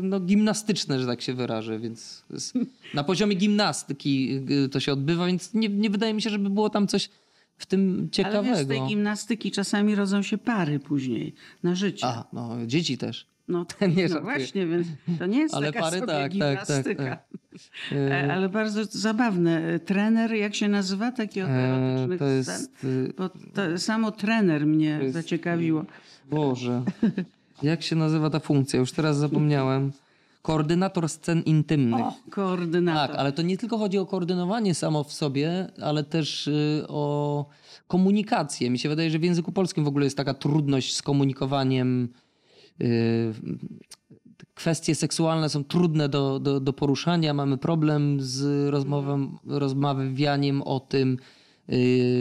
no, 0.02 0.20
gimnastyczne, 0.20 1.00
że 1.00 1.06
tak 1.06 1.22
się 1.22 1.34
wyrażę, 1.34 1.78
więc 1.78 2.24
na 2.94 3.04
poziomie 3.04 3.34
gimnastyki 3.36 4.40
y, 4.64 4.68
to 4.68 4.80
się 4.80 4.92
odbywa, 4.92 5.26
więc 5.26 5.54
nie, 5.54 5.68
nie 5.68 5.90
wydaje 5.90 6.14
mi 6.14 6.22
się, 6.22 6.30
żeby 6.30 6.50
było 6.50 6.70
tam 6.70 6.86
coś 6.88 7.10
w 7.58 7.66
tym 7.66 7.98
Ale 7.98 8.08
ciekawego. 8.10 8.56
wiesz, 8.56 8.64
z 8.64 8.68
tej 8.68 8.82
gimnastyki 8.88 9.50
czasami 9.50 9.94
rodzą 9.94 10.22
się 10.22 10.38
pary 10.38 10.80
później 10.80 11.34
na 11.62 11.74
życie. 11.74 12.06
A, 12.06 12.24
no, 12.32 12.56
dzieci 12.66 12.98
też. 12.98 13.26
No, 13.52 13.66
Nie 13.96 14.08
no 14.08 14.20
właśnie, 14.20 14.66
więc 14.66 14.86
to 15.18 15.26
nie 15.26 15.38
jest 15.38 15.54
Ale 15.54 15.66
taka 15.66 15.80
pary 15.80 15.98
sobie 15.98 16.12
tak, 16.12 16.18
tak, 16.18 16.30
tak, 16.30 16.32
gimnastyka. 16.32 17.04
tak. 17.04 17.22
E, 17.92 18.32
Ale 18.34 18.48
bardzo 18.48 18.84
zabawne. 18.84 19.78
Trener, 19.80 20.32
jak 20.34 20.54
się 20.54 20.68
nazywa 20.68 21.12
taki 21.12 21.42
od 21.42 21.48
E, 21.48 21.52
erotycznych 21.52 22.18
to 22.18 22.24
scen? 22.24 22.36
jest... 22.38 22.86
Bo 23.18 23.28
to, 23.28 23.78
samo 23.78 24.10
trener 24.10 24.66
mnie 24.66 24.98
jest- 25.02 25.14
zaciekawiło. 25.14 25.84
Boże. 26.30 26.82
Jak 27.62 27.82
się 27.82 27.96
nazywa 27.96 28.30
ta 28.30 28.40
funkcja? 28.40 28.80
Już 28.80 28.92
teraz 28.92 29.16
zapomniałem. 29.16 29.92
Koordynator 30.42 31.08
scen 31.08 31.42
intymnych. 31.42 32.00
O, 32.00 32.14
koordynator. 32.30 33.08
Tak, 33.10 33.20
ale 33.20 33.32
to 33.32 33.42
nie 33.42 33.58
tylko 33.58 33.78
chodzi 33.78 33.98
o 33.98 34.06
koordynowanie 34.06 34.74
samo 34.74 35.04
w 35.04 35.12
sobie, 35.12 35.66
ale 35.82 36.04
też 36.04 36.46
y, 36.46 36.84
o 36.88 37.46
komunikację. 37.88 38.70
Mi 38.70 38.78
się 38.78 38.88
wydaje, 38.88 39.10
że 39.10 39.18
w 39.18 39.22
języku 39.24 39.52
polskim 39.52 39.84
w 39.84 39.88
ogóle 39.88 40.04
jest 40.04 40.16
taka 40.16 40.34
trudność 40.34 40.96
z 40.96 41.02
komunikowaniem. 41.02 42.08
Y, 42.80 43.32
kwestie 44.54 44.94
seksualne 44.94 45.48
są 45.48 45.64
trudne 45.64 46.08
do, 46.08 46.40
do, 46.40 46.60
do 46.60 46.72
poruszania. 46.72 47.34
Mamy 47.34 47.58
problem 47.58 48.20
z 48.20 48.68
rozmową, 48.70 49.38
rozmawianiem 49.46 50.62
o 50.62 50.80
tym. 50.80 51.18
Y, 51.72 51.76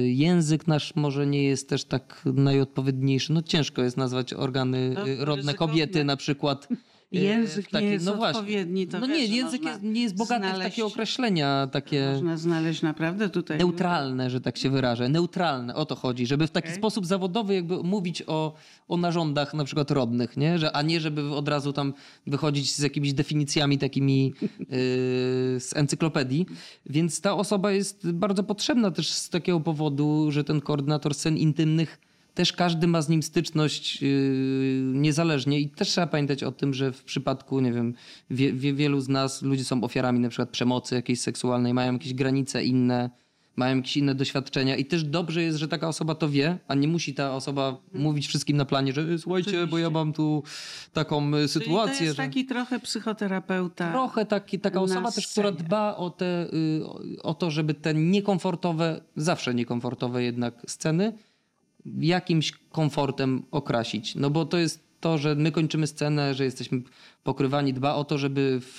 Język 0.08 0.68
nasz 0.68 0.96
może 0.96 1.28
nie 1.28 1.44
jest 1.44 1.70
też 1.70 1.86
tak 1.86 2.22
najodpowiedniejszy. 2.26 3.34
No 3.34 3.42
ciężko 3.42 3.82
jest 3.82 3.98
nazwać 3.98 4.34
organy 4.34 4.94
No, 4.96 5.08
y, 5.08 5.26
rodne 5.26 5.54
kobiety 5.54 6.04
na 6.04 6.18
przykład. 6.18 6.68
Y, 7.16 7.20
Język 7.20 7.68
w 7.68 7.72
takiej- 7.72 7.88
nie 7.88 7.94
jest 7.94 8.06
no 8.06 8.28
odpowiedni. 8.30 8.88
No 9.00 9.08
nie, 9.08 9.26
język 9.26 9.64
jest, 9.64 9.84
nie 9.84 10.02
jest 10.02 10.16
bogaty 10.16 10.46
w 10.46 10.50
znaleźć- 10.50 10.64
takie 10.64 10.86
określenia, 10.86 11.68
takie 11.72 12.10
Można 12.14 12.38
znaleźć 12.38 12.82
naprawdę 12.82 13.30
tutaj... 13.30 13.58
neutralne, 13.58 14.30
że 14.30 14.42
tak 14.42 14.58
się 14.58 14.70
wyrażę. 14.70 15.10
Neutralne, 15.10 15.76
o 15.76 15.86
to 15.86 15.96
chodzi, 15.96 16.26
żeby 16.28 16.48
w 16.48 16.52
taki 16.52 16.68
Okej. 16.68 16.78
sposób 16.78 17.06
zawodowy 17.06 17.54
jakby 17.56 17.84
mówić 17.84 18.24
o, 18.28 18.54
o 18.88 18.98
narządach 18.98 19.54
na 19.54 19.64
przykład 19.64 19.92
rodnych, 19.92 20.38
nie? 20.38 20.60
Że, 20.60 20.76
a 20.76 20.82
nie 20.82 21.00
żeby 21.00 21.36
od 21.36 21.48
razu 21.48 21.74
tam 21.74 21.94
wychodzić 22.28 22.76
z 22.76 22.80
jakimiś 22.80 23.14
definicjami 23.14 23.78
takimi 23.78 24.34
yy, 24.42 24.66
z 25.68 25.72
encyklopedii. 25.76 26.46
Więc 26.86 27.22
ta 27.22 27.34
osoba 27.34 27.72
jest 27.72 28.12
bardzo 28.12 28.44
potrzebna 28.44 28.92
też 28.92 29.12
z 29.12 29.30
takiego 29.30 29.60
powodu, 29.60 30.32
że 30.32 30.44
ten 30.44 30.62
koordynator 30.62 31.14
scen 31.14 31.38
intymnych 31.38 32.00
też 32.34 32.54
każdy 32.54 32.88
ma 32.88 33.02
z 33.02 33.10
nim 33.10 33.24
styczność 33.24 34.02
yy, 34.02 34.82
niezależnie. 34.94 35.60
I 35.60 35.70
też 35.70 35.90
trzeba 35.90 36.08
pamiętać 36.08 36.44
o 36.44 36.52
tym, 36.52 36.74
że 36.74 36.92
w 36.92 37.04
przypadku, 37.04 37.60
nie 37.60 37.74
wiem, 37.74 37.94
wie, 38.30 38.54
wie, 38.54 38.74
wielu 38.74 39.00
z 39.02 39.10
nas 39.10 39.42
ludzie 39.42 39.66
są 39.66 39.84
ofiarami 39.84 40.20
na 40.20 40.30
przykład 40.30 40.50
przemocy 40.50 40.96
jakiejś 40.96 41.22
seksualnej, 41.22 41.74
mają 41.74 41.94
jakieś 41.94 42.14
granice 42.14 42.64
inne, 42.64 43.10
mają 43.56 43.76
jakieś 43.76 43.98
inne 43.98 44.16
doświadczenia. 44.16 44.76
I 44.76 44.86
też 44.86 45.04
dobrze 45.04 45.44
jest, 45.44 45.58
że 45.58 45.68
taka 45.68 45.88
osoba 45.88 46.16
to 46.16 46.30
wie, 46.30 46.58
a 46.68 46.76
nie 46.76 46.88
musi 46.88 47.14
ta 47.14 47.36
osoba 47.36 47.78
mówić 47.94 48.28
wszystkim 48.28 48.58
na 48.58 48.66
planie, 48.66 48.94
że 48.94 49.02
"E, 49.02 49.18
słuchajcie, 49.18 49.68
bo 49.68 49.78
ja 49.78 49.90
mam 49.90 50.14
tu 50.14 50.44
taką 50.94 51.28
e, 51.28 51.32
Czyli 51.32 51.48
sytuację, 51.48 51.98
to 51.98 52.04
jest 52.04 52.18
że... 52.18 52.24
taki 52.24 52.46
trochę 52.46 52.80
psychoterapeuta. 52.80 53.92
Trochę 53.92 54.26
taki, 54.26 54.60
taka 54.60 54.82
osoba 54.82 55.12
też, 55.12 55.28
która 55.28 55.52
dba 55.52 55.96
o, 55.98 56.10
te, 56.10 56.48
y, 56.54 57.22
o 57.24 57.34
to, 57.34 57.52
żeby 57.52 57.74
te 57.74 57.94
niekomfortowe, 57.94 59.02
zawsze 59.16 59.54
niekomfortowe 59.54 60.24
jednak 60.24 60.54
sceny 60.68 61.14
jakimś 61.86 62.52
komfortem 62.52 63.44
okrasić. 63.52 64.16
No 64.16 64.30
bo 64.30 64.46
to 64.46 64.58
jest 64.58 64.92
to, 65.00 65.18
że 65.18 65.36
my 65.36 65.52
kończymy 65.52 65.88
scenę, 65.88 66.34
że 66.36 66.46
jesteśmy 66.46 66.82
pokrywani, 67.24 67.74
dba 67.74 67.96
o 67.96 68.04
to, 68.04 68.18
żeby 68.18 68.60
w, 68.62 68.78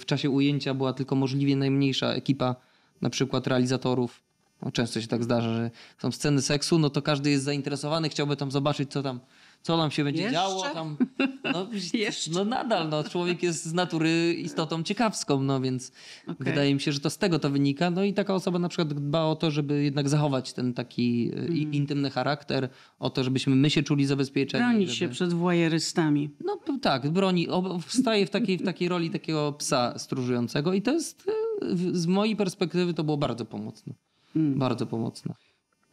w 0.00 0.04
czasie 0.04 0.30
ujęcia 0.30 0.74
była 0.74 0.92
tylko 0.92 1.14
możliwie 1.14 1.56
najmniejsza 1.56 2.12
ekipa, 2.12 2.56
na 3.00 3.10
przykład 3.10 3.46
realizatorów. 3.46 4.22
No, 4.62 4.72
często 4.72 5.00
się 5.00 5.06
tak 5.06 5.24
zdarza, 5.24 5.54
że 5.54 5.70
są 5.98 6.12
sceny 6.12 6.42
seksu, 6.42 6.78
no 6.78 6.90
to 6.90 7.02
każdy 7.02 7.30
jest 7.30 7.44
zainteresowany, 7.44 8.08
chciałby 8.08 8.36
tam 8.36 8.50
zobaczyć, 8.50 8.90
co 8.92 9.02
tam, 9.02 9.20
co 9.62 9.76
tam 9.78 9.90
się 9.90 10.04
będzie 10.04 10.22
Jeszcze? 10.22 10.34
działo. 10.34 10.62
Tam, 10.62 10.96
no, 11.44 11.66
no 12.34 12.44
nadal, 12.44 12.88
no, 12.88 13.04
człowiek 13.04 13.42
jest 13.42 13.64
z 13.64 13.72
natury 13.72 14.34
istotą 14.34 14.82
ciekawską, 14.82 15.42
no 15.42 15.60
więc 15.60 15.92
Okej. 16.22 16.36
wydaje 16.40 16.74
mi 16.74 16.80
się, 16.80 16.92
że 16.92 17.00
to 17.00 17.10
z 17.10 17.18
tego 17.18 17.38
to 17.38 17.50
wynika. 17.50 17.90
No 17.90 18.04
i 18.04 18.14
taka 18.14 18.34
osoba 18.34 18.58
na 18.58 18.68
przykład 18.68 18.92
dba 18.94 19.24
o 19.24 19.36
to, 19.36 19.50
żeby 19.50 19.82
jednak 19.82 20.08
zachować 20.08 20.52
ten 20.52 20.74
taki 20.74 21.02
i- 21.52 21.76
intymny 21.76 22.10
charakter, 22.10 22.68
o 22.98 23.10
to, 23.10 23.24
żebyśmy 23.24 23.56
my 23.56 23.70
się 23.70 23.82
czuli 23.82 24.06
zabezpieczeni. 24.06 24.64
Bronić 24.64 24.88
żeby... 24.88 24.96
się 24.98 25.08
przed 25.08 25.32
wojerystami. 25.32 26.30
No 26.44 26.58
tak, 26.82 27.10
broni, 27.10 27.48
wstaje 27.86 28.26
w 28.26 28.30
takiej, 28.30 28.58
w 28.58 28.62
takiej 28.62 28.88
roli 28.88 29.10
takiego 29.10 29.52
psa 29.52 29.98
stróżującego 29.98 30.72
i 30.72 30.82
to 30.82 30.92
jest, 30.92 31.26
w- 31.62 31.96
z 31.96 32.06
mojej 32.06 32.36
perspektywy 32.36 32.94
to 32.94 33.04
było 33.04 33.16
bardzo 33.16 33.44
pomocne. 33.44 33.94
Mm. 34.36 34.58
Bardzo 34.58 34.86
pomocne. 34.86 35.34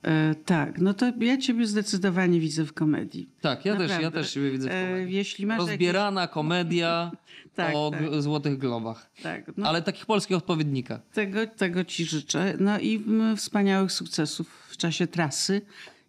E, 0.08 0.36
tak, 0.46 0.82
no 0.82 0.94
to 0.94 1.12
ja 1.20 1.38
ciebie 1.38 1.68
zdecydowanie 1.68 2.40
widzę 2.40 2.66
w 2.66 2.74
komedii. 2.74 3.30
Tak, 3.42 3.66
ja 3.66 3.76
też, 3.76 3.92
ja 4.02 4.12
też 4.12 4.34
siebie 4.34 4.52
widzę 4.52 4.70
w 4.70 4.72
E, 4.72 4.86
komedii. 4.86 5.16
jeśli 5.16 5.46
masz 5.46 5.60
Rozbierana 5.60 6.28
komedia 6.28 7.12
Tak, 7.56 7.76
o 7.76 7.92
tak. 7.92 8.22
Złotych 8.22 8.58
Globach. 8.58 9.10
Jakieś, 9.10 9.24
tak, 9.24 9.58
no, 9.58 9.68
Ale 9.68 9.82
takich 9.82 10.06
polskich 10.06 10.38
odpowiednika. 10.38 11.00
tego, 11.14 11.48
tego 11.48 11.84
ci 11.84 12.06
życzę. 12.06 12.54
No 12.60 12.80
i 12.80 13.04
wspaniałych 13.38 13.92
sukcesów 13.92 14.50
w 14.70 14.78
czasie 14.78 15.08
trasy 15.08 15.62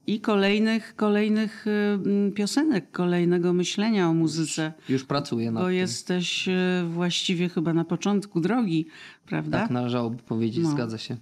i 0.06 0.20
kolejnych, 0.20 0.96
kolejnych 0.96 1.66
y, 1.66 2.32
piosenek, 2.32 2.90
kolejnego 2.90 3.52
myślenia 3.52 4.08
o 4.08 4.14
muzyce. 4.14 4.72
Już 4.88 5.04
pracuję 5.04 5.50
nad 5.50 5.62
Bo 5.62 5.68
tym. 5.68 5.76
jesteś 5.76 6.48
y, 6.48 6.52
właściwie 6.88 7.48
chyba 7.48 7.72
na 7.74 7.84
początku 7.84 8.40
drogi, 8.40 8.86
prawda? 9.26 9.60
Tak 9.60 9.70
należałoby 9.70 10.22
powiedzieć, 10.22 10.64
No. 10.64 10.70
zgadza 10.70 10.98
się. 10.98 11.16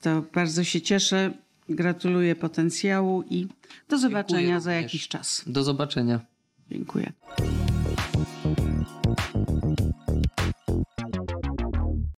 To 0.00 0.22
bardzo 0.34 0.64
się 0.64 0.80
cieszę. 0.80 1.32
Gratuluję 1.68 2.36
potencjału 2.36 3.24
i 3.30 3.46
do 3.88 3.98
zobaczenia 3.98 4.60
za 4.60 4.70
również. 4.70 4.82
jakiś 4.82 5.08
czas. 5.08 5.42
Do 5.46 5.62
zobaczenia. 5.62 6.20
Dziękuję. 6.70 7.12